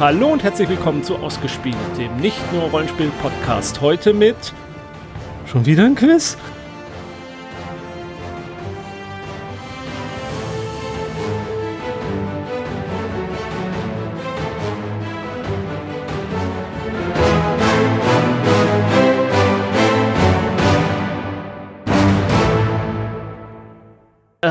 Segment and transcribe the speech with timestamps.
[0.00, 3.82] Hallo und herzlich willkommen zu Ausgespielt, dem nicht nur Rollenspiel-Podcast.
[3.82, 4.34] Heute mit.
[5.44, 6.38] Schon wieder ein Quiz?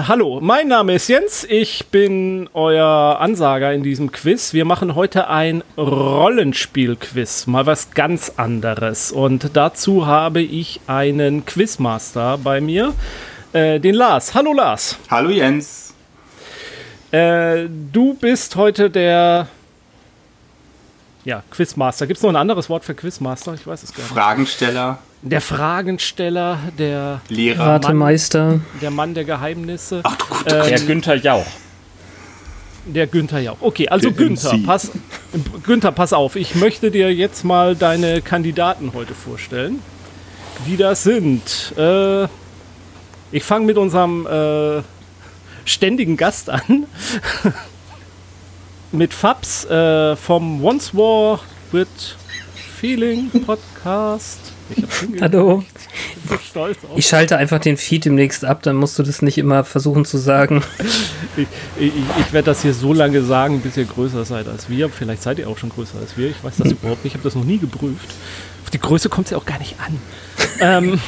[0.09, 1.43] Hallo, mein Name ist Jens.
[1.47, 4.53] Ich bin euer Ansager in diesem Quiz.
[4.53, 9.11] Wir machen heute ein Rollenspiel-Quiz, mal was ganz anderes.
[9.11, 12.95] Und dazu habe ich einen Quizmaster bei mir,
[13.53, 14.33] äh, den Lars.
[14.33, 14.97] Hallo Lars.
[15.11, 15.93] Hallo Jens.
[17.11, 19.47] Äh, du bist heute der
[21.23, 22.07] ja, Quizmaster.
[22.07, 23.53] Gibt es noch ein anderes Wort für Quizmaster?
[23.53, 24.11] Ich weiß es gar nicht.
[24.11, 24.97] Fragensteller.
[25.22, 27.66] Der Fragensteller, der Lehrer.
[27.66, 28.62] Ratemeister.
[28.81, 30.00] der Mann der Geheimnisse.
[30.03, 31.45] Ach du Gott, Ähm, Der Günther Jauch.
[32.86, 33.58] Der Günther Jauch.
[33.59, 34.66] Okay, also Der Günther, MC.
[34.66, 34.92] pass,
[35.64, 36.36] Günther, pass auf.
[36.38, 39.81] Ich möchte dir jetzt mal deine Kandidaten heute vorstellen.
[40.66, 41.73] Die das sind.
[41.78, 42.23] Äh,
[43.31, 44.81] ich fange mit unserem äh,
[45.66, 46.86] ständigen Gast an.
[48.94, 51.42] mit Fabs äh, vom Once War
[51.73, 51.88] with
[52.80, 54.40] Feeling Podcast.
[54.70, 55.22] Ich.
[55.22, 55.64] Hallo.
[56.95, 60.17] Ich schalte einfach den Feed demnächst ab, dann musst du das nicht immer versuchen zu
[60.17, 60.64] sagen.
[61.38, 61.48] Ich,
[61.80, 64.90] ich, ich werde das hier so lange sagen, bis ihr größer seid als wir.
[64.90, 66.30] Vielleicht seid ihr auch schon größer als wir.
[66.30, 67.14] Ich weiß das überhaupt nicht.
[67.14, 68.09] Ich habe das noch nie geprüft.
[68.64, 70.00] Auf die Größe kommt es ja auch gar nicht an.
[70.59, 71.00] ähm,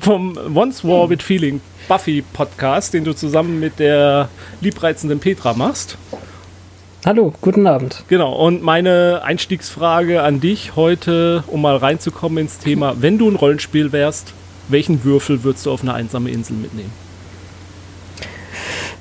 [0.00, 4.28] vom Once War with Feeling Buffy Podcast, den du zusammen mit der
[4.60, 5.96] liebreizenden Petra machst.
[7.04, 8.02] Hallo, guten Abend.
[8.08, 8.32] Genau.
[8.32, 13.92] Und meine Einstiegsfrage an dich heute, um mal reinzukommen ins Thema: Wenn du ein Rollenspiel
[13.92, 14.32] wärst,
[14.68, 16.90] welchen Würfel würdest du auf eine einsame Insel mitnehmen?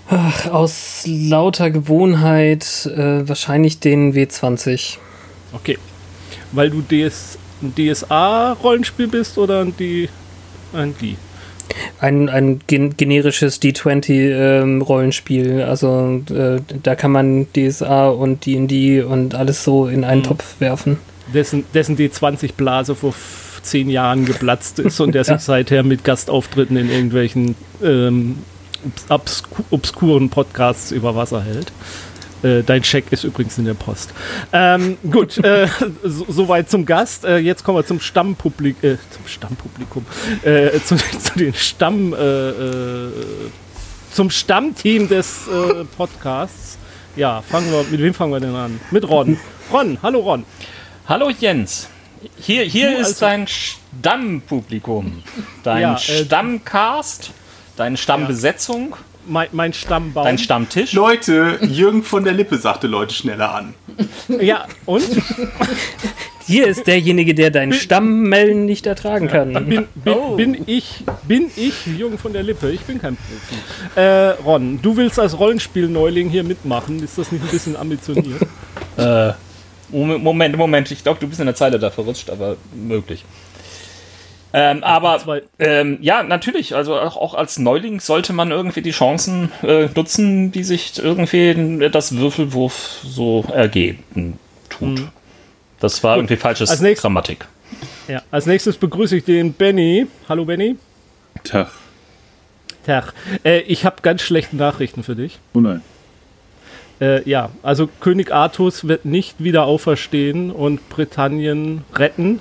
[0.09, 4.97] Ach, aus lauter Gewohnheit äh, wahrscheinlich den W20.
[5.53, 5.78] Okay.
[6.51, 10.09] Weil du DS, ein DSA-Rollenspiel bist oder ein, D,
[10.73, 11.16] ein D?
[12.00, 15.63] Ein, ein gen generisches D20-Rollenspiel.
[15.63, 20.25] also äh, da kann man DSA und D&D und alles so in einen Mhm.
[20.25, 20.97] Topf werfen.
[21.34, 23.13] Dessen, dessen D20-Blase vor
[23.62, 28.38] zehn Jahren geplatzt ist und der sich seither mit Gastauftritten in irgendwelchen ähm,
[29.09, 31.72] obs obskuren Podcasts über Wasser hält.
[32.43, 34.13] Äh, dein Scheck ist übrigens in der Post.
[34.51, 35.67] Ähm, gut, äh,
[36.03, 37.23] so, soweit zum Gast.
[37.25, 40.05] Äh, jetzt kommen wir zum Stammpublik äh, zum Stammpublikum.
[40.43, 42.13] Äh, zu, zu den Stamm
[44.11, 45.41] zum Stammteam des
[45.97, 46.77] Podcasts.
[47.15, 48.79] Ja, fangen wir, mit wem fangen wir denn an?
[48.91, 49.39] Mit Ron.
[49.71, 50.45] Ron, hallo Ron.
[51.07, 51.87] Hallo Jens.
[52.37, 55.23] Hier, hier Du ist also- dein Stammpublikum.
[55.63, 57.31] Dein Ja, Stammcast,
[57.75, 58.95] deine Stammbesetzung,
[59.25, 60.25] Mein, mein Stammbaum.
[60.25, 60.94] dein Stammtisch.
[60.94, 63.73] Leute, Jürgen von der Lippe sagte Leute schneller an.
[64.41, 65.03] Ja, und?
[66.45, 69.53] Hier ist derjenige, der deinen Stammmellen nicht ertragen kann.
[69.53, 70.35] Bin, bin, Oh.
[70.35, 72.69] bin ich, bin ich Jürgen von der Lippe?
[72.72, 74.00] Ich bin kein Profi.
[74.00, 77.01] Äh, Ron, du willst als Rollenspiel-Neuling hier mitmachen.
[77.01, 78.41] Ist das nicht ein bisschen ambitioniert?
[78.97, 79.31] Äh,
[79.90, 80.91] Moment, Moment, Moment.
[80.91, 83.23] Ich glaube, du bist in der Zeile da verrutscht, aber möglich.
[84.56, 85.19] Ähm, aber
[85.58, 86.75] ähm, ja, natürlich.
[86.75, 91.90] Also auch, auch als Neuling sollte man irgendwie die Chancen äh, nutzen, die sich irgendwie
[91.90, 94.38] das Würfelwurf so ergeben
[94.69, 95.08] tut.
[95.80, 97.47] Das war irgendwie falsches Als nächstes- Grammatik.
[98.08, 98.22] Ja.
[98.31, 100.06] Als nächstes begrüße ich den Benny.
[100.30, 100.75] Hallo Benny.
[101.44, 101.72] Tag.
[102.85, 103.14] Tag.
[103.44, 105.40] Äh, ich habe ganz schlechte Nachrichten für dich.
[105.53, 105.81] Oh nein.
[107.02, 112.40] Äh, ja, also König Artus wird nicht wieder auferstehen und Britannien retten.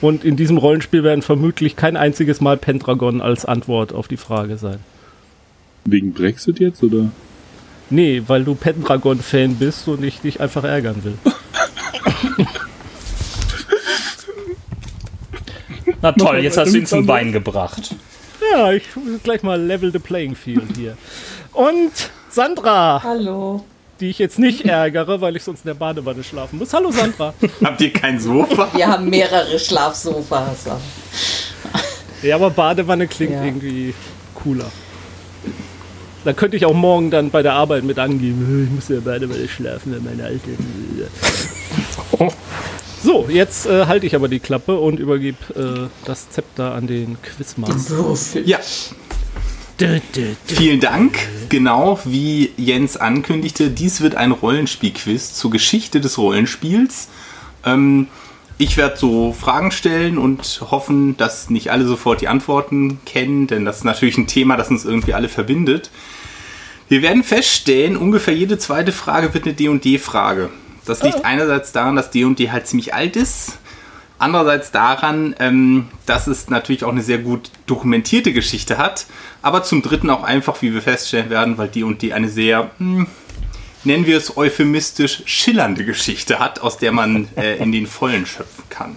[0.00, 4.56] Und in diesem Rollenspiel werden vermutlich kein einziges Mal Pendragon als Antwort auf die Frage
[4.56, 4.78] sein.
[5.84, 7.10] Wegen Brexit jetzt oder?
[7.90, 11.18] Nee, weil du Pendragon-Fan bist und ich dich einfach ärgern will.
[16.02, 17.94] Na toll, jetzt hast du ihn zum Wein gebracht.
[18.52, 20.96] Ja, ich muss gleich mal level the playing field hier.
[21.52, 21.90] Und
[22.30, 23.64] Sandra, Hallo.
[24.00, 26.72] Die ich jetzt nicht ärgere, weil ich sonst in der Badewanne schlafen muss.
[26.72, 27.34] Hallo Sandra.
[27.64, 28.68] Habt ihr kein Sofa?
[28.74, 30.66] Wir haben mehrere Schlafsofas.
[32.22, 33.44] Ja, aber Badewanne klingt Ja.
[33.44, 33.94] irgendwie
[34.34, 34.70] cooler.
[36.24, 39.10] Da könnte ich auch morgen dann bei der Arbeit mit angeben, ich muss in der
[39.10, 40.50] Badewanne schlafen, wenn meine alte...
[43.02, 47.16] So, jetzt äh, halte ich aber die Klappe und übergebe äh, das Zepter an den
[47.22, 48.14] Quizmaster.
[48.44, 48.58] Ja,
[50.44, 51.18] vielen Dank.
[51.48, 57.08] Genau wie Jens ankündigte, dies wird ein Rollenspielquiz zur Geschichte des Rollenspiels.
[57.64, 58.08] Ähm,
[58.58, 63.64] ich werde so Fragen stellen und hoffen, dass nicht alle sofort die Antworten kennen, denn
[63.64, 65.90] das ist natürlich ein Thema, das uns irgendwie alle verbindet.
[66.88, 70.50] Wir werden feststellen, ungefähr jede zweite Frage wird eine D&D-Frage.
[70.84, 73.59] Das liegt einerseits daran, dass D&D halt ziemlich alt ist.
[74.20, 79.06] Andererseits daran, ähm, dass es natürlich auch eine sehr gut dokumentierte Geschichte hat.
[79.40, 83.06] Aber zum Dritten auch einfach, wie wir feststellen werden, weil D&D eine sehr, hm,
[83.82, 88.64] nennen wir es euphemistisch, schillernde Geschichte hat, aus der man äh, in den Vollen schöpfen
[88.68, 88.96] kann.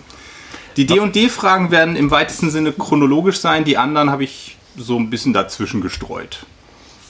[0.75, 3.63] Die D&D-Fragen werden im weitesten Sinne chronologisch sein.
[3.63, 6.45] Die anderen habe ich so ein bisschen dazwischen gestreut.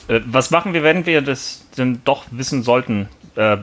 [0.07, 3.09] Äh, was machen wir, wenn wir das denn doch wissen sollten?
[3.35, 3.57] Äh,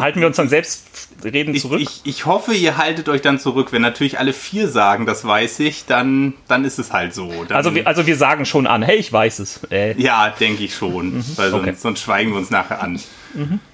[0.00, 1.80] halten wir uns dann selbst reden Ich, zurück?
[1.80, 3.72] ich, ich hoffe, ihr haltet euch dann zurück.
[3.72, 7.44] Wenn natürlich alle vier sagen, das weiß ich, dann, dann ist es halt so.
[7.48, 9.60] Dann, also, wir, also wir sagen schon an, hey, ich weiß es.
[9.70, 11.24] Äh, ja, denke ich schon.
[11.36, 11.74] Weil sonst, Okay.
[11.76, 13.00] sonst schweigen wir uns nachher an.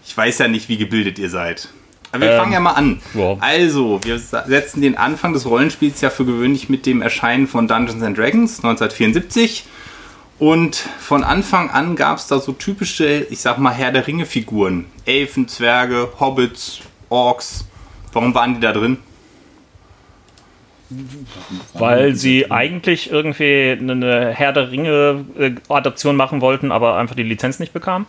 [0.07, 1.69] Ich weiß ja nicht, wie gebildet ihr seid.
[2.13, 3.01] Aber wir Ähm, fangen ja mal an.
[3.15, 3.37] ja.
[3.41, 8.03] Also, wir setzen den Anfang des Rollenspiels ja für gewöhnlich mit dem Erscheinen von Dungeons
[8.03, 9.65] and Dragons 1974.
[10.41, 14.87] Und von Anfang an gab es da so typische, ich sag mal, Herr der Ringe-Figuren.
[15.05, 17.67] Elfen, Zwerge, Hobbits, Orks.
[18.13, 18.99] Warum waren die da drin?
[21.75, 27.73] weil sie eigentlich irgendwie eine Herr der Ringe-Adaption machen wollten, aber einfach die Lizenz nicht
[27.73, 28.07] bekamen.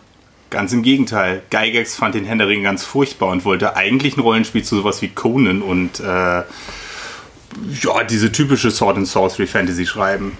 [0.50, 1.42] Ganz im Gegenteil.
[1.50, 5.00] Gygax fand den Herr der Ringe ganz furchtbar und wollte eigentlich ein Rollenspiel zu sowas
[5.00, 6.44] wie Conan und äh, ja,
[8.10, 10.36] diese typische Sword and Sorcery Fantasy schreiben.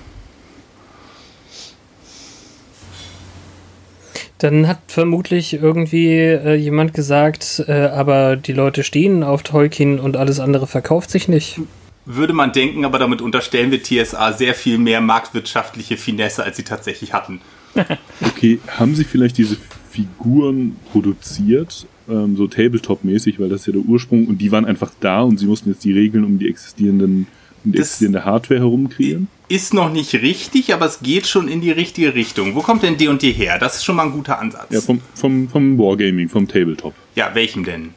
[4.42, 10.16] Dann hat vermutlich irgendwie äh, jemand gesagt, äh, aber die Leute stehen auf Tolkien und
[10.16, 11.60] alles andere verkauft sich nicht.
[12.06, 16.64] Würde man denken, aber damit unterstellen wir TSA sehr viel mehr marktwirtschaftliche Finesse, als sie
[16.64, 17.40] tatsächlich hatten.
[18.26, 19.56] Okay, haben sie vielleicht diese
[19.90, 24.90] Figuren produziert, ähm, so Tabletop-mäßig, weil das ist ja der Ursprung und die waren einfach
[25.00, 27.26] da und sie mussten jetzt die Regeln um die existierenden,
[27.64, 29.28] um die Das- existierende Hardware herum kreieren?
[29.52, 32.54] Ist noch nicht richtig, aber es geht schon in die richtige Richtung.
[32.54, 33.58] Wo kommt denn D&D her?
[33.58, 34.68] Das ist schon mal ein guter Ansatz.
[34.70, 36.94] Ja, vom, vom, vom Wargaming, vom Tabletop.
[37.16, 37.92] ja welchem denn?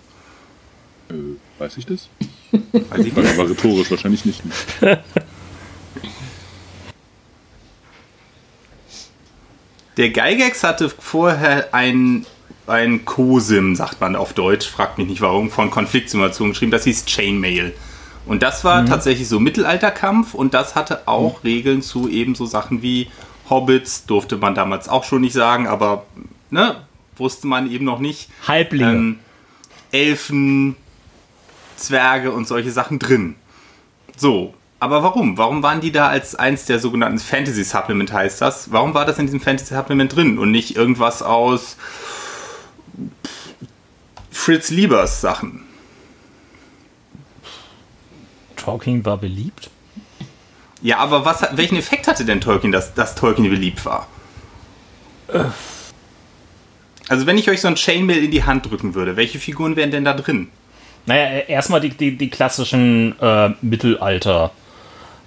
[1.10, 1.14] Äh,
[1.58, 2.10] weiß ich das?
[2.52, 3.38] Weiß ich nicht.
[3.38, 4.42] war rhetorisch wahrscheinlich nicht.
[9.96, 12.26] Der Gygax hatte vorher ein,
[12.68, 17.06] ein COSIM, sagt man auf Deutsch, fragt mich nicht warum, von Konfliktsimulation geschrieben, das hieß
[17.06, 17.74] Chainmail.
[18.26, 23.10] Und das war tatsächlich so Mittelalterkampf und das hatte auch Regeln zu ebenso Sachen wie
[23.50, 26.06] Hobbits, durfte man damals auch schon nicht sagen, aber
[26.50, 26.76] ne,
[27.18, 28.30] wusste man eben noch nicht.
[28.48, 28.92] Halblinge.
[28.92, 29.20] Ähm,
[29.92, 30.76] Elfen,
[31.78, 33.36] Zwerge und solche Sachen drin.
[34.18, 35.38] So, aber warum?
[35.38, 38.72] Warum waren die da als eins der sogenannten Fantasy Supplement heißt das?
[38.72, 41.78] Warum war das in diesem Fantasy Supplement drin und nicht irgendwas aus
[44.32, 45.65] Fritz Liebers Sachen?
[48.66, 49.70] Tolkien war beliebt.
[50.82, 54.08] Ja, aber was, welchen Effekt hatte denn Tolkien, dass, dass Tolkien beliebt war?
[57.08, 59.92] Also wenn ich euch so ein Chainmail in die Hand drücken würde, welche Figuren wären
[59.92, 60.50] denn da drin?
[61.06, 64.52] Naja, äh, erstmal die, die, die klassischen äh, Mittelalter.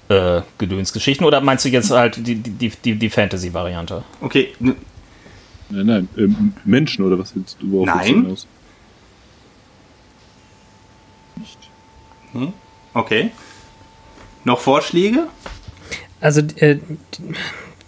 [0.09, 4.05] Äh, Gedönsgeschichten oder meinst du jetzt halt die, die, die, die Fantasy-Variante?
[4.23, 7.67] Okay, Nein, nein, ähm, Menschen oder was willst du?
[7.67, 8.37] Du Nein.
[11.37, 12.49] Nicht.
[12.95, 13.31] Okay.
[14.45, 15.27] Noch Vorschläge?
[16.21, 16.79] Also, äh,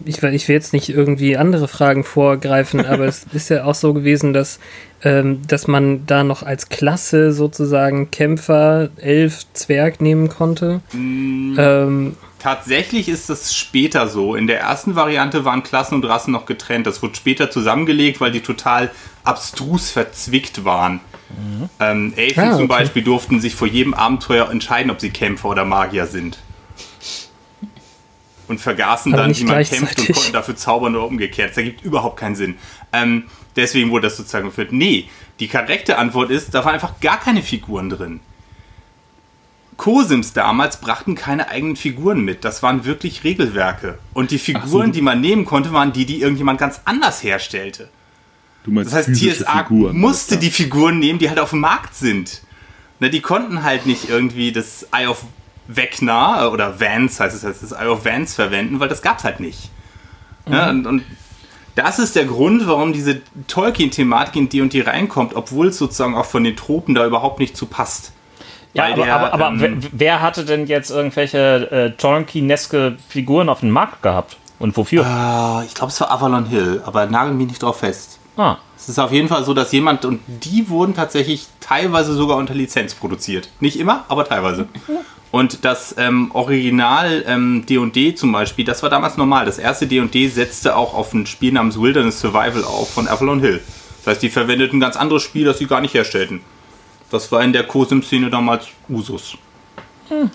[0.05, 3.75] ich, will- ich will jetzt nicht irgendwie andere Fragen vorgreifen, aber es ist ja auch
[3.75, 4.59] so gewesen, dass,
[5.03, 10.81] ähm, dass man da noch als Klasse sozusagen Kämpfer, Elf, Zwerg nehmen konnte.
[10.95, 14.35] Ähm, Tatsächlich ist das später so.
[14.35, 16.87] In der ersten Variante waren Klassen und Rassen noch getrennt.
[16.87, 18.91] Das wurde später zusammengelegt, weil die total
[19.25, 21.01] abstrus verzwickt waren.
[21.79, 22.67] Ähm, Elfen Ah, zum okay.
[22.67, 26.39] Beispiel durften sich vor jedem Abenteuer entscheiden, ob sie Kämpfer oder Magier sind.
[28.49, 31.51] Und vergaßen Aber dann, wie man kämpft und konnten dafür zaubern oder umgekehrt.
[31.51, 32.57] Das ergibt überhaupt keinen Sinn.
[32.93, 34.73] Ähm, deswegen wurde das sozusagen geführt.
[34.73, 35.09] Nee,
[35.39, 38.21] die korrekte Antwort ist, da waren einfach gar keine Figuren drin.
[39.77, 42.45] Cosims damals brachten keine eigenen Figuren mit.
[42.45, 43.99] Das waren wirklich Regelwerke.
[44.13, 47.89] Und die Figuren, die man nehmen konnte, waren die, die irgendjemand ganz anders herstellte.
[48.65, 49.97] Du meinst Das heißt, TSA Figuren.
[49.99, 52.43] musste die Figuren nehmen, die halt auf dem Markt sind.
[52.99, 55.25] Na, die konnten halt nicht irgendwie das Eye of
[55.67, 59.25] Vecna äh, oder Vance heißt es, heißt das Eye of Vance verwenden, weil das gab's
[59.25, 59.71] halt nicht.
[60.51, 61.03] Ja, und, und
[61.77, 66.45] das ist der Grund, warum diese Tolkien-Thematik in D&D reinkommt, obwohl es sozusagen auch von
[66.45, 68.13] den Tropen da überhaupt nicht zu passt.
[68.75, 73.49] Ja, aber, der, aber, aber ähm, wer, wer hatte denn jetzt irgendwelche äh, Tolkien-eske Figuren
[73.49, 74.37] auf dem Markt gehabt?
[74.59, 75.07] Und wofür?
[75.07, 78.20] Ah, ich glaube, es war Avalon Hill, aber nagel mich nicht drauf fest.
[78.37, 82.37] Ah, Es ist auf jeden Fall so, dass jemand, und die wurden tatsächlich teilweise sogar
[82.39, 83.51] unter Lizenz produziert.
[83.61, 84.69] Nicht immer, aber teilweise.
[85.31, 89.45] Und das ähm, Original ähm, D&D zum Beispiel, das war damals normal.
[89.47, 93.61] Das erste D&D setzte auch auf ein Spiel namens Wilderness Survival auf von Avalon Hill.
[93.99, 96.41] Das heißt, die verwendeten ein ganz anderes Spiel, das sie gar nicht herstellten.
[97.11, 99.37] Das war in der COSIM-Szene damals Usus.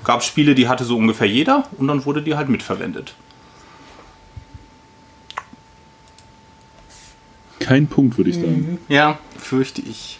[0.04, 3.16] Gab Spiele, die hatte so ungefähr jeder und dann wurde die halt mitverwendet.
[7.60, 8.80] Kein Punkt, würde ich sagen.
[8.90, 10.20] Ja, fürchte ich.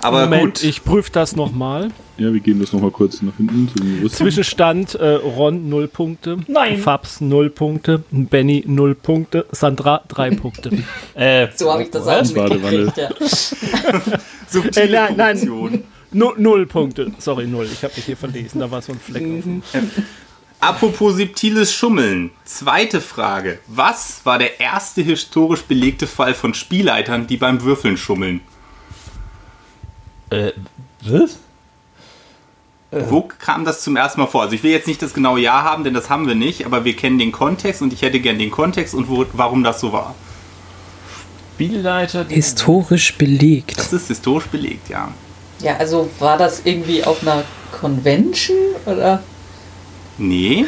[0.00, 0.64] Aber Moment, gut.
[0.64, 1.90] ich prüfe das nochmal.
[2.18, 4.08] Ja, wir gehen das nochmal kurz nach hinten.
[4.10, 6.76] Zwischenstand äh, Ron 0 Punkte, Nein.
[6.78, 10.70] Fabs 0 Punkte, Benny 0 Punkte, Sandra 3 Punkte.
[11.14, 12.96] Äh, So habe ich das auch mitgekriegt.
[12.98, 13.08] Ja.
[14.48, 15.48] subtile Äh, nein, nein.
[15.48, 15.84] Korruption.
[16.12, 17.10] Nu- Null Punkte.
[17.18, 17.66] Sorry, null.
[17.72, 18.60] Ich habe mich hier verlesen.
[18.60, 19.22] Da war so ein Fleck.
[19.22, 19.62] auf dem-
[20.68, 22.30] Apropos subtiles Schummeln.
[22.44, 23.58] Zweite Frage.
[23.66, 28.40] Was war der erste historisch belegte Fall von Spielleitern, die beim Würfeln schummeln?
[30.30, 30.52] Äh,
[31.02, 31.38] was?
[32.90, 34.42] Wo kam das zum ersten Mal vor?
[34.42, 36.84] Also ich will jetzt nicht das genaue Jahr haben, denn das haben wir nicht, aber
[36.84, 39.92] wir kennen den Kontext und ich hätte gern den Kontext und wo, warum das so
[39.92, 40.14] war.
[41.56, 42.24] Spielleiter.
[42.24, 43.76] die- Historisch belegt.
[43.78, 45.08] Das ist historisch belegt, ja.
[45.60, 47.42] ja, also war das irgendwie auf einer
[47.72, 48.56] Convention
[48.86, 49.22] oder?
[50.18, 50.64] Nee,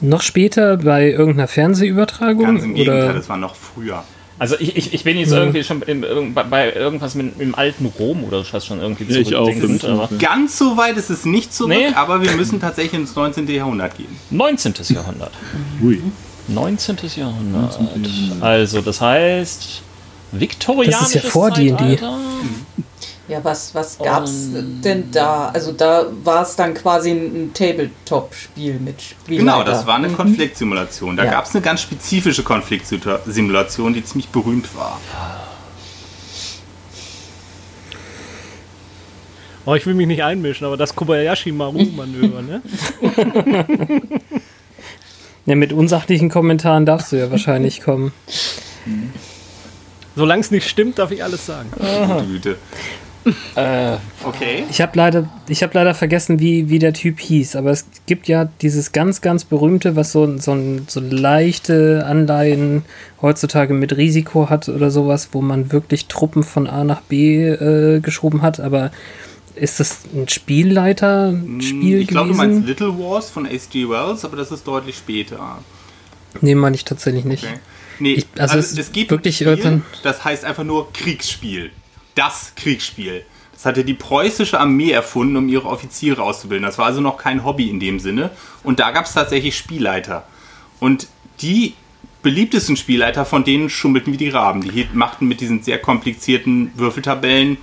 [0.00, 2.44] Noch später bei irgendeiner Fernsehübertragung?
[2.44, 3.14] ganz im Gegenteil, oder?
[3.14, 4.02] das war noch früher.
[4.38, 5.80] Also ich, ich, ich bin jetzt irgendwie schon
[6.34, 9.48] bei- bei irgendwas mit, im alten Rom oder fast schon irgendwie Ja, ich auch.
[9.88, 11.94] aber Ganz so weit ist es nicht zurück, Nee.
[11.94, 13.46] aber wir müssen tatsächlich ins 19.
[13.46, 14.08] Jahrhundert gehen.
[14.30, 14.74] 19.
[14.88, 15.30] Jahrhundert.
[15.80, 16.02] Ui.
[16.48, 16.96] 19.
[17.14, 17.78] Jahrhundert.
[18.40, 19.82] Also das heißt
[20.32, 21.98] viktorianisches Das ist ja vor D&D.
[23.32, 24.48] Ja, was, was gab's
[24.84, 25.48] denn da?
[25.48, 29.42] Also da war es dann quasi ein, ein Tabletop-Spiel mit Spielleiter.
[29.58, 30.16] Genau, das war eine Mhm.
[30.16, 31.16] Konfliktsimulation.
[31.16, 31.30] Da Ja.
[31.30, 35.00] gab es eine ganz spezifische Konfliktsimulation, die ziemlich berühmt war.
[39.64, 42.62] Oh, ich will mich nicht einmischen, aber das Kobayashi-Maru-Manöver, ne?
[45.46, 48.12] Ja, mit unsachlichen Kommentaren darfst du ja wahrscheinlich kommen.
[50.14, 51.68] Solange es nicht stimmt, darf ich alles sagen.
[51.74, 52.56] Gute Güte.
[53.54, 54.64] Äh, Okay.
[54.70, 58.28] Ich habe leider, ich hab leider vergessen, wie, wie der Typ hieß, aber es gibt
[58.28, 62.84] ja dieses ganz, ganz berühmte, was so, so, so leichte Anleihen
[63.20, 68.00] heutzutage mit Risiko hat oder sowas, wo man wirklich Truppen von A nach B äh,
[68.00, 68.90] geschoben hat, aber
[69.54, 72.66] ist das ein Spielleiter-Spiel ich glaube, du meinst?
[72.66, 73.88] Little Wars von H.G.
[73.88, 75.58] Wells, aber das ist deutlich später.
[76.40, 77.44] Nee, meine ich tatsächlich nicht.
[77.44, 77.54] Okay.
[77.98, 81.70] Nee, Ich- also es ist wirklich ein Spiel, das heißt einfach nur Kriegsspiel.
[82.14, 83.24] Das Kriegsspiel.
[83.52, 86.64] Das hatte die preußische Armee erfunden, um ihre Offiziere auszubilden.
[86.66, 88.30] Das war also noch kein Hobby in dem Sinne.
[88.64, 90.26] Und da gab es tatsächlich Spielleiter.
[90.80, 91.06] Und
[91.40, 91.74] die
[92.22, 94.62] beliebtesten Spielleiter von denen schummelten wie die Raben.
[94.62, 97.56] Die machten mit diesen sehr komplizierten Würfeltabellen,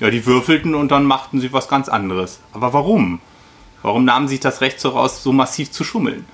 [0.00, 2.40] ja, die würfelten und dann machten sie was ganz anderes.
[2.52, 3.20] Aber warum?
[3.82, 6.24] Warum nahmen sie sich das Recht so raus, so massiv zu schummeln?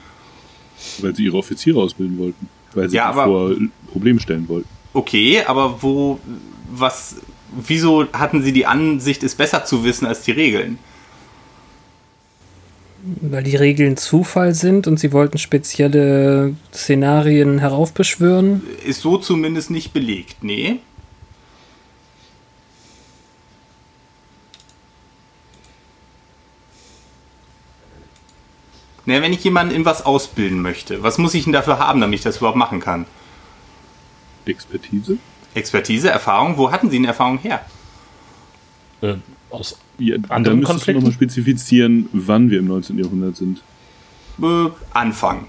[1.00, 2.48] Weil sie ihre Offiziere ausbilden wollten.
[2.74, 3.50] Weil sie Ja, aber- vor
[3.92, 4.68] Probleme stellen wollten.
[4.92, 6.18] Okay, aber wo,
[6.70, 7.16] was,
[7.52, 10.78] wieso hatten sie die Ansicht, es besser zu wissen als die Regeln?
[13.02, 18.62] Weil die Regeln Zufall sind und sie wollten spezielle Szenarien heraufbeschwören.
[18.84, 20.80] Ist so zumindest nicht belegt, nee.
[29.06, 32.18] Na, wenn ich jemanden in was ausbilden möchte, was muss ich denn dafür haben, damit
[32.18, 33.06] ich das überhaupt machen kann?
[34.44, 35.16] Expertise?
[35.58, 37.60] Expertise, Erfahrung, wo hatten Sie denn Erfahrung her?
[39.02, 39.14] äh,
[39.50, 41.02] aus Ja, da Anderen du Konflikten?
[41.02, 42.98] nochmal spezifizieren, wann wir im 19.
[42.98, 43.62] Jahrhundert sind.
[44.42, 45.46] Äh, Anfang.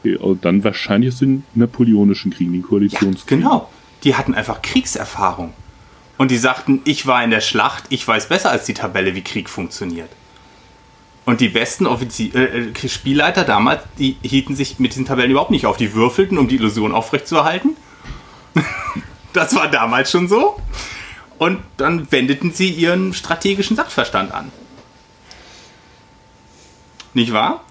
[0.00, 3.42] Okay, und dann wahrscheinlich aus den napoleonischen Kriegen, den Koalitionskriegen.
[3.44, 3.68] Genau.
[4.04, 5.52] Die hatten einfach Kriegserfahrung.
[6.18, 9.22] Und die sagten, ich war in der Schlacht, ich weiß besser als die Tabelle, wie
[9.22, 10.08] Krieg funktioniert.
[11.26, 15.50] Und die besten Offizier äh, äh, Spielleiter damals, die hielten sich mit diesen Tabellen überhaupt
[15.50, 15.76] nicht auf.
[15.76, 17.76] Die würfelten, um die Illusion aufrechtzuerhalten.
[19.32, 20.60] das war damals schon so.
[21.38, 24.50] Und dann wendeten sie ihren strategischen Sachverstand an.
[27.12, 27.62] Nicht wahr?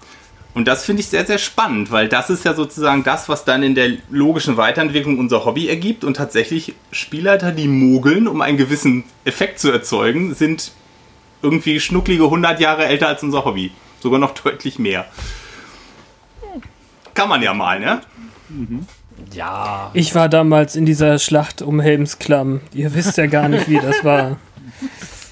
[0.53, 3.61] Und das finde ich sehr, sehr spannend, weil das ist ja sozusagen das, was dann
[3.61, 6.05] in der logischen Weiterentwicklung unser Hobby ergibt.
[6.05, 10.71] Und tatsächlich Spielleiter, die mogeln, um einen gewissen Effekt zu erzeugen, sind
[11.41, 13.71] irgendwie schnucklige 100 Jahre älter als unser Hobby.
[13.99, 15.05] Sogar noch deutlich mehr.
[17.13, 18.01] Kann man ja mal, ne?
[19.33, 19.91] Ja.
[19.93, 22.61] Ich war damals in dieser Schlacht um Helmsklamm.
[22.73, 24.37] Ihr wisst ja gar nicht, wie das war.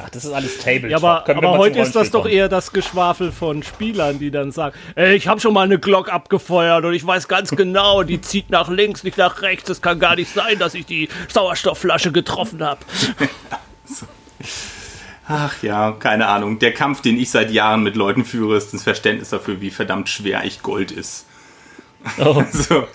[0.04, 0.90] Ach, das ist alles Tabletop.
[0.90, 4.76] Ja, aber, aber heute ist das doch eher das Geschwafel von Spielern, die dann sagen,
[4.96, 8.50] ey, ich habe schon mal eine Glock abgefeuert und ich weiß ganz genau, die zieht
[8.50, 9.70] nach links, nicht nach rechts.
[9.70, 12.80] Es kann gar nicht sein, dass ich die Sauerstoffflasche getroffen habe.
[15.28, 16.60] Ach ja, keine Ahnung.
[16.60, 20.10] Der Kampf, den ich seit Jahren mit Leuten führe, ist das Verständnis dafür, wie verdammt
[20.10, 21.26] schwer echt Gold ist.
[22.20, 22.44] Oh.
[22.52, 22.88] So.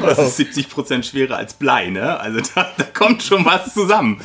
[0.00, 2.18] Das ist 70% schwerer als Blei, ne?
[2.18, 4.20] Also da, da kommt schon was zusammen.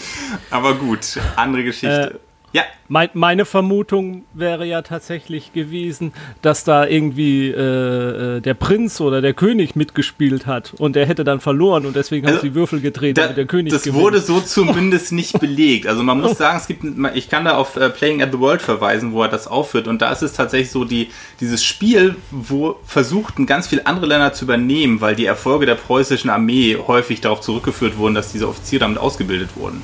[0.49, 2.19] Aber gut, andere Geschichte.
[2.53, 8.99] Ja, Mein, meine Vermutung wäre ja tatsächlich gewesen, dass da irgendwie äh, äh, der Prinz
[8.99, 12.49] oder der König mitgespielt hat und der hätte dann verloren und deswegen haben Also, sie
[12.49, 14.03] die Würfel gedreht, da, damit der König das gewinnt.
[14.03, 15.87] wurde so zumindest nicht belegt.
[15.87, 16.83] Also man muss sagen, es gibt,
[17.15, 19.87] ich kann da auf äh, Playing at the World verweisen, wo er das aufführt.
[19.87, 24.33] Und da ist es tatsächlich so, die, dieses Spiel, wo versuchten ganz viele andere Länder
[24.33, 28.81] zu übernehmen, weil die Erfolge der preußischen Armee häufig darauf zurückgeführt wurden, dass diese Offiziere
[28.81, 29.81] damit ausgebildet wurden.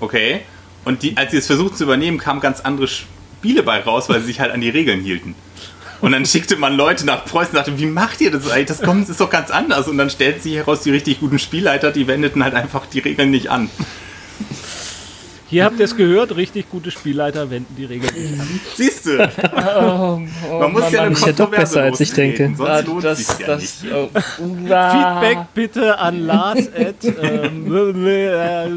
[0.00, 0.40] Okay.
[0.90, 4.18] Und die, als sie es versuchten zu übernehmen, kamen ganz andere Spiele bei raus, weil
[4.18, 5.36] sie sich halt an die Regeln hielten.
[6.00, 8.66] Und dann schickte man Leute nach Preußen und sagte, wie macht ihr das eigentlich?
[8.66, 9.86] Das kommt, ist doch ganz anders.
[9.86, 13.30] Und dann stellten sich heraus, die richtig guten Spielleiter, die wendeten halt einfach die Regeln
[13.30, 13.70] nicht an.
[15.50, 18.60] Hier habt ihr es gehört, richtig gute Spielleiter wenden die Regeln nicht an.
[18.76, 19.16] Siehst du?
[19.16, 22.54] man muss ja eine Ist ja doch besser, als ich denke.
[22.56, 23.92] Sonst lohnt das, sich ja das, nicht.
[23.92, 28.68] oh, Feedback bitte an Lars at, ähm, äh,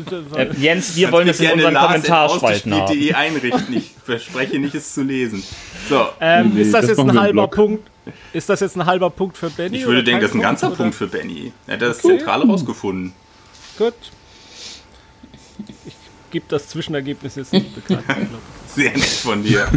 [0.58, 2.80] Jens, wir wollen es in unseren Kommentarspalten haben.
[2.80, 3.77] Lars.ausgespielt.de einrichten.
[3.77, 5.44] Ich verspreche nicht, es zu lesen.
[5.88, 7.48] So, ähm, Nee, ist das, das jetzt ein halber.
[7.50, 7.88] Punkt?
[8.34, 9.77] Ist das jetzt ein halber Punkt für Benny?
[9.77, 10.77] ich würde denken, das ist ein ganzer oder?
[10.77, 11.53] Punkt für Benny.
[11.68, 13.13] Er hat das Zentrale rausgefunden.
[13.77, 13.94] Gut.
[16.34, 18.04] Gebe das Zwischenergebnis jetzt nicht bekannt.
[18.68, 19.68] Sehr nett von dir.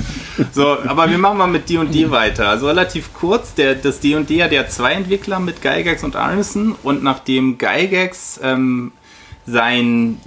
[0.53, 2.49] So, aber wir machen mal mit D&D weiter.
[2.49, 7.03] Also relativ kurz, der, das D&D hat ja zwei Entwickler mit Gygax und Arneson und
[7.03, 8.93] nachdem Gygax ähm,
[9.45, 10.19] sein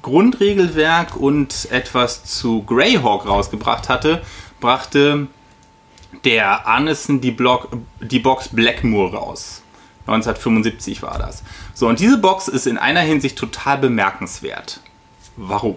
[0.00, 4.22] Grundregelwerk und etwas zu Greyhawk rausgebracht hatte,
[4.60, 5.26] brachte
[6.24, 7.68] der Arneson die, Block,
[8.00, 9.60] die Box Blackmoor raus.
[10.06, 11.42] 1975 war das.
[11.74, 14.80] So, und diese Box ist in einer Hinsicht total bemerkenswert.
[15.36, 15.76] Warum?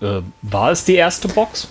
[0.00, 1.68] Äh, war es die erste Box?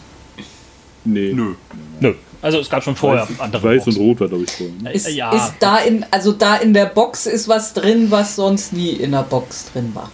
[1.04, 1.34] Nee.
[1.34, 1.56] Nö.
[2.00, 2.14] Nö.
[2.42, 4.02] Also es gab schon vorher Weiß, andere Weiß und Boxen.
[4.02, 4.76] Rot war, glaube ich, vorher.
[4.82, 4.94] Ne?
[4.94, 5.32] Ist, ja.
[5.32, 9.12] ist da in, also da in der Box ist was drin, was sonst nie in
[9.12, 10.12] der Box drin war.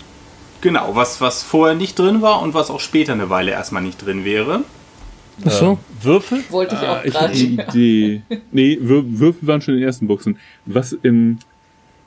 [0.61, 4.03] Genau, was, was vorher nicht drin war und was auch später eine Weile erstmal nicht
[4.03, 4.61] drin wäre.
[5.45, 5.77] Ach so.
[6.05, 6.43] Würfel?
[6.49, 7.39] Wollte ich auch Ah, Ich habe gerade.
[7.77, 8.21] Idee.
[8.51, 10.37] Nee, Wür Würfel waren schon in den ersten Boxen.
[10.65, 11.37] Was im.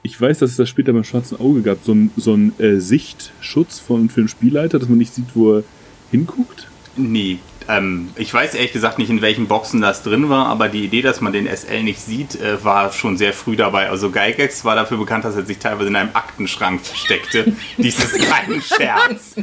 [0.03, 2.77] Ich weiß, dass es das später beim Schwarzen Auge gab, so ein, so ein äh,
[2.79, 5.65] Sichtschutz von, für den Spielleiter, dass man nicht sieht, wo er
[6.13, 6.69] hinguckt.
[6.97, 10.85] Nee, ähm, ich weiß ehrlich gesagt nicht, in welchen Boxen das drin war, aber die
[10.85, 13.91] Idee, dass man den SL nicht sieht, äh, war schon sehr früh dabei.
[13.91, 17.53] Also Gygax war dafür bekannt, dass er sich teilweise in einem Aktenschrank versteckte.
[17.77, 19.35] Dies ist kein Scherz.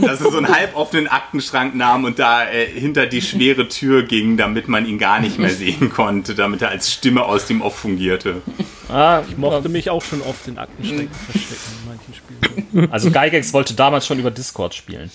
[0.00, 4.36] Dass er so einen halboffenen Aktenschrank nahm und da äh, hinter die schwere Tür ging,
[4.36, 7.76] damit man ihn gar nicht mehr sehen konnte, damit er als Stimme aus dem Off
[7.76, 8.42] fungierte.
[8.88, 12.90] Ah, Ich mochte mich auch schon oft in Aktenschränken verstecken manchen Spielen.
[12.92, 15.10] also Gygax wollte damals schon über Discord spielen.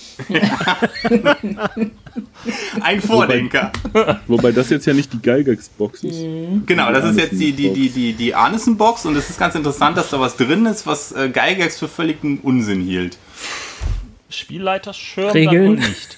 [2.82, 3.72] Ein Vordenker.
[4.28, 6.20] Wobei das jetzt ja nicht die Gygax-Box ist.
[6.66, 9.98] Genau, das ist jetzt die, die, die, die, die Arneson-Box und es ist ganz interessant,
[9.98, 13.18] dass da was drin ist, was äh, Gygax für völligen Unsinn hielt.
[14.30, 15.78] Spielleiterschirm Regeln?
[15.78, 16.18] dann wohl nicht.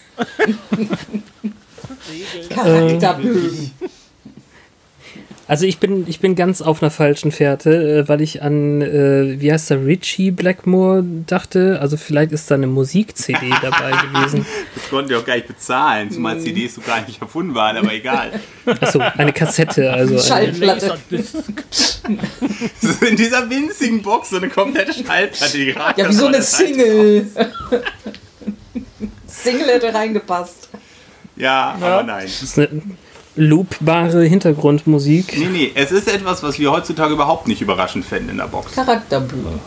[2.49, 3.71] Charakterbögen.
[5.49, 9.41] Also ich bin, ich bin ganz auf einer falschen Fährte, äh, weil ich an, äh,
[9.41, 11.79] wie heißt der, Richie Blackmore dachte.
[11.81, 14.45] Also vielleicht ist da eine Musik-CD dabei gewesen.
[14.75, 17.91] Das konnten die auch gar nicht bezahlen, zumal CDs so gar nicht erfunden waren, aber
[17.91, 18.39] egal.
[18.67, 19.91] Achso, eine Kassette.
[19.91, 20.99] Also eine, Schallplatte.
[23.09, 25.57] In dieser winzigen Box so eine komplette Schallplatte.
[25.57, 27.25] Die ragt Ja, wie so eine Single.
[29.25, 30.69] Single hätte reingepasst.
[30.73, 30.81] raus.
[31.35, 32.25] Ja, aber nein.
[32.25, 32.69] das ist eine
[33.39, 35.37] loopbare Hintergrundmusik.
[35.37, 38.73] Nee, nee, es ist etwas, was wir heutzutage überhaupt nicht überraschend fänden in der Box.
[38.73, 39.59] Charakterbögen.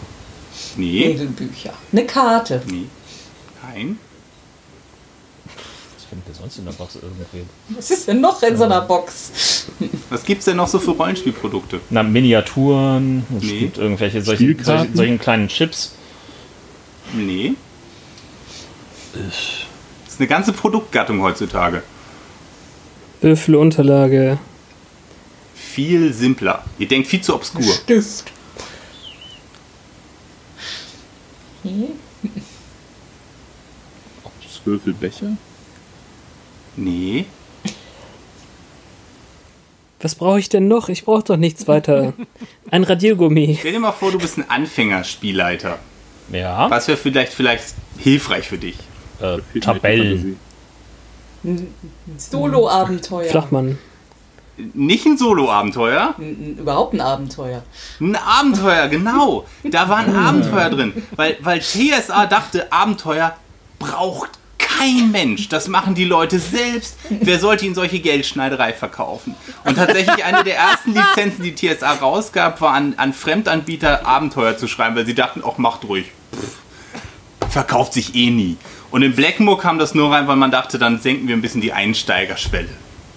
[0.77, 1.73] Nee, Regelbücher.
[1.91, 2.63] Eine Karte.
[2.69, 2.85] nee.
[3.75, 3.99] Nein.
[5.95, 7.47] Was finden wir sonst in der Box irgendwie?
[7.71, 9.67] Was ist denn noch in so einer Box?
[10.11, 11.81] Was gibt's denn noch so für Rollenspielprodukte?
[11.89, 13.59] Na, Miniaturen, es Nee.
[13.61, 15.95] gibt irgendwelche solche, solche, solchen kleinen Chips.
[17.15, 17.55] Nee.
[19.15, 19.23] Das
[20.13, 21.83] ist eine ganze Produktgattung heutzutage.
[23.23, 24.39] Würfelunterlage.
[25.55, 26.65] Viel simpler.
[26.79, 27.63] Ihr denkt viel zu obskur.
[27.63, 28.31] Stift.
[31.63, 31.89] Hm?
[34.65, 35.37] Würfelbecher?
[36.77, 37.27] Nee.
[40.01, 40.89] Was brauche ich denn noch?
[40.89, 42.13] Ich brauche doch nichts weiter.
[42.71, 43.57] Ein Radiergummi.
[43.59, 45.79] Stell dir mal vor, du bist ein Anfängerspielleiter.
[46.33, 46.69] Ja.
[46.71, 48.77] Was wäre vielleicht, vielleicht hilfreich für dich?
[49.21, 50.39] Äh, Tabellen.
[52.17, 53.31] Solo-Abenteuer.
[53.31, 53.79] Flachmann.
[54.75, 56.15] Nicht ein Solo-Abenteuer,
[56.59, 57.63] Überhaupt ein Abenteuer.
[58.01, 59.47] ein Abenteuer, genau.
[59.65, 60.93] Da war ein Abenteuer drin.
[61.17, 63.35] Weil, weil TSA dachte, Abenteuer
[63.79, 65.49] braucht kein Mensch.
[65.49, 66.97] Das machen die Leute selbst.
[67.09, 69.35] Wer sollte ihnen solche Geldschneiderei verkaufen?
[69.65, 74.69] Und tatsächlich eine der ersten Lizenzen, die TSA rausgab, war an, an Fremdanbieter Abenteuer zu
[74.69, 76.13] schreiben, weil sie dachten, auch macht ruhig.
[76.35, 78.57] Pff, verkauft sich eh nie.
[78.93, 81.63] Und in Blackmoor kam das nur rein, weil man dachte, dann senken wir ein bisschen
[81.63, 82.69] die Einsteigerschwelle.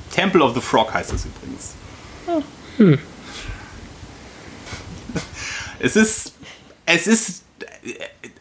[0.09, 1.75] Temple of the Frog heißt das übrigens.
[5.79, 6.33] Es ist,
[6.85, 7.43] es ist,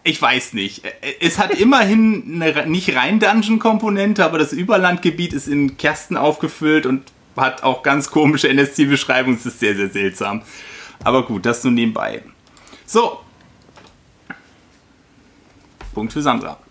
[0.04, 0.84] ich weiß nicht.
[1.20, 7.02] Es hat immerhin eine nicht rein Dungeon-Komponente, aber das Überlandgebiet ist in Kersten aufgefüllt und
[7.36, 9.36] hat auch ganz komische NSC-Beschreibungen.
[9.36, 10.42] Es ist sehr, sehr seltsam.
[11.02, 12.22] Aber gut, das nur nebenbei.
[12.86, 13.18] So.
[15.92, 16.63] Punkt für Sandra.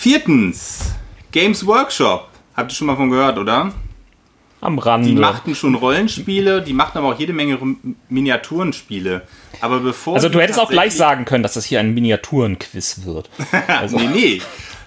[0.00, 0.94] Viertens.
[1.30, 2.30] Games Workshop.
[2.56, 3.70] Habt ihr schon mal von gehört, oder?
[4.62, 5.06] Am Rande.
[5.08, 7.58] Die machten schon Rollenspiele, die machten aber auch jede Menge
[8.08, 9.20] Miniaturenspiele.
[9.60, 13.28] Aber bevor also du hättest auch gleich sagen können, dass das hier ein Miniaturenquiz wird.
[13.68, 14.42] Also, Nee, nee.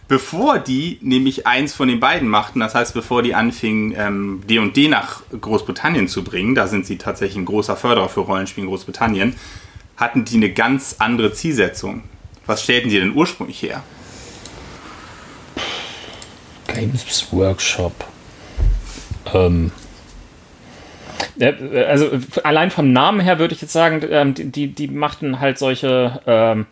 [0.07, 4.87] Bevor die nämlich eins von den beiden machten, das heißt, bevor die anfingen, ähm, D&D
[4.87, 9.35] nach Großbritannien zu bringen, da sind sie tatsächlich ein großer Förderer für Rollenspiele in Großbritannien,
[9.95, 12.01] hatten die eine ganz andere Zielsetzung.
[12.47, 13.83] Was stellten die denn ursprünglich her?
[16.73, 17.93] Games Workshop.
[19.33, 19.71] Ähm.
[21.37, 21.51] Ja,
[21.87, 25.39] Also äh, allein vom Namen her würde ich jetzt sagen, ähm, die, die, die machten
[25.39, 26.65] halt solche ähm,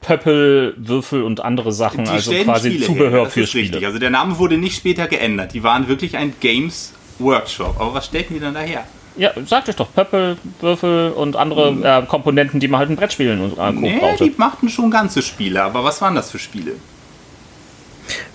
[0.00, 3.74] Pöppel, Würfel und andere Sachen, Die also quasi Spiele Zubehör her, das für ist richtig.
[3.74, 3.86] Spiele.
[3.86, 5.52] Also der Name wurde nicht später geändert.
[5.52, 7.78] Die waren wirklich ein Games Workshop.
[7.78, 8.84] Aber was stellten die dann daher?
[9.16, 13.40] Ja, sag ich doch, Pöppel, Würfel und andere äh, Komponenten, die man halt in Brettspielen
[13.40, 13.72] und äh.
[13.72, 14.24] Nee, brauchte.
[14.24, 15.62] die machten schon ganze Spiele.
[15.62, 16.72] Aber was waren das für Spiele?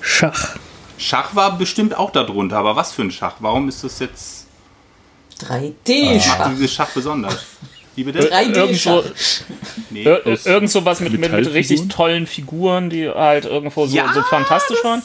[0.01, 0.57] Schach.
[0.97, 2.57] Schach war bestimmt auch darunter.
[2.57, 3.35] Aber was für ein Schach?
[3.39, 4.47] Warum ist das jetzt...
[5.41, 6.39] 3D-Schach.
[6.39, 7.39] Macht dieses Schach besonders?
[7.95, 8.19] Wie bitte?
[8.31, 9.03] 3D-Schach.
[9.89, 10.03] Nee.
[10.03, 14.21] Ir irgend so was mit, mit, mit richtig tollen Figuren, die halt irgendwo so, so
[14.23, 15.01] fantastisch waren.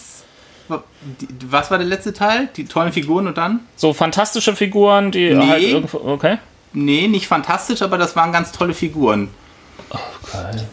[1.21, 2.49] Die- Was war der letzte Teil?
[2.57, 3.61] Die tollen Figuren und dann?
[3.75, 5.47] So fantastische Figuren, die Nee.
[5.49, 5.99] halt irgendwo.
[5.99, 6.39] Okay.
[6.73, 9.29] Nee, nicht fantastisch, aber das waren ganz tolle Figuren.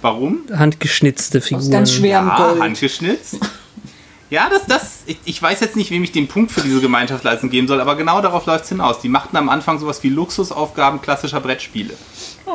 [0.04, 0.42] Warum?
[0.56, 1.72] Handgeschnitzte Aus Figuren.
[1.72, 2.62] ganz schwerem Ja, Gold.
[2.62, 3.38] handgeschnitzt.
[4.30, 7.50] Ja, das, das, ich, ich weiß jetzt nicht, wem ich den Punkt für diese Gemeinschaftsleistung
[7.50, 9.00] geben soll, aber genau darauf läuft es hinaus.
[9.00, 11.94] Die machten am Anfang sowas wie Luxusaufgaben klassischer Brettspiele.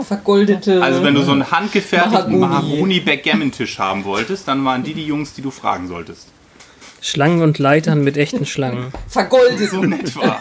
[0.02, 0.82] Vergoldete.
[0.82, 3.00] Also wenn du so einen handgefertigten Mahagoni.
[3.00, 6.28] Mahagoni-Backgammon-Tisch haben wolltest, dann waren die die Jungs, die du fragen solltest.
[7.00, 8.92] Schlangen und Leitern mit echten Schlangen.
[9.08, 9.70] Vergoldet.
[9.70, 10.40] So in etwa.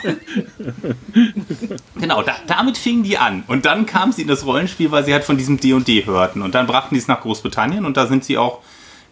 [1.99, 3.43] genau, da, damit fingen die an.
[3.47, 6.43] Und dann kam sie in das Rollenspiel, weil sie halt von diesem D&D hörten.
[6.43, 8.59] Und dann brachten die es nach Großbritannien und da sind sie auch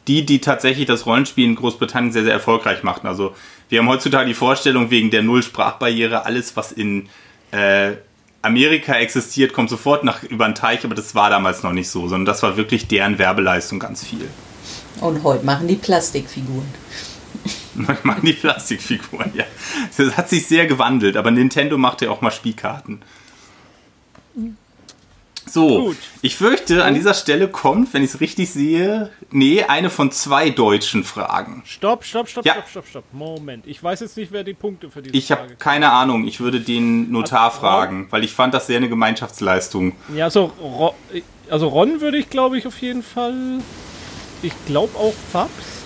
[0.10, 3.06] die, die tatsächlich das Rollenspiel in Großbritannien sehr, sehr erfolgreich machten.
[3.06, 3.36] Also
[3.69, 7.08] wir haben heutzutage die Vorstellung, wegen der Null-Sprachbarriere, alles, was in
[7.52, 7.91] äh,
[8.41, 12.08] Amerika existiert, kommt sofort nach über den Teich, aber das war damals noch nicht so,
[12.08, 14.28] sondern das war wirklich deren Werbeleistung ganz viel.
[15.00, 16.67] Und heute machen die Plastikfiguren.
[17.76, 19.45] Man machen die Plastikfiguren, ja.
[19.95, 23.04] Das hat sich sehr gewandelt, aber Nintendo macht ja auch mal Spielkarten.
[25.52, 25.98] So, Gut.
[26.22, 30.50] ich fürchte, an dieser Stelle kommt, wenn ich es richtig sehe, nee, eine von zwei
[30.52, 31.64] deutschen Fragen.
[31.66, 32.54] Stopp, stopp, stopp, Ja.
[32.54, 33.04] stopp, stopp, stopp.
[33.12, 33.66] Moment.
[33.68, 36.60] Ich weiß jetzt nicht, wer die Punkte für diese Ich habe keine Ahnung, ich würde
[36.60, 39.94] den Notar Ron- fragen, weil ich fand das sehr eine Gemeinschaftsleistung.
[40.16, 40.52] Ja, also,
[41.50, 43.60] also Ron würde ich, glaube ich, auf jeden Fall.
[44.42, 45.79] Ich glaube auch Fabs.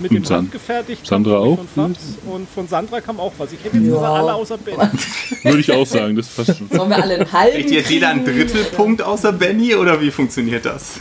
[0.00, 1.56] Mit dem Und San- handgefertigten Sandra auch?
[1.56, 2.18] Von Fabs.
[2.26, 3.52] Und von Sandra kam auch was.
[3.52, 3.94] Ich hätte jetzt Ja.
[3.94, 4.76] gesagt, alle außer Ben.
[5.44, 6.68] Würde ich auch sagen, das passt schon.
[6.70, 10.64] Sollen wir alle einen halben Kriegt jetzt jeder einen Drittelpunkt außer Benny oder wie funktioniert
[10.64, 10.94] das?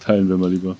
[0.00, 0.76] Teilen wir mal lieber.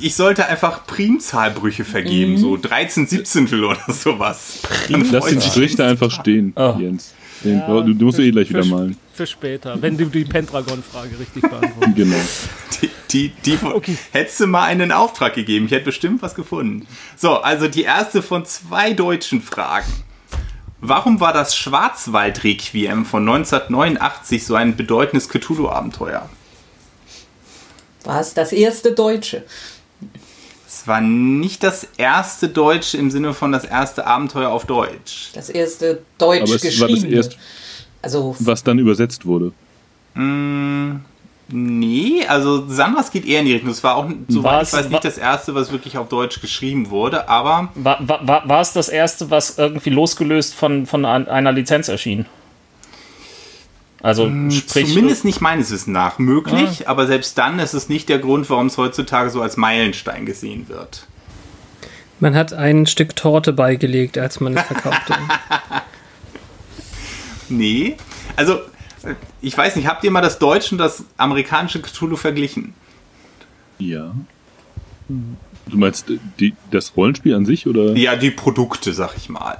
[0.00, 2.38] Ich sollte einfach Primzahlbrüche vergeben, Mhm.
[2.38, 4.60] so 13 Siebzehntel oder sowas.
[4.88, 6.76] Dann Lass den Strich da einfach stehen, Oh.
[6.78, 7.12] Jens.
[7.44, 8.96] Den, du, du musst eh gleich wieder Für- malen.
[9.16, 11.96] Für später, wenn du die Pendragon-Frage richtig beantwortest.
[11.96, 12.16] Genau.
[12.82, 13.96] Die, die, die Okay.
[14.12, 15.64] hättest du mal einen Auftrag gegeben.
[15.66, 16.86] Ich hätte bestimmt was gefunden.
[17.16, 19.90] So, also die erste von zwei deutschen Fragen.
[20.82, 26.28] Warum war das Schwarzwald-Requiem von 1989 so ein bedeutendes Cthulhu-Abenteuer?
[28.04, 29.44] War es das erste Deutsche?
[30.68, 35.30] Es war nicht das erste Deutsche im Sinne von das erste Abenteuer auf Deutsch.
[35.32, 37.10] Das erste Deutsch Aber es war geschrieben.
[37.16, 37.36] das erste,
[38.06, 39.52] Also was dann übersetzt wurde.
[41.48, 43.70] Nee, also Sandras geht eher in die Richtung.
[43.70, 46.90] Es war auch, soweit ich es- weiß, nicht das erste, was wirklich auf Deutsch geschrieben
[46.90, 51.28] wurde, aber War, war, war, war es das erste, was irgendwie losgelöst von, von ein-
[51.28, 52.26] einer Lizenz erschien?
[54.02, 58.18] Also sprich, Zumindest nicht meines Wissens nach möglich, aber selbst dann ist es nicht der
[58.18, 61.06] Grund, warum es heutzutage so als Meilenstein gesehen wird.
[62.20, 65.14] Man hat ein Stück Torte beigelegt, als man es verkaufte.
[67.48, 67.96] Nee,
[68.36, 68.60] also
[69.40, 72.74] Ich weiß nicht, habt ihr mal das deutsche und das amerikanische Cthulhu verglichen?
[73.78, 74.14] Ja.
[75.08, 76.06] Du meinst
[76.40, 77.94] die, das Rollenspiel an sich oder?
[77.96, 79.58] Ja, die Produkte, sag ich mal.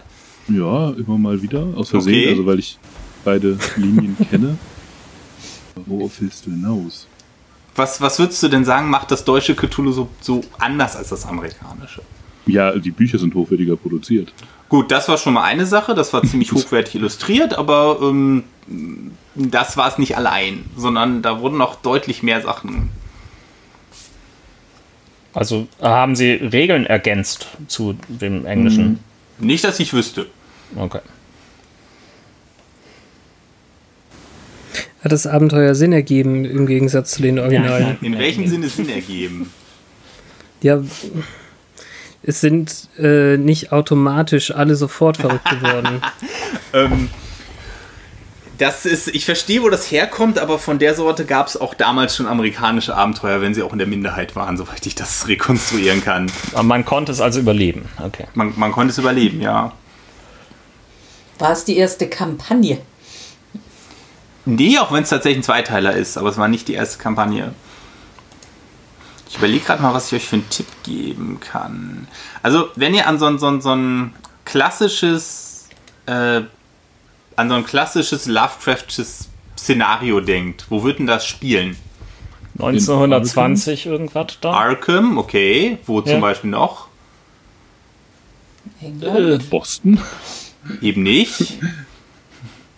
[0.49, 1.67] Ja, immer mal wieder.
[1.77, 2.31] Aus Versehen, Okay.
[2.31, 2.79] also weil ich
[3.25, 4.59] beide Linien kenne.
[5.87, 7.07] Worauf willst du hinaus?
[7.77, 11.27] Was, was würdest du denn sagen, macht das deutsche Cthulhu so, so anders als das
[11.27, 12.01] amerikanische?
[12.47, 14.33] Ja, die Bücher sind hochwertiger produziert.
[14.69, 18.45] Gut, das war schon mal eine Sache, das war ziemlich hochwertig illustriert, aber ähm,
[19.35, 22.91] das war es nicht allein, sondern da wurden noch deutlich mehr Sachen.
[25.35, 29.01] Also haben sie Regeln ergänzt zu dem Englischen?
[29.39, 30.27] Nicht, dass ich wüsste.
[30.75, 31.01] Okay.
[35.05, 37.99] Hat das Abenteuer Sinn ergeben im Gegensatz zu den Originalen?
[38.01, 39.53] In welchem Sinne Sinn ergeben?
[40.63, 40.83] Ja,
[42.27, 46.03] es sind äh, nicht automatisch alle sofort verrückt geworden.
[46.73, 47.09] Ähm,
[48.59, 52.17] das ist, ich verstehe, wo das herkommt, aber von der Sorte gab es auch damals
[52.17, 56.31] schon amerikanische Abenteuer, wenn sie auch in der Minderheit waren, soweit ich das rekonstruieren kann.
[56.53, 57.89] Aber man konnte es also überleben.
[58.05, 58.27] Okay.
[58.35, 59.73] Man, man konnte es überleben, ja.
[61.39, 62.79] War es die erste Kampagne?
[64.45, 67.55] Nee, auch wenn es tatsächlich ein Zweiteiler ist, aber es war nicht die erste Kampagne.
[69.29, 72.07] Ich überlege gerade mal, was ich euch für einen Tipp geben kann.
[72.43, 75.69] Also, wenn ihr an so ein, so ein, so ein klassisches,
[76.07, 76.43] äh,
[77.37, 81.77] an so ein klassisches Lovecraftsches Szenario denkt, wo wird denn das spielen?
[82.59, 84.53] 1920 irgendwas da?
[84.53, 85.79] Arkham, okay.
[85.87, 86.21] Wo zum Ja.
[86.21, 86.89] Beispiel noch?
[88.81, 89.51] England?
[89.51, 90.01] Boston,
[90.81, 91.59] Eben nicht.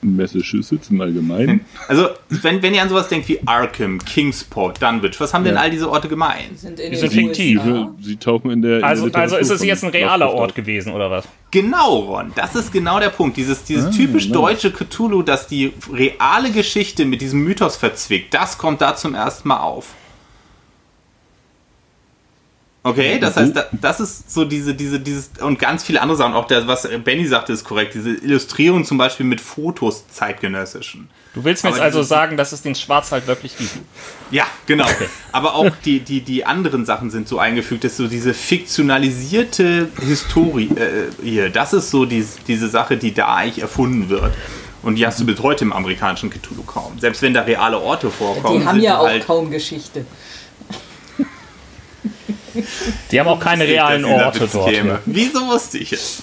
[0.00, 1.60] Massachusetts im Allgemeinen.
[1.88, 5.60] Also, wenn, wenn ihr an sowas denkt wie Arkham, Kingsport, Dunwich, was haben denn Ja.
[5.62, 6.50] all diese Orte gemein?
[6.56, 7.58] sind in Die sind fiktiv.
[7.64, 7.94] USA.
[8.00, 8.78] Sie tauchen in der.
[8.78, 11.26] in Also, der also ist es jetzt ein realer Ort gewesen, oder was?
[11.50, 12.32] Genau, Ron.
[12.34, 13.36] Das ist genau der Punkt.
[13.36, 14.32] Dieses, dieses Ah, typisch nice.
[14.34, 19.48] deutsche Cthulhu, dass die reale Geschichte mit diesem Mythos verzwickt, das kommt da zum ersten
[19.48, 19.94] Mal auf.
[22.90, 26.34] Okay, das heißt, da- das ist so diese, diese, dieses, und ganz viele andere Sachen,
[26.34, 31.08] auch der, was Benny sagte, ist korrekt, diese Illustrierung zum Beispiel mit Fotos zeitgenössischen.
[31.34, 33.70] Du willst mir Aber jetzt also sagen, dass es den Schwarzwald wirklich gibt?
[34.30, 34.86] Ja, genau.
[35.30, 40.70] Aber auch die, die, die anderen Sachen sind so eingefügt, dass so diese fiktionalisierte Historie
[40.76, 44.32] äh, hier, das ist so die, diese Sache, die da eigentlich erfunden wird.
[44.82, 46.98] Und die hast du bis heute im amerikanischen Cthulhu kaum.
[46.98, 48.60] Selbst wenn da reale Orte vorkommen.
[48.60, 50.04] Die haben ja auch halt kaum Geschichte.
[53.10, 54.70] Die haben auch keine realen Orte Witz dort.
[54.70, 54.88] käme.
[54.90, 55.00] Ja.
[55.06, 56.22] Wieso wusste ich es?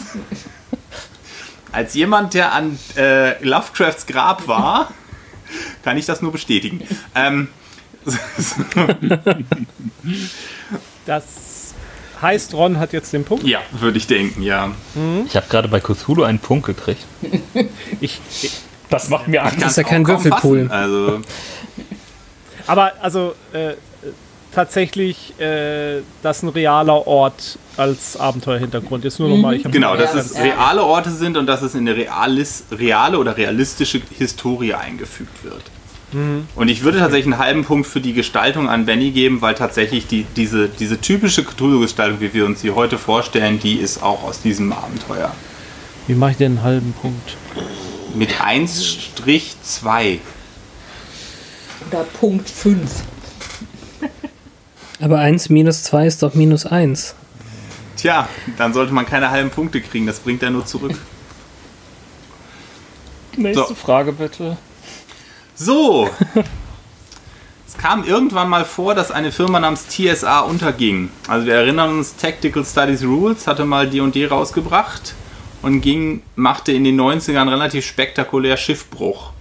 [1.72, 4.92] Als jemand, der an äh, Lovecrafts Grab war,
[5.84, 6.82] kann ich das nur bestätigen.
[7.16, 7.50] Ähm,
[11.06, 11.74] Das
[12.22, 13.46] heißt, Ron hat jetzt den Punkt.
[13.46, 14.72] ja, würde ich denken, ja.
[15.26, 17.04] Ich habe gerade bei Cthulhu einen Punkt gekriegt.
[18.02, 18.52] Ich, ich,
[18.90, 19.62] Das macht mir Angst.
[19.62, 20.68] Das ist ja kein Würfelpool.
[20.70, 21.22] Also,
[22.68, 23.74] aber also äh,
[24.56, 29.04] tatsächlich, äh, das ein realer Ort als Abenteuerhintergrund.
[29.04, 31.82] Jetzt nur nochmal, ich habe Genau, dass es reale Orte sind und dass es in
[31.82, 35.64] eine realis, reale oder realistische Historie eingefügt wird.
[36.56, 40.08] Und ich würde tatsächlich einen halben Punkt für die Gestaltung an Benny geben, weil tatsächlich
[40.08, 44.42] die, diese, diese typische Cthulhu-Gestaltung, wie wir uns sie heute vorstellen, die ist auch aus
[44.42, 45.34] diesem Abenteuer.
[46.08, 47.36] Wie mache ich denn einen halben Punkt?
[48.14, 50.20] Mit 1-2.
[51.90, 52.90] Oder Punkt 5.
[55.02, 57.16] Aber 1 minus 2 ist doch minus 1.
[57.98, 58.28] Tja,
[58.58, 60.96] dann sollte man keine halben Punkte kriegen, das bringt er nur zurück.
[63.38, 63.76] Nächste So.
[63.76, 64.58] Frage bitte.
[65.56, 66.10] So.
[67.68, 71.10] Es kam irgendwann mal vor, dass eine Firma namens TSA unterging.
[71.28, 75.14] Also wir erinnern uns, Tactical Studies Rules hatte mal D&D rausgebracht
[75.62, 79.32] und ging, machte in den 90ern relativ spektakulär Schiffbruch.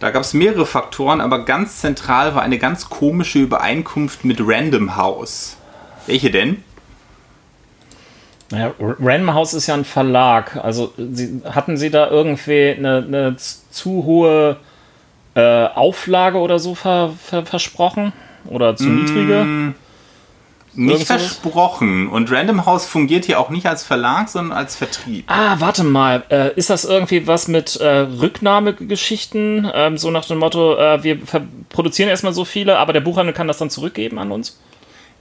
[0.00, 4.96] Da gab es mehrere Faktoren, aber ganz zentral war eine ganz komische Übereinkunft mit Random
[4.96, 5.58] House.
[6.06, 6.64] Welche denn?
[8.50, 10.56] Naja, Random House ist ja ein Verlag.
[10.56, 14.56] Also sie, hatten sie da irgendwie eine, eine zu hohe
[15.34, 18.12] äh, Auflage oder so ver, ver, versprochen?
[18.46, 19.74] Oder zu niedrige?
[20.74, 22.08] Nicht versprochen.
[22.08, 25.24] Und Random House fungiert hier auch nicht als Verlag, sondern als Vertrieb.
[25.26, 26.22] Ah, warte mal.
[26.30, 29.68] Äh, ist das irgendwie was mit äh, Rücknahmegeschichten?
[29.74, 31.18] Ähm, so nach dem Motto, äh, wir
[31.68, 34.58] produzieren erstmal so viele, aber der Buchhandel kann das dann zurückgeben an uns?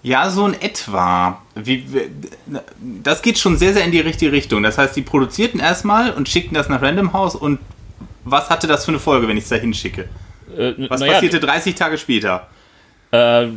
[0.01, 1.41] Ja, so in etwa.
[1.55, 1.85] Wie,
[3.03, 4.63] das geht schon sehr, sehr in die richtige Richtung.
[4.63, 7.59] Das heißt, die produzierten erstmal und schickten das nach Random House und
[8.23, 10.07] was hatte das für eine Folge, wenn ich es da hinschicke?
[10.55, 12.47] Äh, Was naja, passierte 30 Tage später?
[13.11, 13.47] Äh,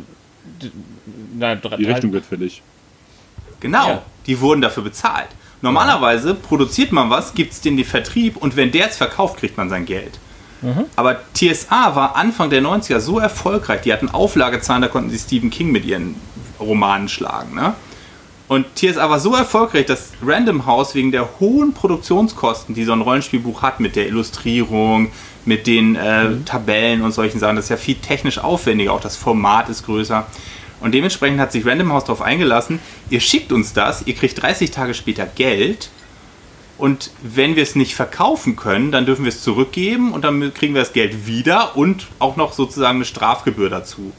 [1.35, 2.63] na, drei, Die Rechnung wird fällig.
[3.61, 4.03] Genau, Ja.
[4.27, 5.29] die wurden dafür bezahlt.
[5.61, 9.57] Normalerweise produziert man was, gibt es den den Vertrieb und wenn der es verkauft, kriegt
[9.57, 10.19] man sein Geld.
[10.95, 15.51] Aber TSA war Anfang der 90er so erfolgreich, die hatten Auflagezahlen, da konnten sie Stephen
[15.51, 16.15] King mit ihren
[16.61, 17.57] Romanen schlagen.
[17.57, 17.75] Ne?
[18.47, 23.01] Und TSA war so erfolgreich, dass Random House wegen der hohen Produktionskosten, die so ein
[23.01, 25.11] Rollenspielbuch hat, mit der Illustrierung,
[25.45, 29.17] mit den äh, Tabellen und solchen Sachen, das ist ja viel technisch aufwendiger, auch das
[29.17, 30.27] Format ist größer.
[30.83, 34.71] Und dementsprechend hat sich Random House darauf eingelassen, ihr schickt uns das, ihr kriegt 30
[34.71, 35.91] Tage später Geld
[36.79, 40.75] und wenn wir es nicht verkaufen können, dann dürfen wir es zurückgeben und dann kriegen
[40.75, 44.13] wir das Geld wieder und auch noch sozusagen eine Strafgebühr dazu.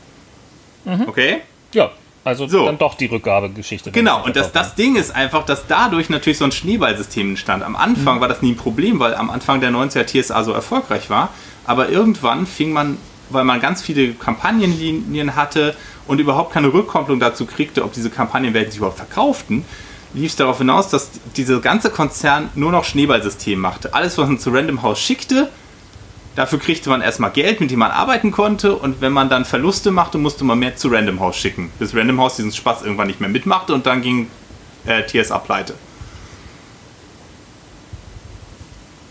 [1.08, 1.42] Okay?
[1.74, 1.92] Ja,
[2.24, 2.66] also So.
[2.66, 3.92] dann doch die Rückgabegeschichte.
[3.92, 7.64] Genau, und das, das Ding ist einfach, dass dadurch natürlich so ein Schneeballsystem entstand.
[7.64, 11.10] Am Anfang war das nie ein Problem, weil am Anfang der 90er TSA so erfolgreich
[11.10, 11.30] war.
[11.66, 12.98] Aber irgendwann fing man,
[13.34, 15.76] weil man ganz viele Kampagnenlinien hatte
[16.08, 19.66] und überhaupt keine Rückkopplung dazu kriegte, ob diese Kampagnenwelten sich überhaupt verkauften,
[20.14, 23.94] lief es darauf hinaus, dass dieser ganze Konzern nur noch Schneeballsystem machte.
[23.94, 25.50] Alles, was man zu Random House schickte,
[26.36, 29.92] Dafür kriegte man erstmal Geld, mit dem man arbeiten konnte und wenn man dann Verluste
[29.92, 33.20] machte, musste man mehr zu Random House schicken, bis Random House diesen Spaß irgendwann nicht
[33.20, 34.28] mehr mitmachte und dann ging
[34.86, 35.76] äh, TSA pleite.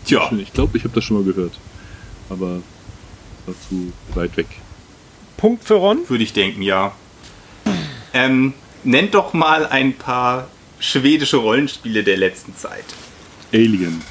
[0.05, 1.53] Tja, Ich glaube, ich habe das schon mal gehört.
[2.29, 2.57] Aber
[3.69, 4.47] zu weit weg.
[5.37, 5.99] Punkt für Ron.
[6.07, 6.93] würde ich denken, ja.
[8.13, 8.53] Ähm,
[8.83, 10.47] nennt doch mal ein paar
[10.79, 12.85] schwedische Rollenspiele der letzten Zeit.
[13.53, 14.01] Alien.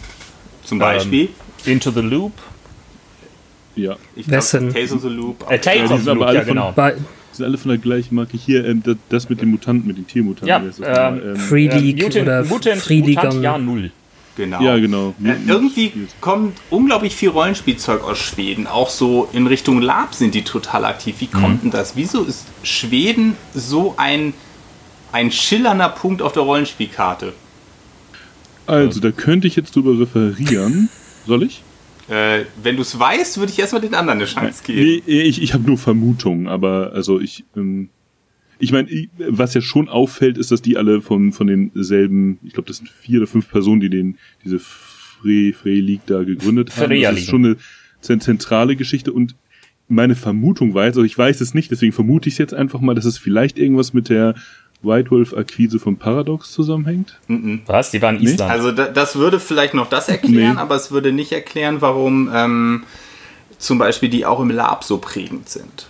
[0.64, 1.28] Zum Beispiel.
[1.64, 2.32] Into the Loop.
[3.76, 3.96] Ja.
[4.16, 4.72] ich glaub, Wessen?
[4.72, 5.50] Tales of the Loop.
[5.50, 6.72] Äh, Tales Ja, of sind the aber Loop, alle ja von- genau.
[6.72, 7.00] Bei Die
[7.36, 8.36] sind alle von der gleichen Marke.
[8.36, 10.48] Hier, ähm, das, das mit den Mutanten, mit den Tiermutanten.
[10.48, 11.36] Ja, ist das ähm?
[11.36, 13.90] Free Äh, League Mutant, oder Mutant, Free League Mutant Jahr Null.
[14.36, 14.62] Genau.
[14.62, 15.14] ja, genau.
[15.22, 18.66] Äh, irgendwie kommt unglaublich viel Rollenspielzeug aus Schweden.
[18.66, 21.16] Auch so in Richtung Lab sind die total aktiv.
[21.18, 21.96] Wie kommt denn das?
[21.96, 24.34] Wieso ist Schweden so ein,
[25.12, 27.32] ein schillernder Punkt auf der Rollenspielkarte?
[28.66, 30.88] Also, da könnte ich jetzt drüber referieren.
[31.26, 31.62] Soll ich?
[32.08, 35.02] Äh, wenn du es weißt, würde ich erstmal den anderen eine Chance geben.
[35.06, 37.90] Nee, ich, ich habe nur Vermutungen, aber also ich, ähm,
[38.62, 42.68] ich meine, was ja schon auffällt, ist, dass die alle von, von denselben, ich glaube,
[42.68, 47.00] das sind vier oder fünf Personen, die den, diese Free, Free League da gegründet haben.
[47.00, 47.56] Das ist schon eine
[48.00, 49.34] zent- zentrale Geschichte und
[49.88, 52.80] meine Vermutung war jetzt, also ich weiß es nicht, deswegen vermute ich es jetzt einfach
[52.80, 54.36] mal, dass es vielleicht irgendwas mit der
[54.82, 57.18] White Wolf-Akquise von Paradox zusammenhängt.
[57.66, 57.90] Was?
[57.90, 58.30] Die waren in Nee.
[58.30, 58.50] Island.
[58.52, 60.60] Also da, das würde vielleicht noch das erklären, Nee.
[60.60, 62.84] aber es würde nicht erklären, warum ähm,
[63.58, 65.88] zum Beispiel die auch im Lab so prägend sind.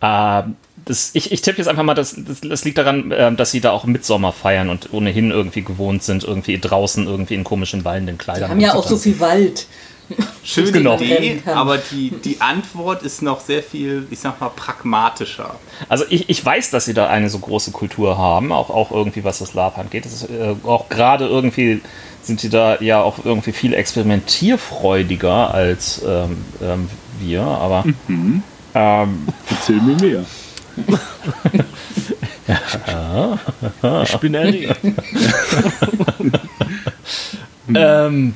[0.00, 0.42] Äh,
[0.84, 3.60] das, ich, ich tippe jetzt einfach mal, das, das, das liegt daran, äh, dass sie
[3.60, 8.18] da auch Mitsommer feiern und ohnehin irgendwie gewohnt sind, irgendwie draußen irgendwie in komischen wallenden
[8.18, 8.42] Kleidern.
[8.42, 9.66] Wir haben ja auch so viel Wald.
[10.44, 10.96] Schöne Genau.
[10.96, 15.54] Idee, aber die, die Antwort ist noch sehr viel, ich sag mal, pragmatischer.
[15.88, 19.24] Also ich, ich weiß, dass sie da eine so große Kultur haben, auch, auch irgendwie
[19.24, 20.04] was das Lab angeht.
[20.04, 21.80] Das ist, äh, auch gerade irgendwie
[22.22, 26.90] sind sie da ja auch irgendwie viel experimentierfreudiger als ähm, ähm,
[27.20, 27.84] wir, aber
[28.74, 30.24] ähm, Erzähl mir mehr.
[34.04, 34.76] Ich bin erregt.
[37.74, 38.34] ähm,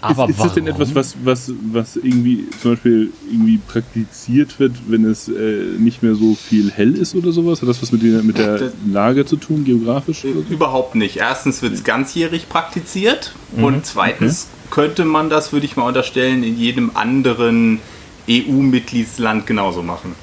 [0.00, 4.72] aber ist, ist das denn etwas, was, was, was irgendwie zum Beispiel irgendwie praktiziert wird,
[4.88, 7.62] wenn es äh, nicht mehr so viel hell ist oder sowas?
[7.62, 10.24] Hat das was mit der, mit der Lage zu tun, geografisch?
[10.24, 10.52] Oder so?
[10.52, 11.16] Überhaupt nicht.
[11.16, 16.58] Erstens wird es ganzjährig praktiziert und zweitens könnte man das, würde ich mal unterstellen, in
[16.58, 17.80] jedem anderen
[18.28, 20.14] EU-Mitgliedsland genauso machen.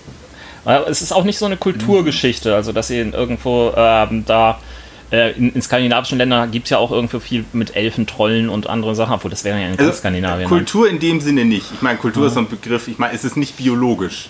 [0.66, 4.60] Aber es ist auch nicht so eine Kulturgeschichte, also dass sie in irgendwo ähm, da
[5.12, 8.68] äh, in, in skandinavischen Ländern gibt es ja auch irgendwo viel mit Elfen, Trollen und
[8.68, 10.46] andere Sachen, obwohl das wäre ja in ganz Skandinavien.
[10.46, 11.68] Also, Kultur in dem Sinne nicht.
[11.74, 14.30] Ich meine, Kultur ist so ein Begriff, ich meine, es ist nicht biologisch.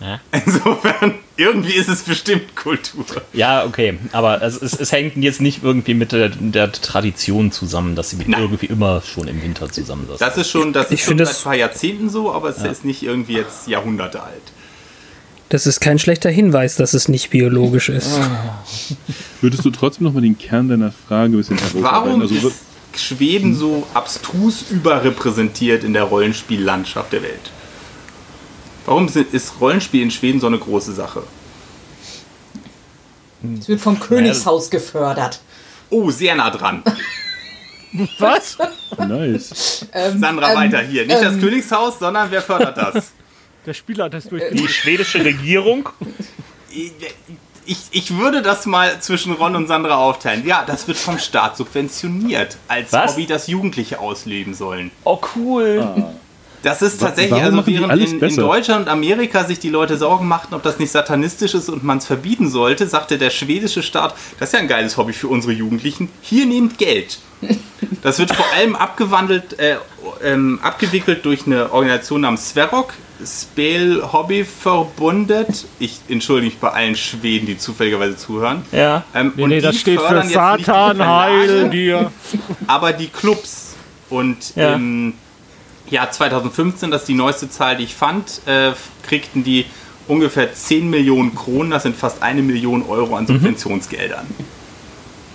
[0.00, 0.20] Ja.
[0.32, 3.04] Insofern, irgendwie ist es bestimmt Kultur.
[3.32, 7.94] Ja, okay, aber es, es, es hängt jetzt nicht irgendwie mit der, der Tradition zusammen,
[7.94, 8.40] dass sie Nein.
[8.40, 10.18] irgendwie immer schon im Winter zusammensaßen.
[10.18, 12.84] Das ist schon, das Ich ist schon seit ein paar Jahrzehnten so, aber es ist
[12.84, 14.42] nicht irgendwie jetzt Jahrhunderte alt.
[15.52, 18.18] Das ist kein schlechter Hinweis, dass es nicht biologisch ist.
[19.42, 21.58] Würdest du trotzdem noch mal den Kern deiner Frage ein bisschen?
[21.74, 22.54] Warum Also, ist
[22.96, 27.50] Schweden so abstrus überrepräsentiert in der Rollenspiellandschaft der Welt?
[28.86, 31.22] Warum ist Rollenspiel in Schweden so eine große Sache?
[33.60, 35.42] Es wird vom Königshaus gefördert.
[35.90, 36.82] Oh, sehr nah dran.
[38.18, 38.56] Was?
[38.96, 39.84] nice.
[40.18, 41.04] Sandra, weiter hier.
[41.06, 43.12] Nicht das Königshaus, sondern wer fördert das?
[43.66, 44.68] Der Spieler hat das die durchgezogen.
[44.68, 45.88] schwedische Regierung?
[47.64, 50.44] Ich, ich würde das mal zwischen Ron und Sandra aufteilen.
[50.46, 53.12] Ja, das wird vom Staat subventioniert, als Was?
[53.12, 54.90] Hobby, das Jugendliche ausleben sollen.
[55.04, 56.12] Oh, cool.
[56.62, 58.36] Das ist tatsächlich, warum also während alles in, in?
[58.36, 61.98] Deutschland und Amerika sich die Leute Sorgen machten, ob das nicht satanistisch ist und man
[61.98, 65.52] es verbieten sollte, sagte der schwedische Staat, das ist ja ein geiles Hobby für unsere
[65.52, 67.18] Jugendlichen, hier nehmt Geld.
[68.02, 69.76] Das wird vor allem abgewandelt, äh,
[70.24, 72.94] ähm, abgewickelt durch eine Organisation namens Sverok,
[73.24, 75.66] Spel Hobby Verbundet.
[75.78, 78.62] Ich entschuldige mich bei allen Schweden, die zufälligerweise zuhören.
[78.72, 79.04] Ja.
[79.14, 82.10] Ähm, Nee, und nee, die das steht für Satan, heil dir.
[82.66, 83.74] aber die Clubs.
[84.10, 84.74] Und Ja.
[84.74, 85.14] im
[85.92, 88.72] Jahr 2015, das ist die neueste Zahl, die ich fand, äh,
[89.06, 89.66] kriegten die
[90.08, 94.26] ungefähr 10 Millionen Kronen, das sind fast eine Million Euro an Subventionsgeldern.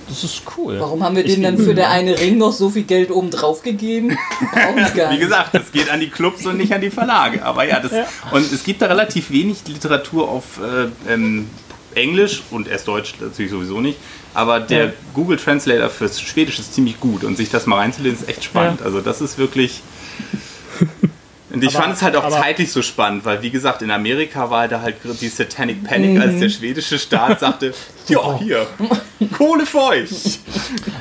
[0.08, 0.80] Das ist cool.
[0.80, 3.62] Warum haben wir denen dann für der eine Ring noch so viel Geld oben drauf
[3.62, 4.18] gegeben?
[5.12, 7.43] Wie gesagt, es geht an die Clubs und nicht an die Verlage.
[7.43, 7.91] Aber ja, das,
[8.32, 11.49] und es gibt da relativ wenig Literatur auf äh, ähm,
[11.93, 13.97] Englisch und erst Deutsch natürlich sowieso nicht.
[14.34, 18.30] Aber der Google Translator fürs Schwedisch ist ziemlich gut und sich das mal reinzulesen ist
[18.30, 18.82] echt spannend.
[18.82, 19.82] Also das ist wirklich.
[21.58, 23.89] Und ich Aber- fand es halt auch aber- zeitlich so spannend, weil wie gesagt, in
[23.91, 27.74] Amerika war da halt die Satanic Panic, als der schwedische Staat sagte,
[28.08, 28.68] ja, hier,
[29.38, 30.39] Kohle für euch.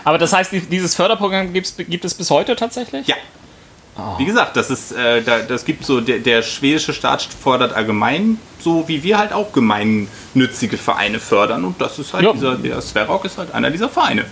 [0.04, 3.06] Aber das heißt, die- dieses Förderprogramm gibt es bis heute tatsächlich?
[3.06, 3.16] Ja.
[4.18, 8.38] Wie gesagt, das ist, äh, da, das gibt so, der, der schwedische Staat fordert allgemein,
[8.58, 11.64] so wie wir halt auch gemeinnützige Vereine fördern.
[11.64, 12.32] Und das ist halt Ja.
[12.32, 14.24] dieser, der Sverok ist halt einer dieser Vereine.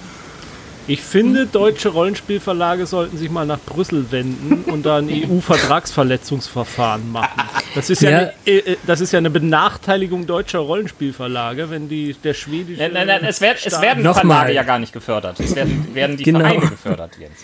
[0.86, 7.42] Ich finde, deutsche Rollenspielverlage sollten sich mal nach Brüssel wenden und da ein EU-Vertragsverletzungsverfahren machen.
[7.74, 8.18] Das ist ja, Ja.
[8.18, 12.82] Eine, äh, äh, das ist ja eine Benachteiligung deutscher Rollenspielverlage, wenn die der schwedische.
[12.82, 14.04] Nein, nein, nein, es, werd, es werden.
[14.12, 15.40] Verlage ja gar nicht gefördert.
[15.40, 16.40] Es werden, werden die Genau.
[16.40, 17.38] Vereine gefördert, Jens.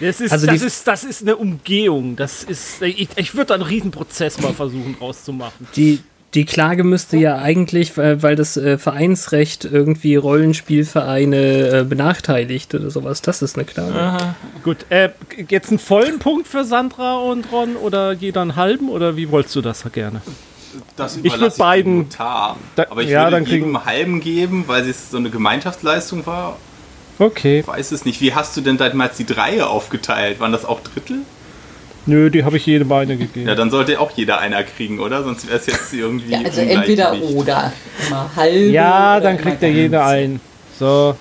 [0.00, 2.14] Das ist, Also das, ist, das ist eine Umgehung.
[2.16, 5.66] Das ist, ich, ich würde da einen Riesenprozess mal versuchen rauszumachen.
[5.74, 6.00] Die,
[6.36, 12.90] die Klage müsste ja eigentlich, weil, weil das äh, Vereinsrecht irgendwie Rollenspielvereine äh, benachteiligt oder
[12.90, 13.22] sowas.
[13.22, 14.34] Das ist eine Klage.
[14.62, 15.08] Gut, äh,
[15.48, 19.56] jetzt einen vollen Punkt für Sandra und Ron oder jeder einen halben oder wie wolltest
[19.56, 20.20] du das gerne?
[20.96, 22.56] Das würd überlasse dem beiden- Notar.
[22.76, 25.30] Da- Aber ich ja, würde dann kriegen- jedem einen halben geben, weil es so eine
[25.30, 26.58] Gemeinschaftsleistung war.
[27.18, 27.60] Okay.
[27.60, 28.20] Ich weiß es nicht.
[28.20, 30.38] Wie hast du denn damals die Dreie aufgeteilt?
[30.38, 31.20] Waren das auch Drittel?
[32.06, 33.48] Nö, die habe ich jedem eine gegeben.
[33.48, 35.24] Ja, dann sollte auch jeder einer kriegen, oder?
[35.24, 36.32] Sonst wäre es jetzt irgendwie.
[36.32, 37.72] Ja, also entweder oder.
[38.06, 38.66] Immer halbe.
[38.66, 40.40] Ja, oder dann kriegt der jeder ein.
[40.78, 41.16] So,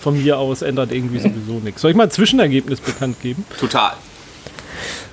[0.00, 1.82] von mir aus ändert irgendwie sowieso nichts.
[1.82, 3.44] Soll ich mal ein Zwischenergebnis bekannt geben?
[3.58, 3.92] Total.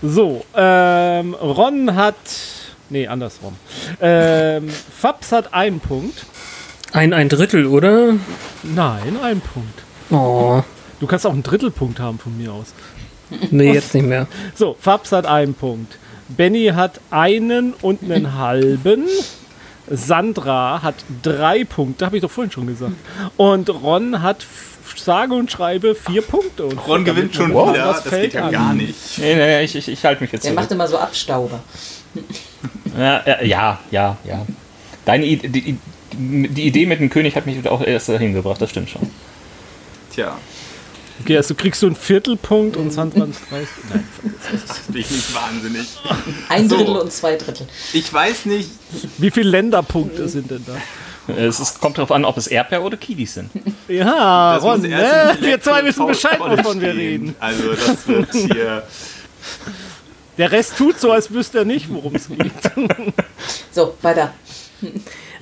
[0.02, 2.16] So, ähm, Ron hat.
[2.90, 3.56] Nee, andersrum.
[4.00, 6.26] Ähm, Fabs hat einen Punkt.
[6.94, 8.14] Ein, ein Drittel, oder?
[8.64, 9.82] Nein, einen Punkt.
[10.10, 10.64] Oh,
[11.00, 12.74] Du kannst auch einen Drittelpunkt haben von mir aus.
[13.52, 14.28] nee, jetzt nicht mehr.
[14.56, 15.98] So, Fabs hat einen Punkt.
[16.30, 19.04] Benny hat einen und einen halben.
[19.90, 22.94] Sandra hat drei Punkte, habe ich doch vorhin schon gesagt.
[23.38, 24.46] Und Ron hat
[24.96, 26.66] sage und schreibe vier Punkte.
[26.66, 27.86] Und Ron gewinnt schon Wow, wieder.
[27.86, 28.52] Das fällt geht ja an?
[28.52, 29.18] gar nicht.
[29.18, 30.64] Nee, nee, ich, ich, ich halte mich jetzt Der zurück.
[30.64, 31.60] macht immer so Abstauber.
[32.98, 34.18] Ja, ja, ja, ja.
[34.26, 34.46] ja.
[35.06, 35.78] Deine Idee, die,
[36.14, 39.04] die Idee mit dem König hat mich auch erst dahin gebracht, das stimmt schon.
[40.16, 40.36] Tja,
[41.22, 43.68] Okay, also kriegst du einen Viertelpunkt und Sandra einen Preis.
[43.90, 44.04] Nein.
[44.90, 45.88] bin ich nicht wahnsinnig.
[46.50, 46.78] Ein So.
[46.78, 47.68] Drittel und zwei Drittel.
[47.94, 48.70] Ich weiß nicht.
[49.18, 51.34] Wie viele Länderpunkte sind denn da?
[51.34, 53.50] Es ist, kommt darauf an, ob es Erdbeer oder Kiwis sind.
[53.90, 55.38] Ja, Das Ron, ne?
[55.42, 57.36] wir zwei wissen Bescheid, wovon wir reden.
[57.40, 58.84] Also das wird hier.
[60.38, 62.52] Der Rest tut so, als wüsste er nicht, worum es geht.
[63.72, 64.34] So, weiter.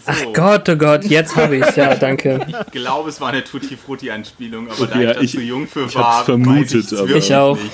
[0.07, 0.33] Ach So.
[0.33, 2.45] Gott, oh Gott, jetzt habe ich Ja, danke.
[2.47, 5.41] Ich glaube, es war eine Tutti Frutti Anspielung, aber da Ja, ich da ich- zu
[5.41, 7.55] jung für ich war, hab's vermutet, weiß ich's aber- Ich auch.
[7.57, 7.71] Nicht.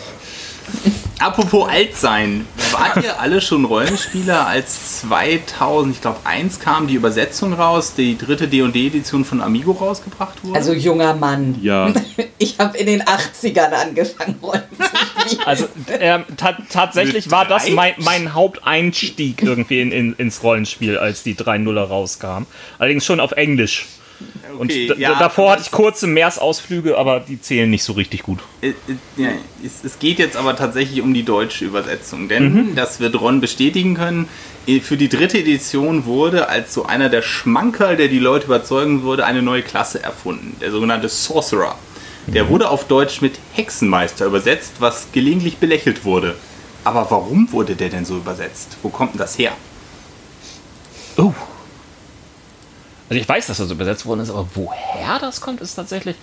[1.20, 6.96] Apropos alt sein, wart ihr alle schon Rollenspieler, als 2000, ich glaube, 1 kam die
[6.96, 10.58] Übersetzung raus, die dritte D&D-Edition von Amigo rausgebracht wurde?
[10.58, 11.60] Also junger Mann.
[11.62, 11.94] Ja,
[12.42, 15.46] Ich habe in den 80ern angefangen, Rollen zu spielen.
[15.46, 15.68] Also
[16.00, 21.36] ähm, ta tatsächlich war das mein, mein Haupteinstieg irgendwie in, in, ins Rollenspiel, als die
[21.36, 22.48] 3.0er rauskam.
[22.80, 23.86] Allerdings schon auf Englisch.
[24.58, 28.24] Und Okay, d- ja, davor hatte ich kurze Meersausflüge, aber die zählen nicht so richtig
[28.24, 28.40] gut.
[28.62, 28.70] Äh,
[29.18, 29.30] äh,
[29.84, 34.28] es, geht jetzt aber tatsächlich um die deutsche Übersetzung, denn das wird Ron bestätigen können.
[34.68, 39.04] äh, Für die dritte Edition wurde als so einer der Schmankerl, der die Leute überzeugen
[39.04, 41.76] würde, eine neue Klasse erfunden, der sogenannte Sorcerer.
[42.28, 46.36] Der wurde auf Deutsch mit Hexenmeister übersetzt, was gelegentlich belächelt wurde.
[46.84, 48.78] Aber warum wurde der denn so übersetzt?
[48.84, 49.54] Wo kommt denn das her?
[51.18, 51.34] Oh.
[53.12, 56.16] Also ich weiß, dass das übersetzt worden ist, aber woher das kommt, ist tatsächlich.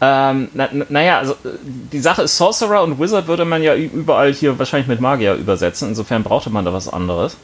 [0.00, 1.48] Ähm, na, na- naja, also äh,
[1.92, 5.88] die Sache ist, Sorcerer und Wizard würde man ja überall hier wahrscheinlich mit Magier übersetzen.
[5.88, 7.36] Insofern brauchte man da was anderes.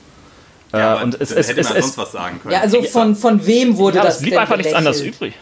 [0.72, 2.54] Äh, aber und es, es, hätte es, man es, sonst was sagen können.
[2.54, 5.34] Ja, also von, von wem wurde ja, das es blieb denn einfach nichts anderes übrig.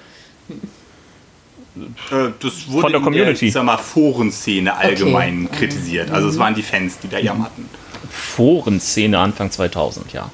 [2.10, 3.48] Äh, das wurde Von der in Community.
[3.48, 6.10] ich sag mal, Forenszene allgemein kritisiert.
[6.10, 7.68] Also es waren die Fans, die da jammerten.
[8.08, 10.30] Forenszene Anfang 2000, ja.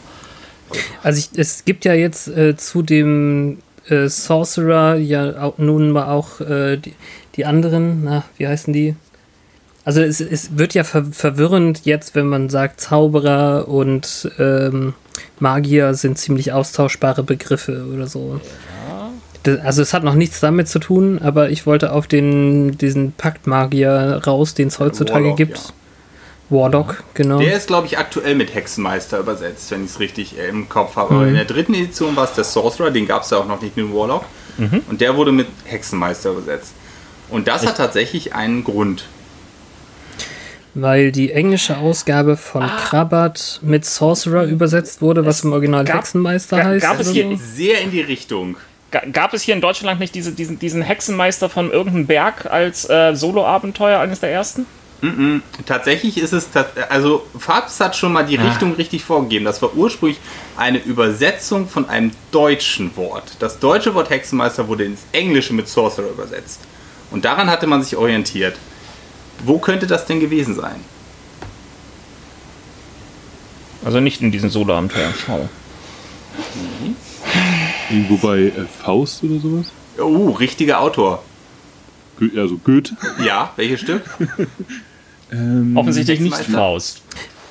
[1.03, 3.59] Also ich, es gibt ja jetzt äh, zu dem
[3.89, 6.95] äh, Sorcerer ja auch, nun mal auch äh, die,
[7.37, 8.97] die anderen, na, wie heißen die?
[9.85, 14.95] Also es, es wird ja ver verwirrend jetzt, wenn man sagt, Zauberer und ähm,
[15.39, 18.41] Magier sind ziemlich austauschbare Begriffe oder so.
[19.45, 23.12] Das, also es hat noch nichts damit zu tun, aber ich wollte auf den diesen
[23.12, 25.59] Paktmagier raus, den es heutzutage Warlock, gibt.
[25.59, 25.64] ja.
[26.49, 27.39] Warlock, genau.
[27.39, 30.95] Der ist, glaube ich, aktuell mit Hexenmeister übersetzt, wenn ich es richtig äh, im Kopf
[30.97, 31.15] habe.
[31.15, 33.61] Aber in der dritten Edition war es der Sorcerer, den gab es ja auch noch
[33.61, 34.25] nicht mit dem Warlock.
[34.89, 36.73] Und der wurde mit Hexenmeister übersetzt.
[37.29, 39.05] Und das hat tatsächlich einen Grund.
[40.75, 42.69] Weil die englische Ausgabe von Ah.
[42.77, 46.85] Krabat mit Sorcerer übersetzt wurde, was im Original gab- Hexenmeister heißt.
[46.85, 47.43] gab es oder hier- so.
[47.55, 48.57] Sehr in die Richtung.
[48.91, 52.89] Ga- Gab es hier in Deutschland nicht diese, diesen, diesen Hexenmeister von irgendeinem Berg als
[52.89, 54.67] äh, Solo-Abenteuer, eines der ersten?
[55.67, 56.49] Tatsächlich ist es,
[56.89, 59.45] also Fabs hat schon mal die Richtung richtig vorgegeben.
[59.45, 60.19] Das war ursprünglich
[60.57, 63.37] eine Übersetzung von einem deutschen Wort.
[63.41, 66.61] Das deutsche Wort Hexenmeister wurde ins Englische mit Sorcerer übersetzt.
[67.11, 68.57] Und daran hatte man sich orientiert.
[69.45, 70.81] Wo könnte das denn gewesen sein?
[73.85, 75.15] Also nicht in diesen Solo-Abenteuern.
[75.27, 75.49] Schau.
[77.91, 79.67] Irgendwo bei äh, Faust oder sowas?
[79.99, 81.23] Oh, richtiger Autor.
[82.37, 82.97] Also Goethe.
[83.25, 84.03] Ja, welches Stück?
[85.33, 86.37] Ähm, Offensichtlich nicht.
[86.37, 87.03] Faust.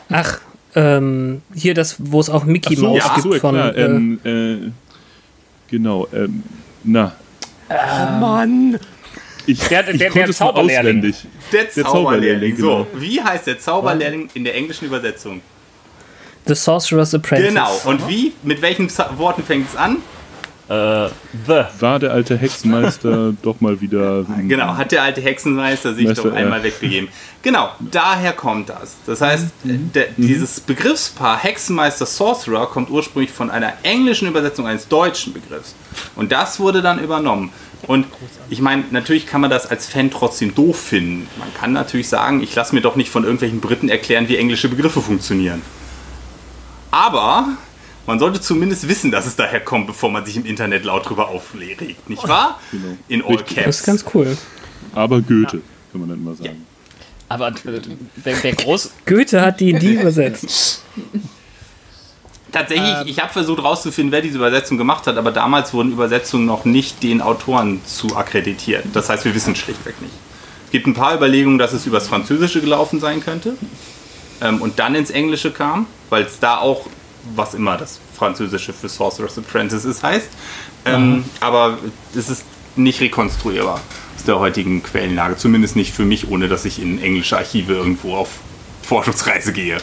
[0.09, 0.39] Ach,
[0.75, 3.53] ähm, hier das, wo es auch Mickey so, Mouse ja, gibt so, von.
[3.55, 3.75] klar.
[3.75, 4.71] äh, ähm, äh,
[5.69, 6.07] genau.
[6.13, 6.43] Ähm,
[6.85, 7.11] na,
[8.21, 8.79] Mann!
[9.45, 11.01] ich, Der- der- ich der mal Zauberlehrling.
[11.01, 11.11] Der
[11.51, 11.83] Der Zauberlehrling.
[11.83, 12.87] Zauberlehrling, genau.
[12.93, 15.41] So, wie heißt der Zauberlehrling in der englischen Übersetzung?
[16.45, 17.49] The Sorcerer's Apprentice.
[17.49, 17.75] Genau.
[17.85, 18.31] Und wie?
[18.43, 19.97] Mit welchen Worten fängt es an?
[20.67, 21.09] Äh,
[21.45, 21.63] The.
[21.79, 24.25] War der alte Hexenmeister doch mal wieder.
[24.47, 26.65] Genau, hat der alte Hexenmeister sich Meister, doch einmal ja.
[26.65, 27.09] wegbegeben.
[27.43, 28.95] Genau, daher kommt das.
[29.05, 35.33] Das heißt, der, dieses Begriffspaar Hexenmeister Sorcerer kommt ursprünglich von einer englischen Übersetzung eines deutschen
[35.33, 35.75] Begriffs.
[36.15, 37.51] Und das wurde dann übernommen.
[37.85, 38.07] Und
[38.49, 41.27] ich meine, natürlich kann man das als Fan trotzdem doof finden.
[41.37, 44.69] Man kann natürlich sagen, ich lasse mir doch nicht von irgendwelchen Briten erklären, wie englische
[44.69, 45.61] Begriffe funktionieren.
[46.89, 47.49] Aber
[48.05, 51.29] man sollte zumindest wissen, dass es daher kommt, bevor man sich im Internet laut drüber
[51.29, 52.59] aufregt, nicht wahr?
[52.71, 52.97] Genau.
[53.07, 53.55] In all Richtig.
[53.55, 53.65] caps.
[53.65, 54.37] Das ist ganz cool.
[54.93, 56.65] Aber Goethe, kann man dann mal sagen.
[57.27, 57.81] Aber äh,
[58.23, 58.91] der, der groß.
[59.05, 60.83] Goethe hat die die übersetzt.
[62.51, 66.63] Tatsächlich, ich habe versucht rauszufinden, wer diese Übersetzung gemacht hat, aber damals wurden Übersetzungen noch
[66.63, 68.85] nicht den Autoren zu akkreditiert.
[68.93, 70.13] Das heißt, wir wissen schlichtweg nicht.
[70.65, 73.57] Es gibt ein paar Überlegungen, dass es übers Französische gelaufen sein könnte
[74.39, 76.85] ähm, und dann ins Englische kam, weil es da auch,
[77.35, 80.27] was immer das Französische für Sorcerer's Apprentice ist, heißt.
[80.85, 81.77] Ähm, aber
[82.15, 82.43] es ist
[82.75, 83.79] nicht rekonstruierbar
[84.15, 85.37] aus der heutigen Quellenlage.
[85.37, 88.29] Zumindest nicht für mich, ohne dass ich in englische Archive irgendwo auf
[88.83, 89.77] Forschungsreise gehe.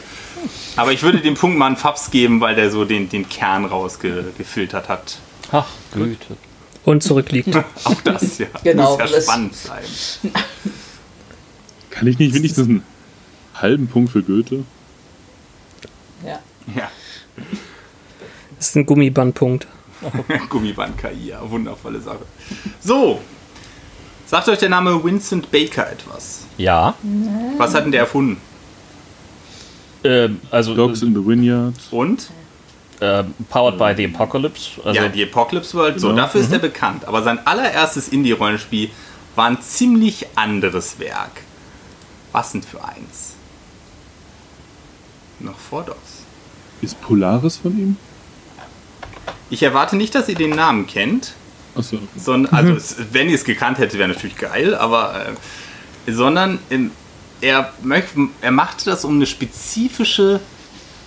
[0.76, 3.64] Aber ich würde den Punkt mal an Fabs geben, weil der so den, den Kern
[3.64, 5.18] rausgefiltert hat.
[5.50, 6.36] Ach, Goethe.
[6.84, 7.54] Und zurückliegt.
[7.84, 8.46] Auch das, ja.
[8.64, 10.34] Genau, Muss ja das- spannend bleiben.
[11.90, 12.82] Kann ich nicht wenigstens einen
[13.54, 14.64] halben Punkt für Goethe?
[16.24, 16.40] Ja.
[16.76, 16.90] Ja,
[18.62, 19.66] Das ist ein Gummibandpunkt.
[20.48, 22.20] Gummiband-KI, ja, wundervolle Sache.
[22.80, 23.20] So,
[24.24, 26.44] sagt euch der Name Vincent Baker etwas?
[26.58, 26.94] Ja.
[27.58, 28.40] Was hat denn der erfunden?
[30.04, 31.74] Ähm, also Dogs in the Vineyard.
[31.90, 32.30] Und?
[33.00, 34.80] äh, Powered by the Apocalypse.
[34.84, 35.98] Also ja, die Apocalypse World.
[35.98, 36.20] So, Genau.
[36.22, 37.04] dafür ist er bekannt.
[37.06, 38.90] Aber sein allererstes Indie-Rollenspiel
[39.34, 41.42] war ein ziemlich anderes Werk.
[42.30, 43.34] Was denn für eins?
[45.40, 45.96] Noch vor DOS.
[46.80, 47.96] Ist Polaris von ihm?
[49.52, 51.34] Ich erwarte nicht, dass ihr den Namen kennt.
[51.74, 51.98] Achso.
[52.16, 55.26] sondern, also es, wenn ihr es gekannt hättet, wäre natürlich geil, aber
[56.06, 56.90] äh, sondern ähm,
[57.40, 57.72] er,
[58.40, 60.40] er machte das, um eine spezifische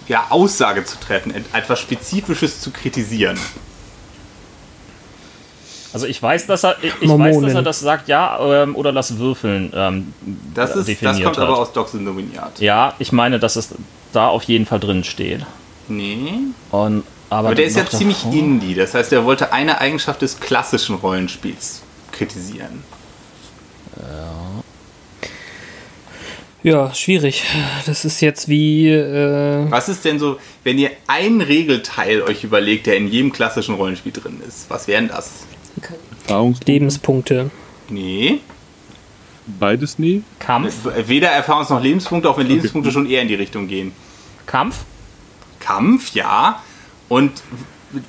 [0.08, 3.38] ja, Aussage zu treffen, et- etwas Spezifisches zu kritisieren.
[5.94, 8.92] Also ich weiß, dass er, ich, ich weiß, dass er das sagt, ja, ähm, oder
[8.92, 10.14] das Würfeln ähm,
[10.54, 11.48] Das, ist, das definiert kommt hat.
[11.48, 12.60] aber aus in the Vineyard.
[12.60, 13.70] Ja, ich meine, dass es
[14.14, 15.46] da auf jeden Fall drin steht.
[15.88, 16.28] Nee.
[16.72, 19.80] Und, aber Aber der ist ja noch ziemlich davor- indie, das heißt, er wollte eine
[19.82, 22.84] Eigenschaft des klassischen Rollenspiels kritisieren.
[26.64, 27.44] Ja, schwierig.
[27.86, 28.90] Das ist jetzt wie.
[28.90, 33.76] Äh, Was ist denn so, wenn ihr einen Regelteil euch überlegt, der in jedem klassischen
[33.76, 34.66] Rollenspiel drin ist?
[34.70, 35.46] Was wären das?
[36.24, 36.72] Erfahrungspunkte?
[36.72, 37.52] Lebenspunkte.
[37.90, 38.40] Nee.
[39.46, 40.24] Beides nie?
[40.40, 40.74] Kampf,
[41.06, 43.92] Weder Erfahrungs- noch Lebenspunkte, auch wenn Lebenspunkte schon eher in die Richtung gehen.
[44.48, 44.78] Kampf,
[45.60, 46.64] Kampf, ja.
[47.10, 47.44] Und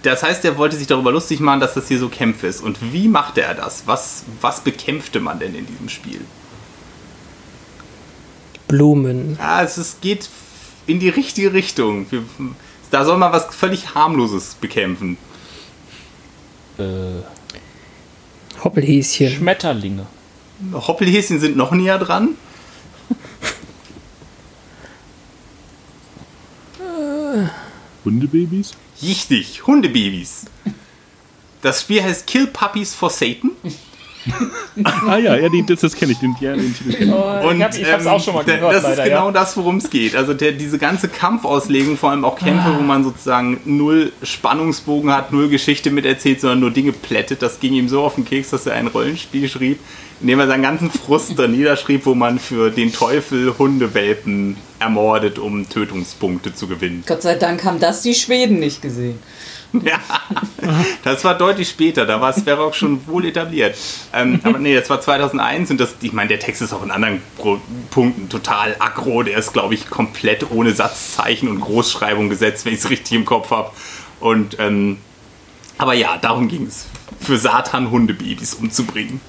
[0.03, 2.61] das heißt, er wollte sich darüber lustig machen, dass das hier so Kämpfe ist.
[2.61, 3.87] Und wie machte er das?
[3.87, 6.21] Was, was bekämpfte man denn in diesem Spiel?
[8.69, 9.37] Blumen.
[9.39, 10.29] Ja, es ist, geht
[10.87, 12.07] in die richtige Richtung.
[12.11, 12.23] Wir,
[12.91, 15.19] da soll man was völlig harmloses bekämpfen.
[16.79, 17.23] Äh.
[18.65, 19.31] Hoppelhäschen.
[19.31, 20.07] Schmetterlinge.
[20.73, 22.31] Hoppelhäschen sind noch näher dran.
[26.79, 27.47] Äh.
[28.05, 28.75] Hundebabys?
[29.03, 30.45] Richtig, Hundebabys.
[31.63, 33.53] Das Spiel heißt Kill Puppies for Satan.
[35.07, 37.15] Ah ja, ja, den, das, das kenne ich, den, ja, den Titel kenn ich.
[37.15, 39.27] Und ich hab, ich hab's ähm, auch schon mal da- gehört, Das leider, ist genau
[39.27, 39.31] ja.
[39.33, 40.17] das, worum es geht.
[40.17, 45.31] Also der, diese ganze Kampfauslegung, vor allem auch Kämpfe, wo man sozusagen null Spannungsbogen hat,
[45.33, 48.67] null Geschichte miterzählt, sondern nur Dinge plättet, das ging ihm so auf den Keks, dass
[48.67, 49.79] er ein Rollenspiel schrieb,
[50.21, 55.39] in dem er seinen ganzen Frust da niederschrieb, wo man für den Teufel Hundewelpen ermordet,
[55.39, 57.05] um Tötungspunkte zu gewinnen.
[57.07, 59.19] Gott sei Dank haben das die Schweden nicht gesehen.
[59.85, 59.99] Ja,
[61.05, 63.77] das war deutlich später, da war Sverok schon wohl etabliert.
[64.13, 66.91] Ähm, aber nee, das war 2001 und das, ich meine, der Text ist auch in
[66.91, 67.59] anderen Pro
[67.91, 69.23] Punkten total aggro.
[69.23, 73.25] Der ist, glaube ich, komplett ohne Satzzeichen und Großschreibung gesetzt, wenn ich es richtig im
[73.25, 73.71] Kopf habe.
[74.21, 74.99] Und, ähm,
[75.79, 76.87] aber ja, darum ging es.
[77.21, 79.21] Für Satan Hundebabys umzubringen.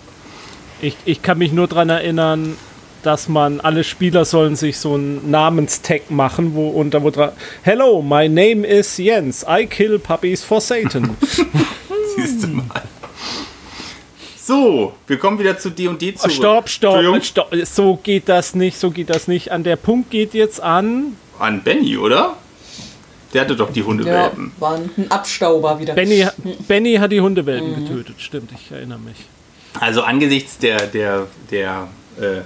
[0.82, 2.58] Ich, ich kann mich nur daran erinnern,
[3.04, 7.32] dass man, alle Spieler sollen sich so einen Namenstag machen, wo unter wo dran,
[7.64, 11.16] Hello, my name is Jens, I kill puppies for Satan.
[12.16, 12.66] Siehst du mal.
[14.36, 16.32] So, wir kommen wieder zu D&D zurück.
[16.32, 19.52] stopp, stopp, stopp, so geht das nicht, so geht das nicht.
[19.52, 22.38] An der Punkt geht jetzt an, An Benny, oder?
[23.34, 24.52] Der hatte doch die Ja, Hundewelpen.
[24.60, 25.96] war ein Abstauber wieder.
[25.96, 26.26] Benny,
[26.68, 29.18] Benny hat die Hundewelpen getötet, stimmt, ich erinnere mich.
[29.80, 31.88] Also angesichts der, der, der,
[32.20, 32.42] äh,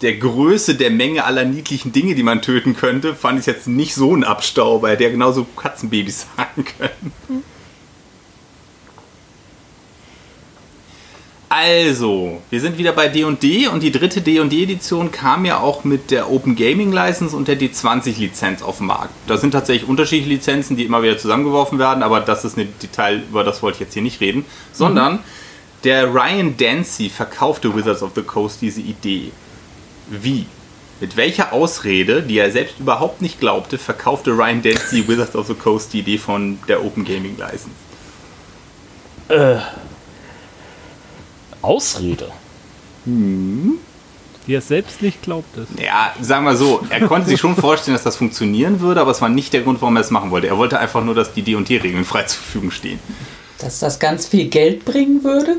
[0.00, 3.94] der Größe der Menge aller niedlichen Dinge, die man töten könnte, fand ich jetzt nicht
[3.94, 7.12] so ein Abstauber, der genauso Katzenbabys sein können.
[11.52, 16.30] Also, wir sind wieder bei D&D und die dritte D&D-Edition kam ja auch mit der
[16.30, 19.12] Open Gaming License und der D20-Lizenz auf den Markt.
[19.26, 23.24] Da sind tatsächlich unterschiedliche Lizenzen, die immer wieder zusammengeworfen werden, aber das ist ein Detail,
[23.28, 25.18] über das wollte ich jetzt hier nicht reden, sondern
[25.84, 29.32] der Ryan Dancy verkaufte Wizards of the Coast diese Idee.
[30.08, 30.46] Wie?
[31.00, 35.54] Mit welcher Ausrede, die er selbst überhaupt nicht glaubte, verkaufte Ryan Dancy Wizards of the
[35.54, 37.70] Coast die Idee von der Open Gaming License?
[41.62, 42.30] Ausrede.
[43.06, 45.66] Die er selbst nicht glaubte.
[45.82, 49.22] Ja, sagen wir so, er konnte sich schon vorstellen, dass das funktionieren würde, aber es
[49.22, 50.48] war nicht der Grund, warum er es machen wollte.
[50.48, 52.98] Er wollte einfach nur, dass die D&D-Regeln frei zur Verfügung stehen.
[53.58, 55.58] Dass das ganz viel Geld bringen würde?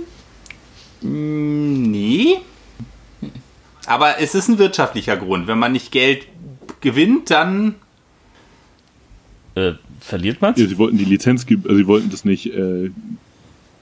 [1.01, 2.37] Nee.
[3.87, 5.47] Aber es ist ein wirtschaftlicher Grund.
[5.47, 6.27] Wenn man nicht Geld
[6.81, 7.75] gewinnt, dann
[9.55, 10.59] Äh, verliert man's?
[10.59, 12.91] Ja, sie wollten die Lizenz, also sie wollten das nicht äh,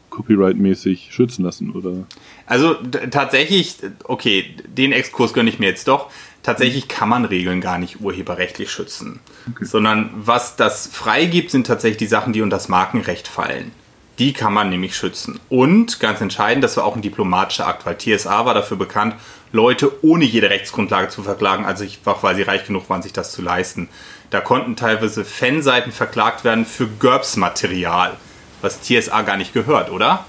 [0.10, 2.08] copyright-mäßig schützen lassen, oder?
[2.46, 2.74] Also
[3.12, 6.10] tatsächlich, okay, den Exkurs gönne ich mir jetzt doch.
[6.42, 9.20] Tatsächlich kann man Regeln gar nicht urheberrechtlich schützen.
[9.62, 13.72] Sondern was das freigibt, sind tatsächlich die Sachen, die unter das Markenrecht fallen.
[14.20, 15.40] Die kann man nämlich schützen.
[15.50, 19.16] Und ganz entscheidend, das war auch ein diplomatischer Akt, weil TSA war dafür bekannt,
[19.52, 23.32] Leute ohne jede Rechtsgrundlage zu verklagen, also einfach weil sie reich genug waren, sich das
[23.32, 23.90] zu leisten.
[24.30, 28.18] Da konnten teilweise Fanseiten verklagt werden für GURPS-Material,
[28.62, 30.26] was TSA gar nicht gehört, oder?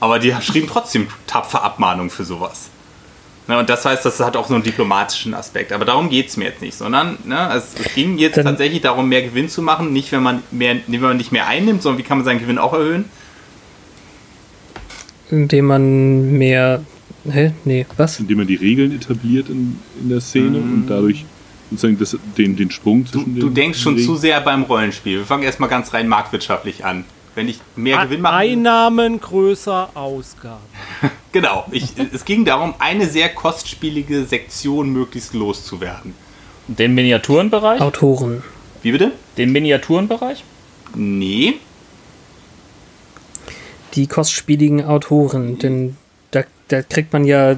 [0.00, 2.70] Aber die schrieben trotzdem tapfer Abmahnungen für sowas.
[3.46, 5.72] Ne, und das heißt, das hat auch so einen diplomatischen Aspekt.
[5.72, 8.80] Aber darum geht es mir jetzt nicht, sondern ne, es, es ging jetzt Dann- tatsächlich
[8.80, 9.92] darum, mehr Gewinn zu machen.
[9.92, 12.58] Nicht, wenn man, mehr, wenn man nicht mehr einnimmt, sondern wie kann man seinen Gewinn
[12.58, 13.10] auch erhöhen?
[15.30, 16.82] Indem man mehr.
[17.30, 17.52] Hä?
[17.64, 18.20] Nee, was?
[18.20, 21.24] Indem man die Regeln etabliert in, in der Szene und dadurch
[21.70, 23.04] sozusagen das, den, den Sprung.
[23.04, 25.18] Du, zwischen du den denkst schon Regeln- zu sehr beim Rollenspiel.
[25.18, 27.04] Wir fangen erstmal ganz rein marktwirtschaftlich an.
[27.34, 28.34] Wenn ich mehr Gewinn mache.
[28.34, 30.62] Einnahmen größer Ausgaben.
[31.32, 31.64] Genau.
[31.72, 36.14] Ich, es ging darum, eine sehr kostspielige Sektion möglichst loszuwerden.
[36.68, 37.80] Den Miniaturenbereich?
[37.80, 38.44] Autoren.
[38.82, 39.10] Wie bitte?
[39.36, 40.44] Den Miniaturenbereich?
[40.94, 41.54] Nee.
[43.94, 45.96] Die kostspieligen Autoren, denn
[46.30, 47.56] da, da kriegt man ja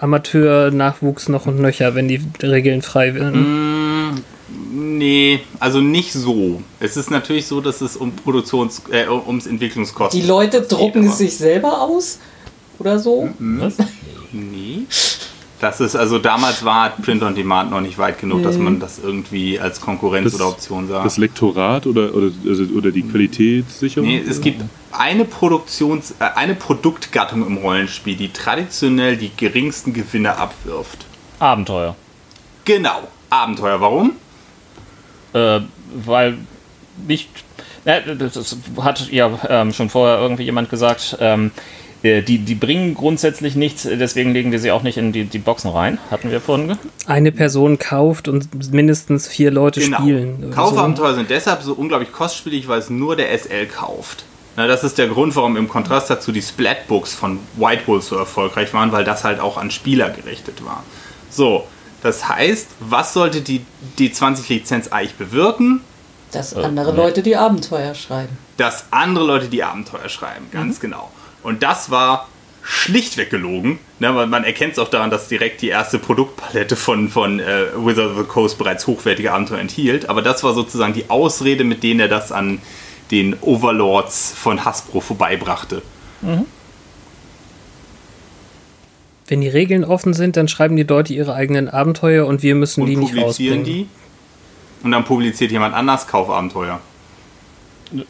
[0.00, 4.22] Amateur-Nachwuchs noch und nöcher, wenn die Regeln frei werden.
[4.72, 6.62] Nee, also nicht so.
[6.80, 11.18] Es ist natürlich so, dass es um Produktions, äh, ums Entwicklungskosten Die Leute drucken es
[11.18, 12.18] sich selber aus?
[12.78, 13.28] Oder so?
[13.38, 13.76] Was?
[14.32, 14.86] Nee.
[15.64, 18.98] Das ist, also damals war Print on Demand noch nicht weit genug, dass man das
[18.98, 21.02] irgendwie als Konkurrenz Das- oder Option sah.
[21.02, 24.06] Das Lektorat oder, oder, also, oder die Qualitätssicherung?
[24.06, 24.62] Nee, es gibt
[24.92, 31.06] eine Produktions-, äh, eine Produktgattung im Rollenspiel, die traditionell die geringsten Gewinne abwirft.
[31.38, 31.96] Abenteuer.
[32.66, 33.08] Genau.
[33.30, 33.80] Abenteuer.
[33.80, 34.12] Warum?
[35.32, 35.60] Äh,
[36.04, 36.36] weil
[37.08, 37.30] nicht.
[37.86, 41.16] Ja, das hat ja ähm, schon vorher irgendwie jemand gesagt.
[41.20, 45.24] Ähm, äh, die, die bringen grundsätzlich nichts, deswegen legen wir sie auch nicht in die,
[45.24, 45.98] die Boxen rein.
[46.10, 46.76] Hatten wir vorhin.
[47.06, 49.98] Eine Person kauft und mindestens vier Leute Genau.
[49.98, 50.50] spielen.
[50.54, 54.24] Kaufabenteuer sind deshalb so unglaublich kostspielig, weil es nur der SL kauft.
[54.56, 58.16] Na, das ist der Grund, warum im Kontrast dazu die Splatbooks von White Wolf so
[58.16, 60.84] erfolgreich waren, weil das halt auch an Spieler gerichtet war.
[61.30, 61.66] So,
[62.02, 63.64] das heißt, was sollte die,
[63.98, 65.80] die 20-Lizenz eigentlich bewirken?
[66.32, 68.36] Dass andere Leute die Abenteuer schreiben.
[68.58, 71.10] dass andere Leute die Abenteuer schreiben, ganz genau.
[71.44, 72.28] Und das war
[72.62, 73.78] schlichtweg gelogen.
[73.98, 78.12] Ne, man erkennt es auch daran, dass direkt die erste Produktpalette von, von äh, Wizard
[78.12, 80.08] of the Coast bereits hochwertige Abenteuer enthielt.
[80.08, 82.60] Aber das war sozusagen die Ausrede, mit denen er das an
[83.10, 85.82] den Overlords von Hasbro vorbeibrachte.
[89.26, 92.80] Wenn die Regeln offen sind, dann schreiben die Leute ihre eigenen Abenteuer und wir müssen
[92.82, 93.64] Und die nicht publizieren rausbringen.
[93.64, 93.88] die.
[94.82, 96.80] Und dann publiziert jemand anders Kaufabenteuer.
[97.90, 98.06] Das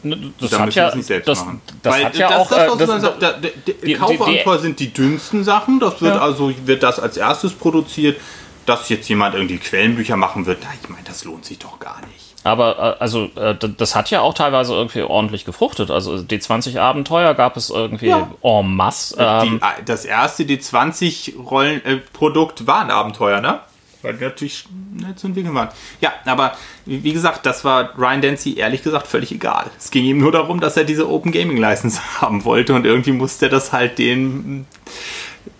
[0.51, 1.61] Dann hat müssen wir ja, es nicht selbst das, machen.
[1.83, 2.49] das Weil hat ja das, auch.
[2.49, 5.79] das, äh, was das, man sagt, da- da- die, die- Kaufabenteuer sind die dünnsten Sachen.
[5.79, 6.21] Das wird Ja.
[6.21, 8.19] also wird das als erstes produziert.
[8.65, 11.99] Dass jetzt jemand irgendwie Quellenbücher machen wird, na, ich meine, das lohnt sich doch gar
[12.07, 12.33] nicht.
[12.43, 15.91] Aber äh, also äh, das hat ja auch teilweise irgendwie ordentlich gefruchtet.
[15.91, 18.27] Also die 20 Abenteuer gab es irgendwie Ja.
[18.41, 19.17] en masse.
[19.19, 23.59] Ähm, die, das erste D20-Rollen-Produkt war ein Abenteuer, ne?
[24.05, 25.69] Weil die natürlich nicht zu entwickeln waren.
[26.01, 29.69] Ja, aber wie gesagt, das war Ryan Dancy ehrlich gesagt völlig egal.
[29.77, 33.11] Es ging ihm nur darum, dass er diese Open Gaming License haben wollte und irgendwie
[33.11, 34.65] musste er das halt den,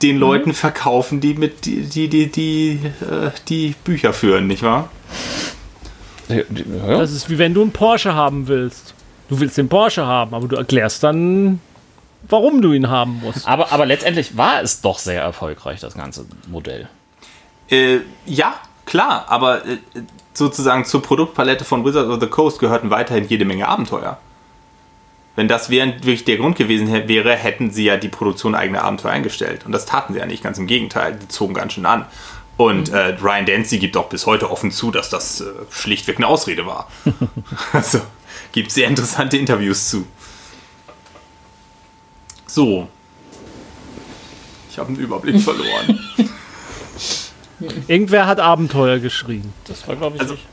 [0.01, 4.89] den Leuten verkaufen, die mit die, die, die, die, äh, die Bücher führen, nicht wahr?
[6.27, 6.43] ja.
[6.97, 8.93] Das ist wie wenn du einen Porsche haben willst.
[9.29, 11.59] Du willst den Porsche haben, aber du erklärst dann,
[12.29, 13.47] warum du ihn haben musst.
[13.47, 16.87] aber, aber letztendlich war es doch sehr erfolgreich, das ganze Modell.
[17.69, 18.55] Äh, ja,
[18.85, 19.77] klar, aber äh,
[20.33, 24.19] sozusagen zur Produktpalette von Wizards of the Coast gehörten weiterhin jede Menge Abenteuer.
[25.35, 29.65] Wenn das wirklich der Grund gewesen wäre, hätten sie ja die Produktion eigener Abenteuer eingestellt.
[29.65, 31.19] Und das taten sie ja nicht, ganz im Gegenteil.
[31.21, 32.05] Die zogen ganz schön an.
[32.55, 36.27] Und äh, Ryan Dancy gibt auch bis heute offen zu, dass das äh, schlichtweg eine
[36.27, 36.89] Ausrede war.
[37.73, 37.99] also
[38.53, 40.07] gibt sehr interessante Interviews zu.
[42.47, 42.87] So.
[44.71, 45.99] Ich habe einen Überblick verloren.
[47.87, 49.53] Irgendwer hat Abenteuer geschrien.
[49.67, 50.45] Das war, glaube ich, Also- nicht.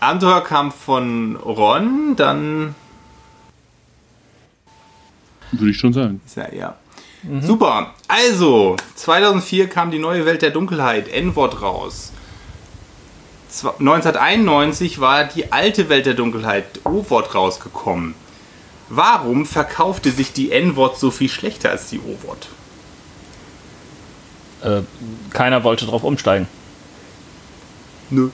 [0.00, 2.74] Abenteuer kam von Ron, dann
[5.52, 6.20] Würde ich schon sagen.
[6.24, 6.76] ist ja, ja.
[7.40, 7.94] Super.
[8.06, 12.12] Also, 2004 kam die neue Welt der Dunkelheit, N-Wort, raus.
[13.50, 18.14] Zwa- 1991 war die alte Welt der Dunkelheit, O-Wort, rausgekommen.
[18.88, 22.48] Warum verkaufte sich die N-Wort so viel schlechter als die O-Wort?
[24.62, 24.82] Äh,
[25.32, 26.46] keiner wollte drauf umsteigen.
[28.10, 28.30] Nö.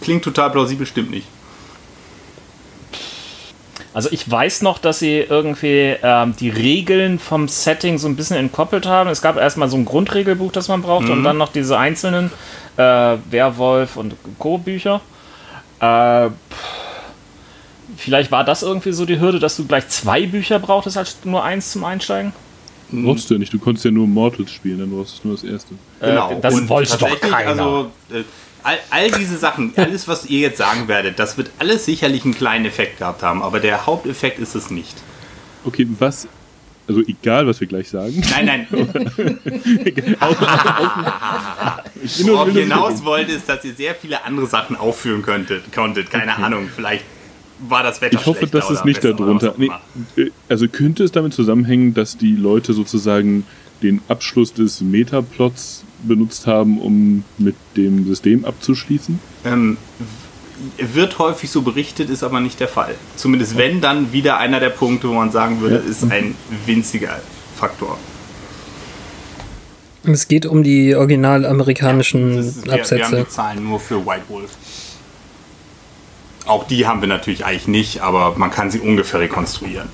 [0.00, 1.26] Klingt total plausibel, stimmt nicht.
[3.94, 8.36] Also ich weiß noch, dass sie irgendwie ähm, die Regeln vom Setting so ein bisschen
[8.36, 9.08] entkoppelt haben.
[9.08, 12.32] Es gab erstmal so ein Grundregelbuch, das man braucht, und dann noch diese einzelnen
[12.76, 15.00] äh, Werwolf und Co-Bücher.
[15.78, 16.30] Äh,
[17.96, 21.44] vielleicht war das irgendwie so die Hürde, dass du gleich zwei Bücher brauchtest, als nur
[21.44, 22.32] eins zum Einsteigen.
[23.02, 25.44] Brauchst du ja nicht, du konntest ja nur Mortals spielen, dann brauchst du nur das
[25.44, 25.74] erste.
[26.00, 27.48] Äh, das Und wollte doch keiner.
[27.48, 28.22] Also, äh,
[28.62, 32.34] all, all diese Sachen, alles, was ihr jetzt sagen werdet, das wird alles sicherlich einen
[32.34, 34.94] kleinen Effekt gehabt haben, aber der Haupteffekt ist es nicht.
[35.64, 36.28] Okay, was,
[36.86, 38.22] also egal, was wir gleich sagen.
[38.30, 38.66] Nein, nein,
[42.26, 46.10] worauf hinaus wollte, ist, dass ihr sehr viele andere Sachen aufführen könntet, konntet.
[46.10, 47.04] Keine Ahnung, vielleicht
[47.68, 49.54] war das Wetter Ich hoffe, es oder nicht darunter.
[49.56, 49.70] Nee,
[50.16, 53.44] äh, also könnte es damit zusammenhängen, dass die Leute sozusagen
[53.82, 59.18] den Abschluss des Metaplots benutzt haben, um mit dem System abzuschließen?
[59.44, 59.76] Ähm,
[60.78, 62.94] wird häufig so berichtet, ist aber nicht der Fall.
[63.16, 66.34] Zumindest wenn, dann wieder einer der Punkte, wo man sagen würde, ist ein
[66.66, 67.20] winziger
[67.56, 67.98] Faktor.
[70.04, 73.16] Es geht um die original amerikanischen Das ist, wir, wir haben Absätze.
[73.16, 74.50] die Zahlen nur für White Wolf.
[76.46, 79.88] Auch die haben wir natürlich eigentlich nicht, aber man kann sie ungefähr rekonstruieren.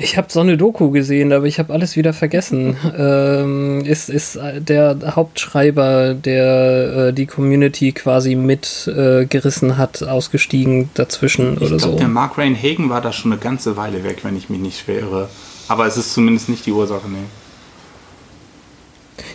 [0.00, 2.76] Ich habe so eine Doku gesehen, aber ich habe alles wieder vergessen.
[2.96, 11.54] Ähm, ist, ist der Hauptschreiber, der äh, die Community quasi mitgerissen äh, hat, ausgestiegen dazwischen
[11.54, 11.98] Ich oder glaube, so.
[11.98, 14.78] der Mark Rain Hagen war da schon eine ganze Weile weg, wenn ich mich nicht
[14.78, 15.28] schwer irre.
[15.66, 17.18] Aber es ist zumindest nicht die Ursache, nee.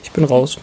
[0.03, 0.57] Ich bin raus.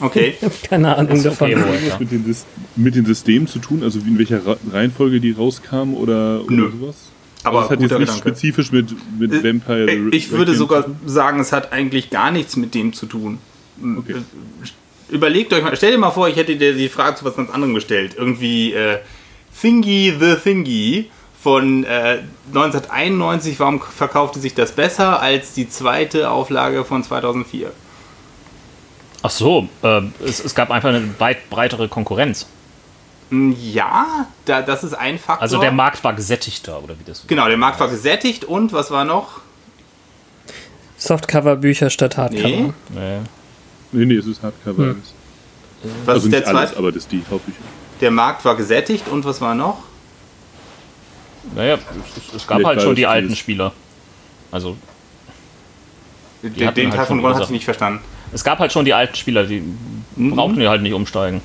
[0.00, 0.34] Okay.
[0.38, 1.52] Ich habe keine Ahnung davon.
[1.54, 1.90] okay.
[1.90, 2.36] Hat das mit, den,
[2.76, 3.82] mit den Systemen zu tun?
[3.82, 4.40] Also wie in welcher
[4.72, 6.70] Reihenfolge die rauskamen oder, oder Nö.
[6.80, 6.96] sowas?
[7.44, 8.20] Aber das hat jetzt nicht Gedanke.
[8.20, 12.56] spezifisch mit, mit Äh, Vampire the Ich würde sogar sagen, es hat eigentlich gar nichts
[12.56, 13.38] mit dem zu tun.
[13.98, 14.16] Okay.
[15.10, 17.50] Überlegt euch mal, stell dir mal vor, ich hätte dir die Frage zu was ganz
[17.50, 18.14] anderem gestellt.
[18.16, 18.98] Irgendwie äh,
[19.60, 21.10] Thingy the Thingy
[21.42, 27.70] von äh, 1991, warum verkaufte sich das besser als die zweite Auflage von 2004?
[29.26, 32.46] Ach so, äh, es, es gab einfach eine weit breitere Konkurrenz.
[33.30, 35.40] Hm, Ja, da, das ist ein Faktor.
[35.40, 37.26] Also der Markt war gesättigter, oder wie das?
[37.26, 39.40] Genau, der Markt war gesättigt und was war noch?
[40.98, 42.48] Softcover-Bücher statt Hardcover.
[42.48, 42.72] Nee.
[42.90, 43.18] Nee.
[43.92, 44.82] Nee, nee, es ist Hardcover.
[44.88, 45.02] Hm.
[46.04, 46.78] Was also ist der nicht alles, zweite?
[46.78, 47.58] aber das die Hauptbücher.
[48.02, 49.78] Der Markt war gesättigt und was war noch?
[51.54, 53.72] Naja, es, es gab Vielleicht halt schon die alten Spieler.
[54.50, 54.76] Also,
[56.42, 58.00] Den, den halt Teil von Ron hast du nicht verstanden.
[58.34, 59.62] Es gab halt schon die alten Spieler, die
[60.16, 60.30] Mhm.
[60.36, 61.40] brauchten die halt nicht umsteigen.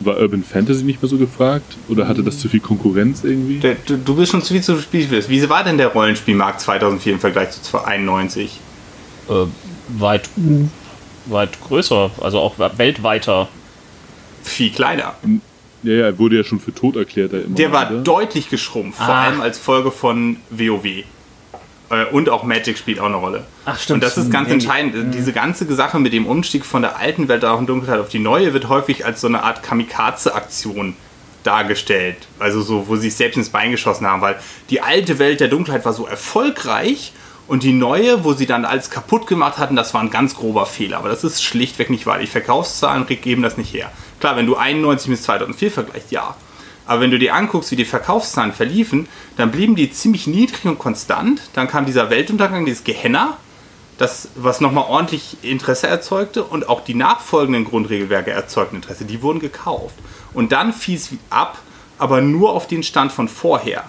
[0.00, 1.76] War Urban Fantasy nicht mehr so gefragt?
[1.88, 3.58] Oder hatte das zu viel Konkurrenz irgendwie?
[3.58, 5.06] Der, du, du bist schon zu viel zu Spiel.
[5.28, 8.58] Wie war denn der Rollenspielmarkt 2004 im Vergleich zu 91?
[9.28, 9.32] Äh,
[9.98, 10.30] weit,
[11.26, 13.48] weit größer, also auch weltweiter.
[14.42, 15.14] Viel kleiner.
[15.82, 17.34] Ja, ja, er wurde ja schon für tot erklärt.
[17.34, 18.00] Da immer, Der war oder?
[18.00, 19.24] deutlich geschrumpft, vor Ah.
[19.24, 21.04] allem als Folge von WoW.
[21.90, 23.44] Äh, Und auch Magic spielt auch eine Rolle.
[23.64, 23.96] Ach, stimmt.
[23.96, 25.14] Und das ist ganz entscheidend.
[25.14, 28.18] Diese ganze Sache mit dem Umstieg von der alten Welt auch in Dunkelheit auf die
[28.20, 30.96] neue wird häufig als so eine Art Kamikaze-Aktion
[31.42, 32.28] dargestellt.
[32.38, 34.36] Also so, wo sie sich selbst ins Bein geschossen haben, weil
[34.68, 37.12] die alte Welt der Dunkelheit war so erfolgreich
[37.46, 40.66] und die neue, wo sie dann alles kaputt gemacht hatten, das war ein ganz grober
[40.66, 40.98] Fehler.
[40.98, 42.18] Aber das ist schlichtweg nicht wahr.
[42.18, 43.90] Die Verkaufszahlen geben das nicht her.
[44.20, 46.36] Klar, wenn du 91 bis 2004 vergleichst, ja.
[46.90, 50.80] Aber wenn du dir anguckst, wie die Verkaufszahlen verliefen, dann blieben die ziemlich niedrig und
[50.80, 51.40] konstant.
[51.52, 53.36] Dann kam dieser Weltuntergang, dieses Gehenna,
[53.96, 59.04] das, was nochmal ordentlich Interesse erzeugte und auch die nachfolgenden Grundregelwerke erzeugten Interesse.
[59.04, 59.94] Die wurden gekauft.
[60.34, 61.58] Und dann fiel es ab,
[61.96, 63.84] aber nur auf den Stand von vorher.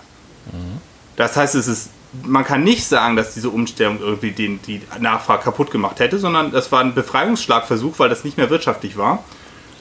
[1.15, 1.89] Das heißt, es ist,
[2.21, 6.51] man kann nicht sagen, dass diese Umstellung irgendwie den, die Nachfrage kaputt gemacht hätte, sondern
[6.51, 9.23] das war ein Befreiungsschlagversuch, weil das nicht mehr wirtschaftlich war,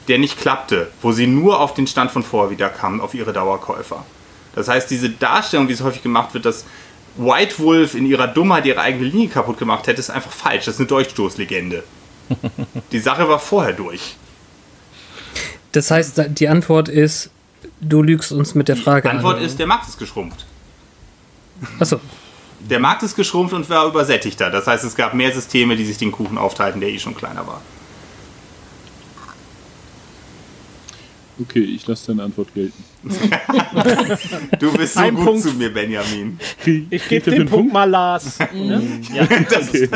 [0.09, 3.33] der nicht klappte, wo sie nur auf den Stand von vorher wieder kamen, auf ihre
[3.33, 4.05] Dauerkäufer.
[4.55, 6.65] Das heißt, diese Darstellung, wie es häufig gemacht wird, dass
[7.17, 10.65] White Wolf in ihrer Dummheit ihre eigene Linie kaputt gemacht hätte, ist einfach falsch.
[10.65, 11.85] Das ist eine Durchstoßlegende.
[12.93, 14.17] Die Sache war vorher durch.
[15.73, 17.31] Das heißt, die Antwort ist,
[17.81, 19.45] du lügst uns mit der Frage Die Antwort an.
[19.45, 20.45] ist, der Markt ist geschrumpft.
[21.79, 22.01] Achso,
[22.59, 24.51] Der Markt ist geschrumpft und war übersättigter.
[24.51, 27.47] Das heißt, es gab mehr Systeme, die sich den Kuchen aufteilten, der eh schon kleiner
[27.47, 27.61] war.
[31.41, 32.83] Okay, ich lasse deine Antwort gelten.
[34.59, 35.43] Du bist so Ein gut Punkt.
[35.43, 36.39] zu mir, Benjamin.
[36.91, 38.39] Ich gebe den Punkt mal Lars.
[38.53, 38.83] Ne?
[39.51, 39.89] Das, das,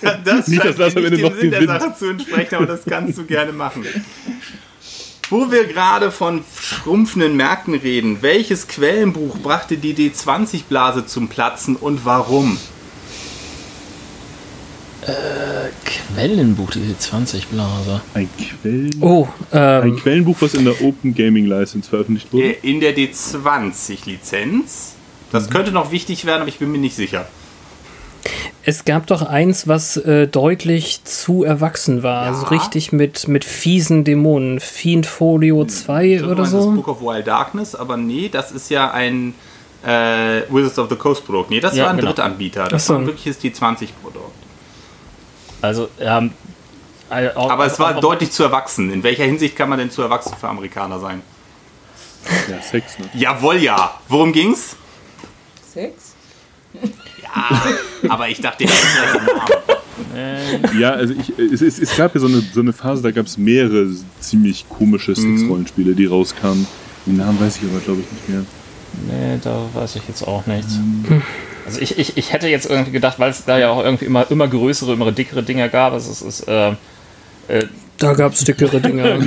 [0.00, 1.80] das, das Nicht, scheint dass Lars mir am nicht Ende dem noch Sinn der gewinnt.
[1.80, 3.84] Sache zu entsprechen, aber das kannst du gerne machen.
[5.30, 12.04] Wo wir gerade von schrumpfenden Märkten reden, welches Quellenbuch brachte die D20-Blase zum Platzen und
[12.04, 12.58] warum?
[16.14, 18.00] Quellenbuch, die 20 Blase.
[18.14, 18.28] Ein,
[18.62, 22.46] Quellen, oh, ein ähm, Quellenbuch, was in der Open Gaming License veröffentlicht wurde.
[22.54, 24.94] Äh, In der D20-Lizenz.
[25.32, 27.26] Das könnte noch wichtig werden, aber ich bin mir nicht sicher.
[28.64, 32.24] es gab doch eins, was äh, deutlich zu erwachsen war.
[32.26, 32.32] Ja.
[32.32, 34.60] Also richtig mit, mit fiesen Dämonen.
[34.60, 36.70] Fiend Folio 2 Ich oder meine, Das so.
[36.72, 39.34] Book of Wild Darkness, aber nee, das ist ja ein
[39.84, 41.50] äh, Wizards of the Coast Produkt.
[41.50, 42.08] Nee, das Ja, war ein genau.
[42.12, 42.68] Drittanbieter.
[42.68, 42.94] Das so.
[42.94, 44.45] war ein wirkliches D20-Produkt.
[45.66, 46.32] Also, ähm,
[47.10, 48.90] äh, auch- Aber es war auch- deutlich zu erwachsen.
[48.92, 51.22] In welcher Hinsicht kann man denn zu erwachsen für Amerikaner sein?
[52.50, 53.06] Ja, Sex, ne?
[53.14, 53.94] Jawohl, ja.
[54.08, 54.76] Worum ging's?
[55.72, 56.14] Sex?
[58.08, 59.26] Aber ich dachte, einen
[60.14, 60.80] Namen.
[60.80, 63.26] Ja, also ich, es, es, es gab ja so eine, so eine Phase, da gab
[63.26, 63.88] es mehrere
[64.20, 65.38] ziemlich komische Mhm.
[65.38, 66.66] Sex-Rollenspiele, die rauskamen.
[67.06, 68.44] Den Namen weiß ich aber, glaube ich, nicht mehr.
[69.08, 70.74] Nee, da weiß ich jetzt auch nichts.
[71.66, 74.30] Also ich, ich, ich hätte jetzt irgendwie gedacht, weil es da ja auch irgendwie immer,
[74.30, 76.70] immer größere, immer dickere Dinger gab, also es ist, äh,
[77.48, 77.66] äh,
[77.98, 79.18] Da gab es dickere Dinger.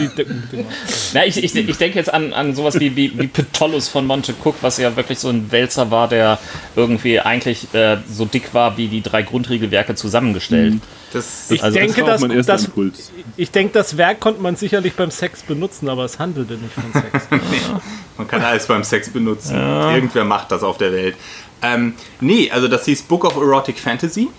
[1.14, 4.34] na, ich, ich, ich denke jetzt an, an sowas wie, wie, wie Ptolus von Monte
[4.44, 6.40] Cook, was ja wirklich so ein Wälzer war, der
[6.76, 10.76] irgendwie eigentlich äh, so dick war wie die drei Grundregelwerke zusammengestellt.
[11.12, 13.12] Das, Ich Also das denke, Das war auch dass, mein erster das, Impuls.
[13.36, 16.94] ich denke, das Werk konnte man sicherlich beim Sex benutzen, aber es handelte nicht von
[16.94, 17.28] Sex.
[18.18, 19.56] man kann alles beim Sex benutzen.
[19.56, 21.16] Irgendwer macht das auf der Welt.
[21.62, 24.30] Ähm, nee, also das hieß Book of Erotic Fantasy.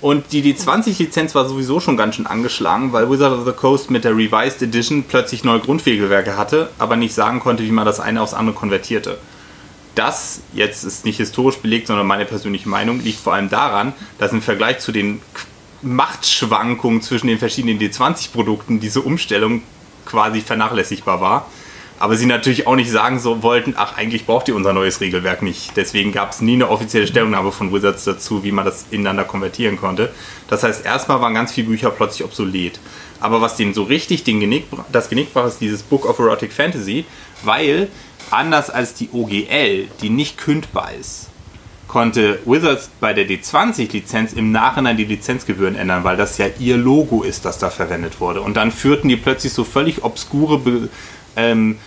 [0.00, 4.02] Und die D20-Lizenz war sowieso schon ganz schön angeschlagen, weil Wizard of the Coast mit
[4.02, 8.20] der Revised Edition plötzlich neue Grundregelwerke hatte, aber nicht sagen konnte, wie man das eine
[8.20, 9.18] aufs andere konvertierte.
[9.94, 14.32] Das jetzt ist nicht historisch belegt, sondern meine persönliche Meinung liegt vor allem daran, dass
[14.32, 15.20] im Vergleich zu den
[15.82, 19.62] Machtschwankungen zwischen den verschiedenen D20-Produkten diese Umstellung
[20.04, 21.46] quasi vernachlässigbar war.
[22.02, 25.40] Aber sie natürlich auch nicht sagen so wollten, ach, eigentlich braucht ihr unser neues Regelwerk
[25.40, 25.76] nicht.
[25.76, 29.76] Deswegen gab es nie eine offizielle Stellungnahme von Wizards dazu, wie man das ineinander konvertieren
[29.76, 30.12] konnte.
[30.48, 32.80] Das heißt, erstmal waren ganz viele Bücher plötzlich obsolet.
[33.20, 36.52] Aber was denen so richtig den Genick, das Genick brach, ist dieses Book of Erotic
[36.52, 37.04] Fantasy,
[37.44, 37.86] weil
[38.32, 41.28] anders als die OGL, die nicht kündbar ist,
[41.86, 47.22] konnte Wizards bei der D20-Lizenz im Nachhinein die Lizenzgebühren ändern, weil das ja ihr Logo
[47.22, 48.40] ist, das da verwendet wurde.
[48.40, 50.88] Und dann führten die plötzlich so völlig obskure
[51.36, 51.78] ähm,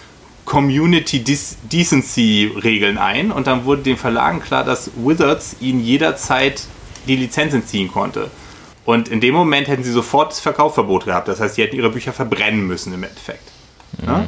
[0.45, 6.63] Community Decency Regeln ein und dann wurde den Verlagen klar, dass Wizards ihnen jederzeit
[7.07, 8.29] die Lizenz entziehen konnte.
[8.85, 11.27] Und in dem Moment hätten sie sofort das Verkaufsverbot gehabt.
[11.27, 13.51] Das heißt, sie hätten ihre Bücher verbrennen müssen im Endeffekt.
[14.05, 14.25] Ja?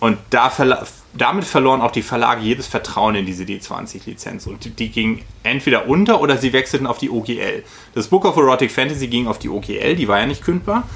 [0.00, 0.84] Und da verla
[1.14, 4.46] damit verloren auch die Verlage jedes Vertrauen in diese D20-Lizenz.
[4.46, 7.64] Und die, die ging entweder unter oder sie wechselten auf die OGL.
[7.94, 10.86] Das Book of Erotic Fantasy ging auf die OGL, die war ja nicht kündbar.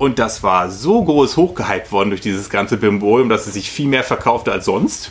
[0.00, 3.86] Und das war so groß hochgehypt worden durch dieses ganze Bimborium, dass es sich viel
[3.86, 5.10] mehr verkaufte als sonst.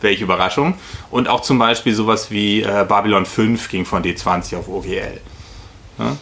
[0.00, 0.76] Welche Überraschung.
[1.10, 5.20] Und auch zum Beispiel sowas wie äh, Babylon 5 ging von D20 auf OGL.
[5.98, 6.16] Ja?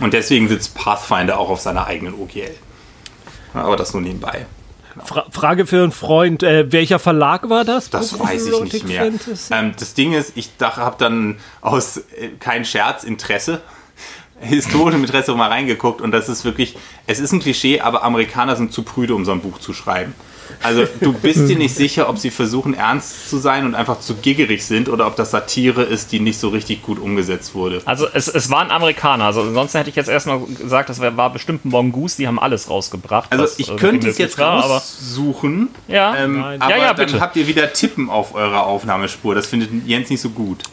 [0.00, 2.54] Und deswegen sitzt Pathfinder auch auf seiner eigenen OGL.
[3.52, 4.46] Ja, aber das nur nebenbei.
[5.04, 7.90] Fra Frage für einen Freund, äh, welcher Verlag war das?
[7.90, 9.12] Das weiß ich nicht mehr.
[9.50, 13.60] Ähm, das Ding ist, ich habe dann aus äh, kein Scherz Interesse,
[14.42, 16.76] historischem Interesse mal reingeguckt und das ist wirklich,
[17.06, 20.14] es ist ein Klischee, aber Amerikaner sind zu prüde, um so ein Buch zu schreiben.
[20.62, 24.16] Also du bist dir nicht sicher, ob sie versuchen ernst zu sein und einfach zu
[24.16, 27.80] giggerig sind oder ob das Satire ist, die nicht so richtig gut umgesetzt wurde.
[27.86, 31.64] Also es, es waren Amerikaner, also ansonsten hätte ich jetzt erstmal gesagt, das war, bestimmt
[31.64, 33.32] ein Mongoose, die haben alles rausgebracht.
[33.32, 36.16] Also was ich irgendwie könnte es jetzt war, aber raussuchen, Ja.
[36.16, 37.20] ähm, aber Ja, ja, dann bitte.
[37.20, 39.34] habt ihr wieder Tippen auf eurer Aufnahmespur.
[39.34, 40.64] Das findet Jens nicht so gut.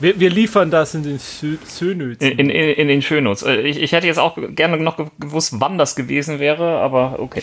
[0.00, 2.22] Wir, wir liefern das in den Sönözen.
[2.22, 3.42] in, in, in den Shownotes.
[3.42, 7.42] Äh, Ich, ich hätte jetzt auch gerne noch gewusst, wann das gewesen wäre, aber okay.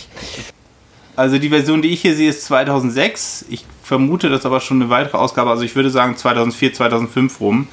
[1.16, 3.46] Also die Version, die ich hier sehe, ist 2006.
[3.50, 5.50] Ich vermute, das ist aber schon eine weitere Ausgabe.
[5.50, 7.68] Also ich würde sagen 2004, 2005 rum.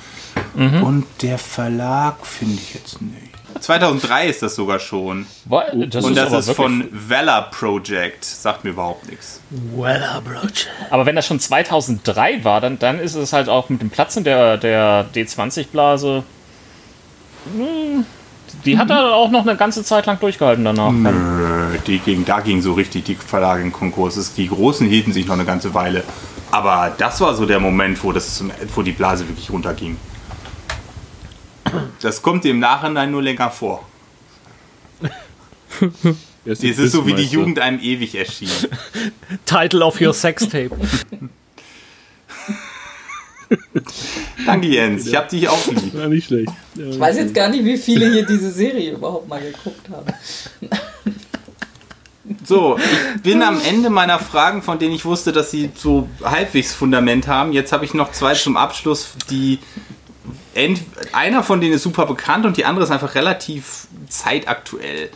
[0.55, 0.83] Mhm.
[0.83, 3.22] Und der Verlag finde ich jetzt nicht.
[3.63, 5.27] 2003 ist das sogar schon.
[5.47, 8.25] Das Und das ist wirklich- von Valor Project.
[8.25, 9.41] Sagt mir überhaupt nichts.
[9.51, 10.67] Weller Broach.
[10.91, 14.25] Aber wenn das schon 2003 war, dann, dann ist es halt auch mit dem Platzen
[14.25, 16.25] der, der D20-Blase.
[17.57, 18.05] hm,
[18.65, 20.91] Die hat er auch noch eine ganze Zeit lang durchgehalten danach.
[20.93, 24.35] Nö, die ging, da ging so richtig die Verlage in Konkurs.
[24.35, 26.05] Die Großen hielten sich noch eine ganze Weile.
[26.51, 29.97] Aber das war so der Moment, wo, das zum, wo die Blase wirklich runterging.
[32.01, 33.87] Das kommt dir im Nachhinein nur länger vor.
[36.45, 37.23] Er ist Es ist so wie die.
[37.23, 38.51] Jugend einem ewig erschien.
[39.47, 40.71] Title of your Sextape.
[44.47, 45.07] Danke, Jens.
[45.07, 45.95] Ich hab dich auch lieb.
[45.95, 46.51] Ja, nicht schlecht.
[46.75, 50.07] Ja, Ich weiß jetzt gar nicht, wie viele hier diese Serie überhaupt mal geguckt haben.
[52.45, 52.77] So,
[53.17, 57.27] ich bin am Ende meiner Fragen, von denen ich wusste, dass sie so halbwegs Fundament
[57.29, 57.53] haben.
[57.53, 59.59] Jetzt habe ich noch zwei zum Abschluss, die.
[60.55, 60.81] Ent
[61.13, 65.11] einer von denen ist super bekannt und die andere ist einfach relativ zeitaktuell.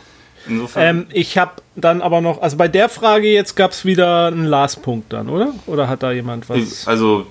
[0.47, 0.83] Insofern.
[0.83, 4.45] ähm, ich habe dann aber noch, also bei der Frage jetzt gab es wieder einen
[4.45, 5.53] Last-Punkt dann, oder?
[5.65, 6.87] Oder hat da jemand was?
[6.87, 7.27] Also.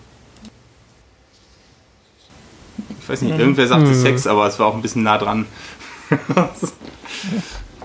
[3.00, 5.46] Ich weiß nicht, irgendwer sagte Sex, aber es war auch ein bisschen nah dran.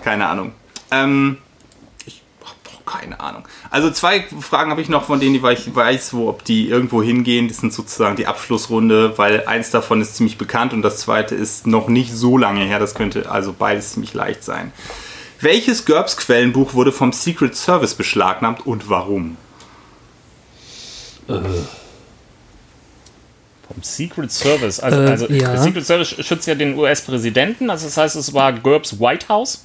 [0.04, 0.52] keine Ahnung.
[0.90, 1.38] Ähm,
[2.92, 3.44] keine Ahnung.
[3.70, 7.48] Also zwei Fragen habe ich noch, von denen ich weiß, wo, ob die irgendwo hingehen.
[7.48, 11.68] Das sind sozusagen die Abschlussrunde, weil eins davon ist ziemlich bekannt und das zweite ist
[11.68, 12.80] noch nicht so lange her.
[12.80, 14.72] Das könnte also beides ziemlich leicht sein.
[15.40, 19.38] Welches GURPS-Quellenbuch wurde vom Secret Service beschlagnahmt und warum?
[23.68, 24.80] Vom Secret Service.
[24.80, 25.54] Also, Äh, also ja.
[25.54, 27.70] der Secret Service schützt ja den US-Präsidenten.
[27.70, 29.64] Also das heißt, es war GURPS White House.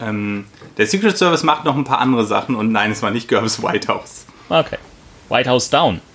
[0.00, 0.44] Ähm,
[0.76, 3.62] der Secret Service macht noch ein paar andere Sachen und nein, es war nicht GURPS
[3.62, 4.24] White House.
[4.48, 4.78] Okay.
[5.28, 6.00] White House Down.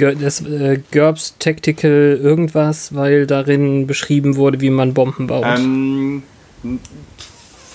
[0.00, 5.44] Das äh, GURPS Tactical irgendwas, weil darin beschrieben wurde, wie man Bomben baut.
[5.44, 6.22] Ähm,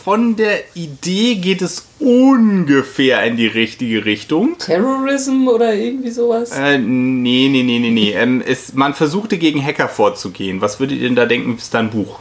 [0.04, 4.58] von der Idee geht es ungefähr in die richtige Richtung.
[4.58, 6.52] Terrorism oder irgendwie sowas?
[6.52, 8.12] Äh, nee, nee, nee, nee, nee.
[8.12, 10.62] Ähm, es, man versuchte gegen Hacker vorzugehen.
[10.62, 12.20] Was würdet ihr denn da denken, ist da ein Buch?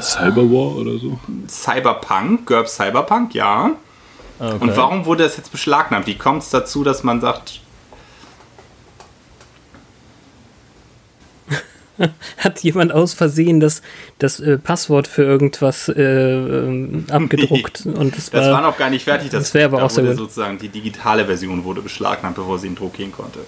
[0.00, 1.18] Cyberwar oder so.
[1.48, 3.70] Cyberpunk, GURPS Cyberpunk, ja.
[4.38, 4.56] Okay.
[4.60, 6.06] Und warum wurde das jetzt beschlagnahmt?
[6.06, 7.60] Wie kommt es dazu, dass man sagt,
[12.38, 13.82] Hat jemand aus Versehen das,
[14.18, 17.86] das äh, Passwort für irgendwas äh, ähm, abgedruckt?
[17.86, 19.30] Und das das war war, noch gar nicht fertig.
[19.30, 20.24] Das, das wär aber da auch sehr wurde gut.
[20.24, 23.40] sozusagen die digitale Version wurde beschlagnahmt, bevor sie in Druck gehen konnte.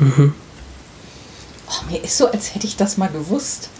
[0.00, 3.70] Oh, mir ist so, als hätte ich das mal gewusst.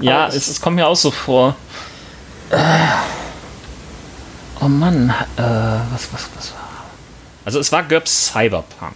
[0.00, 1.56] Ja, es, es kommt mir auch so vor.
[2.50, 2.56] Äh,
[4.62, 6.84] Oh Mann, äh, was, was, was war?
[7.46, 8.94] Also es war GURPS Cyberpunk.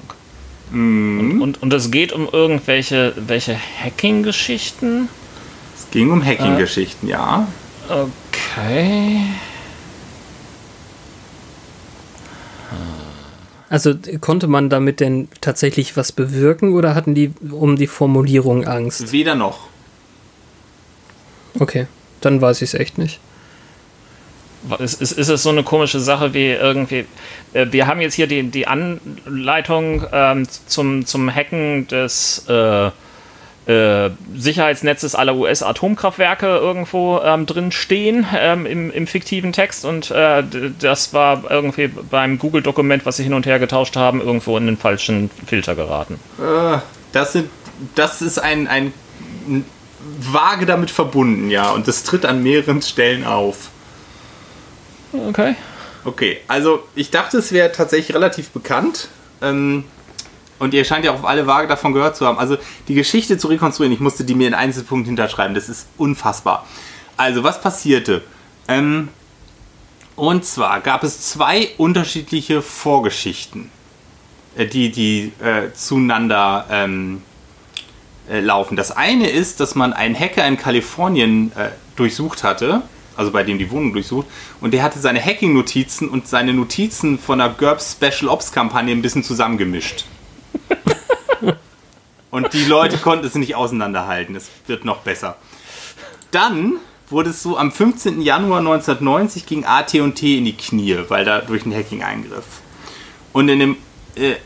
[0.70, 5.08] Und, und, und es geht um irgendwelche welche Hacking-Geschichten.
[5.76, 7.46] Es ging um Hacking-Geschichten, ja.
[7.88, 9.20] Okay.
[13.68, 18.66] also äh, konnte man damit denn tatsächlich was bewirken oder hatten die um die Formulierung
[18.66, 19.12] Angst?
[19.12, 19.68] Weder noch.
[21.58, 21.86] Okay,
[22.20, 23.20] dann weiß ich es echt nicht.
[24.78, 27.06] ist, ist, ist es so eine komische Sache wie irgendwie,
[27.52, 32.90] äh, wir haben jetzt hier die, die Anleitung ähm, zum, zum Hacken des äh,
[33.66, 40.42] äh, Sicherheitsnetzes aller US-Atomkraftwerke irgendwo ähm, drin stehen ähm, im, im, fiktiven Text und äh,
[40.78, 44.76] das war irgendwie beim Google-Dokument, was sie hin und her getauscht haben, irgendwo in den
[44.76, 46.20] falschen Filter geraten.
[46.38, 46.78] Äh,
[47.12, 47.48] das, sind,
[47.94, 48.92] das ist ein, ein
[50.18, 53.70] vage damit verbunden, ja, und das tritt an mehreren Stellen auf.
[55.12, 55.54] Okay.
[56.04, 59.08] Okay, also ich dachte, es wäre tatsächlich relativ bekannt.
[59.40, 59.84] Ähm,
[60.58, 62.38] und ihr scheint ja auch auf alle Waage davon gehört zu haben.
[62.38, 62.56] Also
[62.88, 65.54] die Geschichte zu rekonstruieren, ich musste die mir in Einzelpunkten hinterschreiben.
[65.54, 66.66] Das ist unfassbar.
[67.16, 68.22] Also was passierte?
[68.68, 69.08] Ähm,
[70.16, 73.70] und zwar gab es zwei unterschiedliche Vorgeschichten,
[74.56, 77.22] äh, die, die äh, zueinander ähm,
[78.28, 78.76] äh, laufen.
[78.76, 82.82] Das eine ist, dass man einen Hacker in Kalifornien äh, durchsucht hatte,
[83.16, 84.26] also bei dem die Wohnung durchsucht,
[84.60, 89.02] und der hatte seine Hacking-Notizen und seine Notizen von der GURPS Special Ops Kampagne ein
[89.02, 90.04] bisschen zusammengemischt.
[92.30, 94.34] Und die Leute konnten es nicht auseinanderhalten.
[94.34, 95.36] Es wird noch besser.
[96.32, 98.20] Dann wurde es so am 15.
[98.22, 102.44] Januar 1990 ging AT&T in die Knie, weil da durch einen Hacking-Eingriff.
[103.32, 103.76] Und in dem
[104.16, 104.38] äh, äh,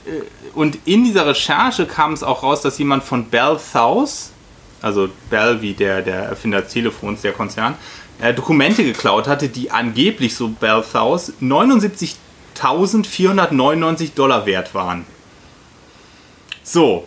[0.55, 4.33] und in dieser Recherche kam es auch raus, dass jemand von Bell South,
[4.81, 7.75] also Bell wie der, der Erfinder des Telefons, der Konzern,
[8.21, 15.07] äh, Dokumente geklaut hatte, die angeblich, so Bell South, 79.499 Dollar wert waren.
[16.63, 17.07] So.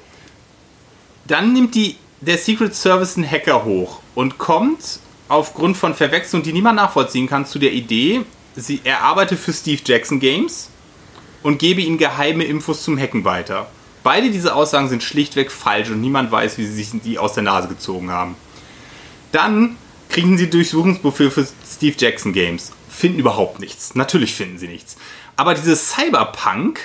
[1.28, 6.52] Dann nimmt die, der Secret Service einen Hacker hoch und kommt aufgrund von Verwechslung, die
[6.52, 10.70] niemand nachvollziehen kann, zu der Idee, sie, er arbeitet für Steve Jackson Games
[11.44, 13.68] und gebe ihm geheime Infos zum Hacken weiter.
[14.04, 17.44] Beide diese Aussagen sind schlichtweg falsch und niemand weiß, wie sie sich die aus der
[17.44, 18.36] Nase gezogen haben.
[19.32, 19.78] Dann
[20.10, 22.72] kriegen sie Durchsuchungsbefehl für Steve Jackson Games.
[22.90, 23.96] Finden überhaupt nichts.
[23.96, 24.98] Natürlich finden sie nichts.
[25.38, 26.80] Aber dieses Cyberpunk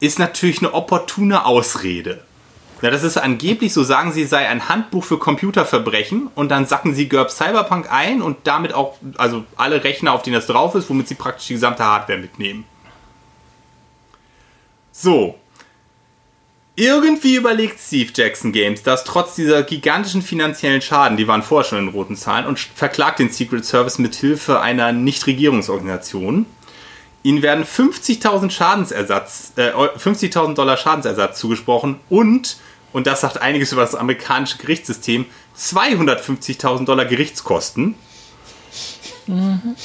[0.00, 2.22] ist natürlich eine opportune Ausrede.
[2.82, 6.94] Ja, das ist angeblich, so sagen sie, sei ein Handbuch für Computerverbrechen und dann sacken
[6.94, 10.90] sie GURP Cyberpunk ein und damit auch, also alle Rechner, auf denen das drauf ist,
[10.90, 12.64] womit sie praktisch die gesamte Hardware mitnehmen.
[14.92, 15.34] So.
[16.74, 21.78] Irgendwie überlegt Steve Jackson Games, dass trotz dieser gigantischen finanziellen Schaden, die waren vorher schon
[21.80, 26.46] in roten Zahlen, und verklagt den Secret Service mit Hilfe einer Nichtregierungsorganisation
[27.22, 32.56] Ihnen werden 50.000 Schadensersatz, äh, 50.000 Dollar Schadensersatz zugesprochen und,
[32.92, 35.26] und das sagt einiges über das amerikanische Gerichtssystem,
[35.56, 37.94] 250.000 Dollar Gerichtskosten.
[39.28, 39.76] Mhm.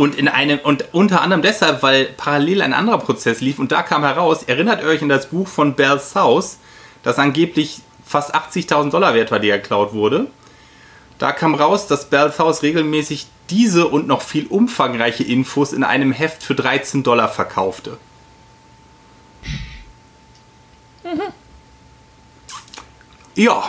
[0.00, 3.82] Und in einem, und unter anderem deshalb, weil parallel ein anderer Prozess lief und da
[3.82, 6.56] kam heraus, erinnert ihr euch an das Buch von Bell South,
[7.02, 10.28] das angeblich fast 80.000 Dollar wert war, die geklaut wurde.
[11.18, 16.12] Da kam raus, dass Bell South regelmäßig diese und noch viel umfangreiche Infos in einem
[16.12, 17.98] Heft für 13 Dollar verkaufte.
[21.04, 21.20] Mhm.
[23.34, 23.68] Ja,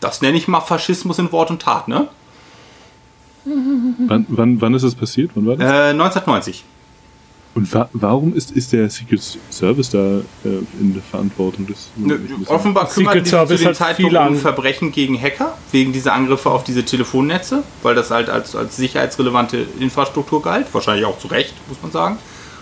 [0.00, 2.08] das nenne ich mal Faschismus in Wort und Tat, ne?
[4.06, 5.30] Wann, wann, wann ist das passiert?
[5.34, 5.64] Wann war das?
[5.64, 6.64] Äh, 1990.
[7.54, 9.20] Und wa warum ist, ist der Secret
[9.50, 10.48] Service da äh,
[10.80, 11.66] in der Verantwortung?
[11.66, 16.12] Das ne, offenbar kümmern die sich zu dem Zeitpunkt um Verbrechen gegen Hacker, wegen dieser
[16.12, 20.72] Angriffe auf diese Telefonnetze, weil das halt als, als sicherheitsrelevante Infrastruktur galt.
[20.72, 22.18] Wahrscheinlich auch zu Recht, muss man sagen.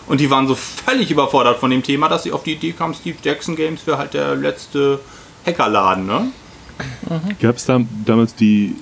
[0.06, 2.94] Und die waren so völlig überfordert von dem Thema, dass sie auf die Idee kamen,
[2.94, 5.00] Steve Jackson Games wäre halt der letzte
[5.44, 6.28] Hackerladen, ne?
[7.08, 7.36] Mhm.
[7.40, 8.76] Gab es da damals die,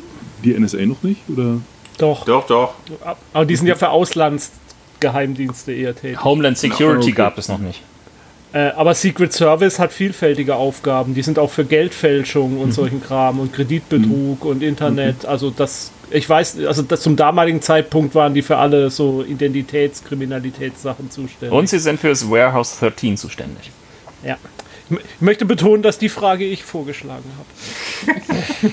[0.45, 1.23] die NSA noch nicht?
[1.29, 1.59] Oder?
[1.99, 2.25] Doch.
[2.25, 2.75] Doch, doch.
[3.33, 4.53] Aber die sind ja für Auslands
[5.01, 6.25] Geheimdienste eher tätig.
[6.25, 7.13] Homeland Security okay.
[7.13, 7.83] gab es noch nicht.
[8.55, 11.15] Äh, aber Secret Service hat vielfältige Aufgaben.
[11.15, 12.73] Die sind auch für Geldfälschung und mhm.
[12.73, 14.51] solchen Kram und Kreditbetrug mhm.
[14.51, 15.25] und Internet.
[15.25, 15.29] Mhm.
[15.29, 21.11] Also das, ich weiß, also das zum damaligen Zeitpunkt waren die für alle so Identitätskriminalitätssachen
[21.11, 21.57] zuständig.
[21.57, 23.73] Und sie sind für das Warehouse 13 zuständig.
[24.25, 24.39] Ja.
[24.89, 28.71] Ich möchte betonen, dass die Frage ich vorgeschlagen habe.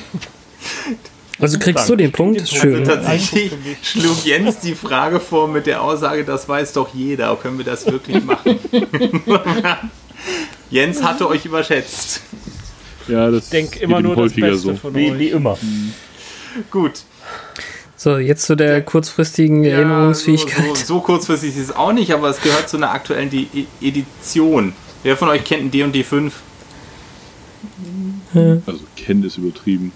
[1.41, 2.47] Also kriegst du den Punkt?
[2.47, 2.79] Schön.
[2.79, 3.51] Also tatsächlich
[3.81, 7.35] schlug Jens die Frage vor mit der Aussage, das weiß doch jeder.
[7.35, 8.59] Können wir das wirklich machen?
[10.69, 12.21] Jens hatte euch überschätzt.
[13.07, 14.75] Ja, das ich denke immer nur das Beste so.
[14.75, 15.57] von wie, wie immer.
[15.59, 15.93] Mhm.
[16.69, 17.03] Gut.
[17.97, 20.69] So, jetzt zu der kurzfristigen ja, Erinnerungsfähigkeit.
[20.69, 23.65] So, so, so, kurzfristig ist es auch nicht, aber es gehört zu einer aktuellen e
[23.81, 24.73] Edition.
[25.03, 26.33] Wer von euch kennt ein D&D 5?
[28.33, 29.91] Also kennt es übertrieben.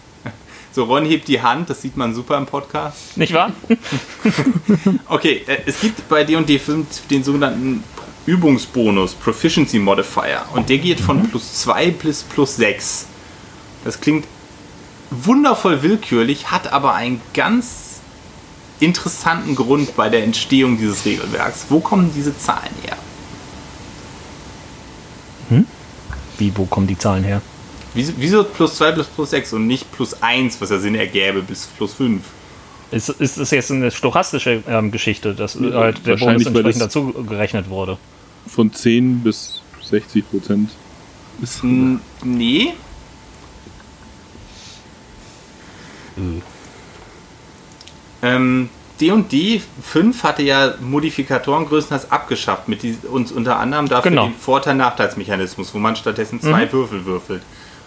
[0.76, 3.15] So, Ron hebt die Hand, das sieht man super im Podcast.
[3.15, 3.53] Nicht wahr?
[5.07, 7.81] okay, äh, es gibt bei D&D 5 den sogenannten
[8.26, 10.43] Übungsbonus, Proficiency Modifier.
[10.53, 11.30] Und der geht von mhm.
[11.30, 13.06] plus 2 bis plus 6.
[13.85, 14.26] Das klingt
[15.11, 18.02] wundervoll willkürlich, hat aber einen ganz
[18.81, 21.68] interessanten Grund bei der Entstehung dieses Regelwerks.
[21.69, 22.97] Wo kommen diese Zahlen her?
[26.38, 27.41] Wie, wo kommen die Zahlen her?
[27.95, 31.67] Wieso, plus 2 plus plus 6 und nicht plus 1, was ja Sinn ergäbe, bis
[31.77, 32.22] plus 5?
[32.91, 37.13] Ist, ist das jetzt eine stochastische ähm, Geschichte, dass Ja, halt der Bonus entsprechend dazu
[37.13, 37.97] gerechnet wurde?
[38.47, 40.69] Von 10 bis 60 Prozent.
[41.41, 42.73] Ist, N nee.
[48.22, 48.69] Ähm,
[48.99, 54.27] D&D 5 hatte ja Modifikatoren größtenteils abgeschafft, mit die, uns unter anderem dafür Genau.
[54.27, 57.41] den Vorteil-Nachteilsmechanismus, wo man stattdessen zwei Würfel würfelt.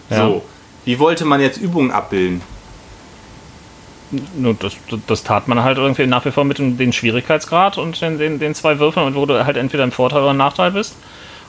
[0.09, 0.17] Ja.
[0.27, 0.43] So,
[0.85, 2.41] wie wollte man jetzt Übungen abbilden?
[4.35, 4.73] Nur das,
[5.05, 8.39] das tat man halt irgendwie nach wie vor mit dem den Schwierigkeitsgrad und den, den,
[8.39, 10.95] den zwei Würfeln und wo du halt entweder im Vorteil oder im Nachteil bist.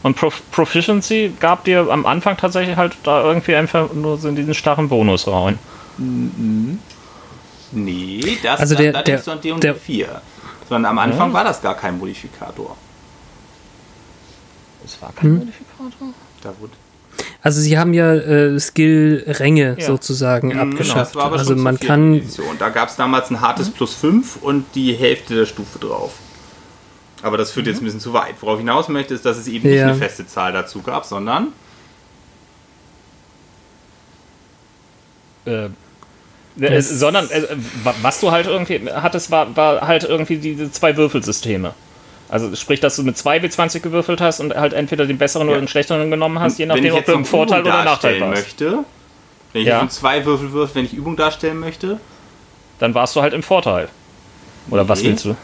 [0.03, 4.37] Und Prof Proficiency gab dir am Anfang tatsächlich halt da irgendwie einfach nur so in
[4.37, 5.59] diesen starren Bonus rein.
[7.73, 10.21] Nee, das Also der- da der- du an D&D der- 4.
[10.69, 12.77] Sondern am Anfang war das gar kein Modifikator.
[14.85, 16.09] Es war kein Modifikator.
[16.43, 16.73] Da wurde
[17.43, 19.87] Also sie haben ja äh, Skill-Ränge Ja.
[19.87, 20.99] sozusagen Genau, abgeschafft.
[21.11, 22.57] das war aber also schon man kann, Edition.
[22.59, 26.13] Da gab es damals ein hartes Plus 5 und die Hälfte der Stufe drauf.
[27.23, 28.35] Aber das führt jetzt ein bisschen zu weit.
[28.41, 29.87] Worauf ich hinaus möchte, ist, dass es eben nicht Ja.
[29.89, 31.49] eine feste Zahl dazu gab, sondern
[35.47, 35.69] Äh,
[36.61, 37.43] äh, sondern äh,
[37.85, 41.75] wa- was du halt irgendwie hattest, war, war halt irgendwie diese zwei Würfelsysteme.
[42.31, 45.53] Also sprich, dass du mit zwei W20 gewürfelt hast und halt entweder den besseren Ja.
[45.55, 48.21] oder den schlechteren genommen hast, je nachdem, ob du im noch Vorteil Übung oder Nachteil
[48.21, 48.43] warst.
[48.45, 48.85] möchte,
[49.53, 49.83] wenn ich Ja.
[49.83, 51.99] jetzt zwei Würfel würfe, wenn ich Übung darstellen möchte,
[52.79, 53.89] Dann warst du halt im Vorteil.
[54.71, 55.09] Oder was Nee.
[55.09, 55.37] willst du?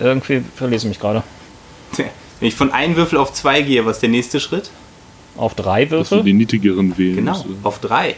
[0.00, 1.22] Irgendwie verlese ich mich gerade.
[1.96, 2.06] wenn
[2.40, 4.70] ich von einem Würfel auf zwei gehe, was ist der nächste Schritt?
[5.36, 6.24] Auf drei dass du Würfel?
[6.24, 7.46] den niedrigeren wählen Genau, musst.
[7.62, 8.16] auf drei.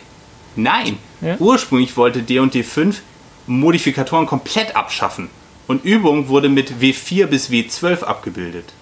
[0.56, 1.36] Nein, Ja.
[1.38, 3.02] ursprünglich wollte D&D 5
[3.46, 5.28] Modifikatoren komplett abschaffen.
[5.66, 8.72] Und Übung wurde mit W4 bis W12 abgebildet.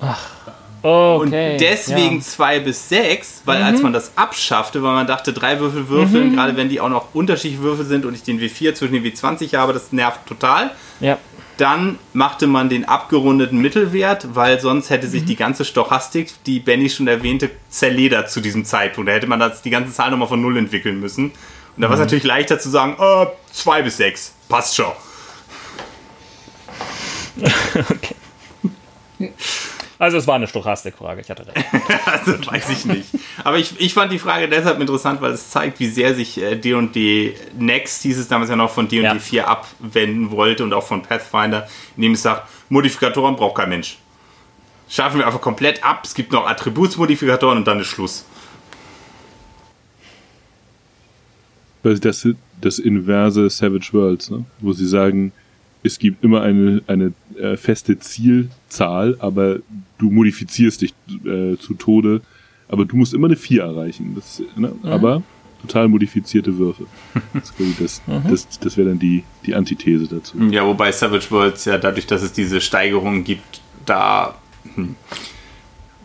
[0.00, 0.14] Okay.
[0.82, 5.88] Und deswegen 2 bis 6, weil als man das abschaffte, weil man dachte, drei Würfel
[5.88, 9.04] würfeln, gerade wenn die auch noch unterschiedliche Würfel sind und ich den W4 zwischen den
[9.04, 10.70] W20 habe, das nervt total.
[11.00, 11.08] Ja.
[11.08, 11.18] ja.
[11.56, 16.90] Dann machte man den abgerundeten Mittelwert, weil sonst hätte sich die ganze Stochastik, die Benny
[16.90, 19.08] schon erwähnte, zerledert zu diesem Zeitpunkt.
[19.08, 21.32] Da hätte man das, die ganze Zahl nochmal von Null entwickeln müssen.
[21.76, 24.92] Und da war es natürlich leichter zu sagen, äh, 2 bis 6, passt schon.
[29.98, 31.64] Also es war eine Stochastikfrage, ich hatte recht.
[32.06, 33.08] Also weiß ich nicht.
[33.44, 36.56] Aber ich, ich fand die Frage deshalb interessant, weil es zeigt, wie sehr sich äh,
[36.56, 39.18] D&D Next, hieß es damals ja noch, von D&D Ja.
[39.18, 43.98] 4 abwenden wollte und auch von Pathfinder, indem es sagt, Modifikatoren braucht kein Mensch.
[44.88, 48.26] Schaffen wir einfach komplett ab, es gibt noch Attributsmodifikatoren und dann ist Schluss.
[51.82, 52.28] Weil das,
[52.60, 54.44] das inverse Savage Worlds, ne?
[54.60, 55.32] wo sie sagen,
[55.86, 59.58] es gibt immer eine, eine äh, feste Zielzahl, aber
[59.98, 60.94] du modifizierst dich
[61.24, 62.20] äh, zu Tode,
[62.68, 64.14] aber du musst immer eine 4 erreichen.
[64.14, 64.72] Das, ne?
[64.82, 65.22] Aber
[65.62, 66.86] total modifizierte Würfe.
[67.32, 70.38] Das, ist quasi das, das, das wäre dann die, die Antithese dazu.
[70.50, 74.36] Ja, wobei Savage Worlds ja dadurch, dass es diese Steigerungen gibt, da.
[74.74, 74.96] Hm,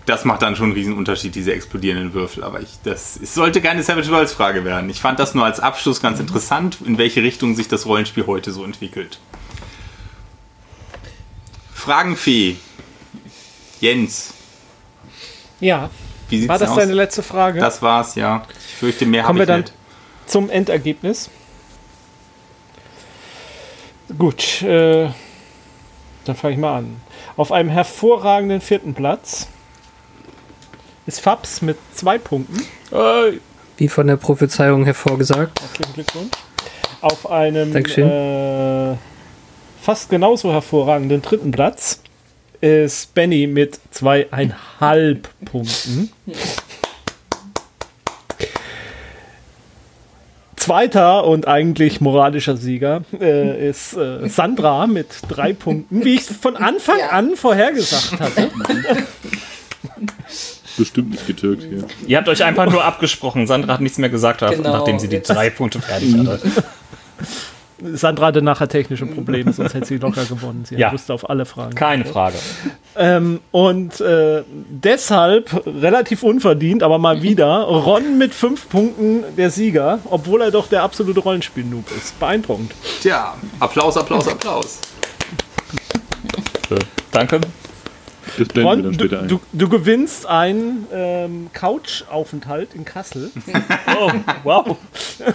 [0.07, 2.43] das macht dann schon einen riesen Unterschied, diese explodierenden Würfel.
[2.43, 4.89] Aber ich, das es sollte keine Savage Worlds Frage werden.
[4.89, 8.51] Ich fand das nur als Abschluss ganz interessant, in welche Richtung sich das Rollenspiel heute
[8.51, 9.19] so entwickelt.
[11.81, 12.57] Fragenfee.
[13.79, 14.35] Jens,
[15.59, 15.89] Ja,
[16.29, 16.75] wie sieht's war das aus?
[16.77, 17.59] deine letzte Frage?
[17.59, 18.43] das war's, ja.
[18.67, 19.73] Ich fürchte, mehr habe ich wir dann nicht.
[20.27, 21.31] zum Endergebnis.
[24.15, 25.09] Gut, äh,
[26.25, 27.01] dann fange ich mal an.
[27.37, 29.47] Auf einem hervorragenden vierten Platz
[31.07, 32.59] ist Fabs mit zwei Punkten.
[32.91, 33.39] Äh,
[33.77, 35.59] wie von der Prophezeiung hervorgesagt.
[35.59, 36.31] Herzlichen Glückwunsch.
[37.01, 38.07] Auf einem Dankeschön.
[38.07, 38.97] äh,
[39.81, 42.01] fast genauso hervorragenden dritten Platz
[42.61, 46.11] ist Benny mit zweieinhalb Punkten.
[50.55, 56.55] Zweiter und eigentlich moralischer Sieger äh, ist äh, Sandra mit drei Punkten, wie ich von
[56.55, 57.09] Anfang Ja.
[57.09, 58.51] an vorhergesagt hatte.
[60.77, 61.85] Bestimmt nicht getürkt hier.
[62.05, 63.47] ihr habt euch einfach nur abgesprochen.
[63.47, 64.71] Sandra hat nichts mehr gesagt, Genau.
[64.71, 66.39] nachdem sie die Jetzt- drei Punkte fertig hatte.
[67.93, 70.65] Sandra hatte nachher technische Probleme, sonst hätte sie locker gewonnen.
[70.65, 70.91] Sie Ja.
[70.91, 71.73] wusste auf alle Fragen.
[71.75, 72.37] Keine Frage.
[72.95, 79.99] Ähm, und äh, deshalb relativ unverdient, aber mal wieder Ron mit fünf Punkten der Sieger,
[80.09, 82.19] obwohl er doch der absolute Rollenspiel-Noob ist.
[82.19, 82.71] Beeindruckend.
[83.01, 84.79] Tja, Applaus, Applaus, Applaus.
[87.11, 87.41] Danke.
[88.37, 89.27] Das blenden wir Ron, dann du, später ein.
[89.27, 93.31] du, du gewinnst einen ähm, Couch-Aufenthalt in Kassel.
[93.99, 94.11] Oh,
[94.43, 94.77] wow.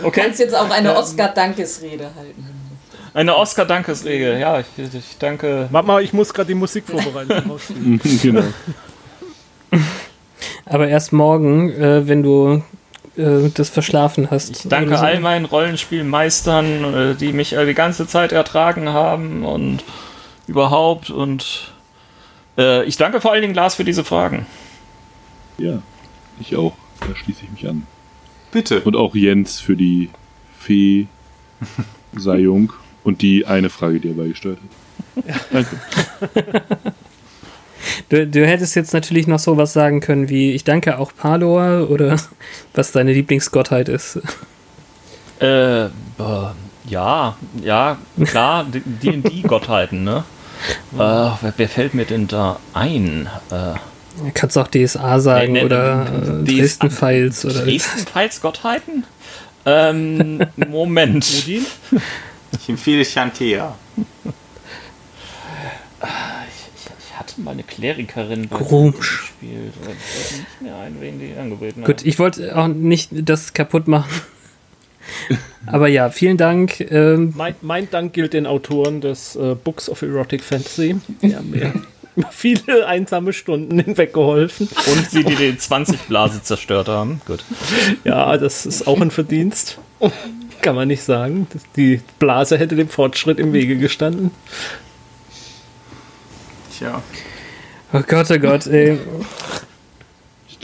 [0.02, 0.22] Okay.
[0.22, 2.46] Kannst jetzt auch eine Oscar-Dankesrede halten.
[3.14, 4.38] Eine Oscar-Dankesregel.
[4.40, 5.68] Ja, ich, ich danke.
[5.70, 7.48] Warte mal, ich muss gerade die Musik vorbereiten.
[7.48, 8.00] rausspielen.
[8.22, 8.42] genau.
[10.66, 12.62] Aber erst morgen, äh, wenn du
[13.16, 14.64] äh, das verschlafen hast.
[14.64, 15.04] Ich danke so.
[15.04, 19.84] all meinen Rollenspielmeistern, äh, die mich äh, die ganze Zeit ertragen haben und
[20.46, 21.10] überhaupt.
[21.10, 21.72] Und
[22.58, 24.46] äh, ich danke vor allen Dingen Lars für diese Fragen.
[25.58, 25.82] Ja,
[26.40, 26.76] ich auch.
[27.00, 27.86] Da schließe ich mich an.
[28.52, 28.80] Bitte.
[28.82, 30.10] Und auch Jens für die
[30.58, 31.06] Fee
[32.14, 32.72] Sayung
[33.04, 35.40] und die eine Frage, die er beigesteuert hat.
[35.52, 35.80] Danke.
[38.08, 42.16] Du, du hättest jetzt natürlich noch sowas sagen können wie ich danke auch Palor oder
[42.74, 44.20] was deine Lieblingsgottheit ist.
[45.40, 45.88] Äh, äh,
[46.88, 50.24] ja, ja, klar, die D&D-Gottheiten, ne?
[50.94, 53.28] Äh, wer, wer fällt mir denn da ein?
[53.50, 53.74] Äh,
[54.18, 56.06] Du kannst auch DSA sagen Nee, nee, oder
[56.40, 59.04] äh, Dresden Files oder Dresden-Files Gottheiten?
[59.66, 61.26] Ähm, Moment.
[61.42, 61.66] Odin?
[62.58, 63.74] Ich empfehle Chantea.
[66.00, 69.32] Ich hatte mal eine Klerikerin Grumsch.
[69.32, 69.72] gespielt.
[69.82, 69.98] aber Ich
[70.32, 74.10] weiß nicht mehr ein, wen die angeboten Gut, ich wollte auch nicht das kaputt machen.
[75.66, 76.80] Aber ja, vielen Dank.
[76.80, 80.96] Ähm, Mein, mein Dank gilt den Autoren des äh, Books of Erotic Fantasy.
[81.22, 81.72] Die haben mir
[82.30, 84.68] viele einsame Stunden hinweg geholfen.
[84.86, 87.20] Und sie, die den 20-Blase zerstört haben.
[87.26, 87.44] Gut.
[88.04, 89.78] Ja, das ist auch ein Verdienst.
[90.62, 91.46] Kann man nicht sagen.
[91.76, 94.30] Die Blase hätte dem Fortschritt im Wege gestanden.
[96.76, 97.02] Tja.
[97.92, 98.98] oh Gott, oh Gott, ey.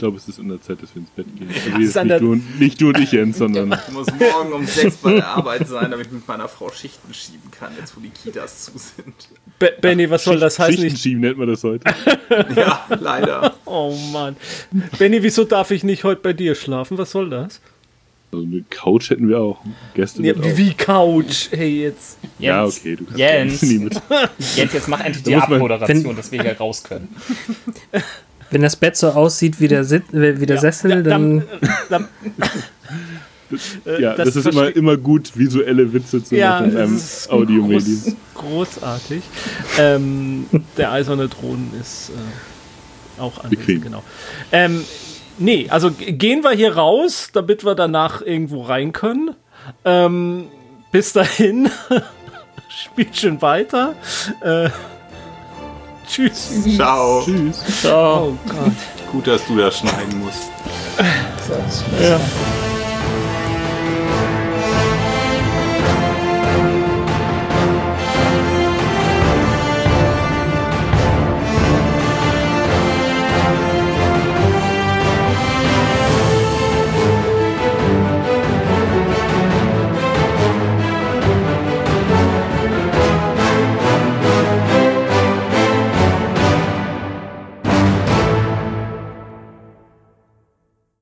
[0.03, 1.49] Ich glaube, es ist in der Zeit, dass wir ins Bett gehen.
[1.49, 4.51] es Also an nicht, du, und- nicht du und ich, Jens, sondern Ich muss morgen
[4.51, 7.95] um sechs bei der Arbeit sein, damit ich mit meiner Frau Schichten schieben kann, jetzt
[7.95, 9.15] wo die Kitas zu sind.
[9.59, 10.73] Be Benny, was soll das heißen?
[10.75, 11.85] Schichten Ich, schieben nennt man das heute.
[12.53, 13.53] Ja, leider.
[13.63, 14.35] oh Mann.
[14.99, 16.97] Benny, wieso darf ich nicht heute bei dir schlafen?
[16.97, 17.61] Was soll das?
[18.33, 19.61] Also eine Couch hätten wir auch.
[19.93, 20.77] Gäste Ja, wie, auch.
[20.77, 21.49] Couch.
[21.51, 22.17] Hey, jetzt.
[22.39, 23.61] Ja, Jens, okay, du kannst Jens.
[23.61, 23.93] nie mit.
[24.55, 27.07] Jens, jetzt mach endlich die Abmoderation, dass wir hier raus können.
[28.53, 31.43] Wenn das Bett so aussieht wie der, Sit äh, wie der Sessel, Ja, dann.
[31.89, 32.07] dann,
[33.99, 38.15] Ja, das das, ist immer, immer gut, visuelle Witze zu ja, machen einem ist Audiomedium.
[38.33, 39.21] groß, großartig.
[39.77, 43.81] Ähm, der eiserne Thron ist äh, auch anwesend, Bequem.
[43.81, 44.03] genau.
[44.51, 44.83] Ähm,
[45.37, 49.35] nee, also gehen wir hier raus, damit wir danach irgendwo rein können.
[49.85, 50.45] Ähm,
[50.91, 51.69] bis dahin,
[52.69, 53.93] spielt schön weiter.
[54.41, 54.69] Äh,
[56.07, 56.49] tschüss.
[56.75, 57.23] Ciao.
[57.23, 57.63] Tschüss.
[57.81, 58.29] Ciao.
[58.29, 58.71] Oh Gott.
[59.11, 60.49] Gut, dass du das schneiden musst.
[60.97, 62.19] Das ist Ja.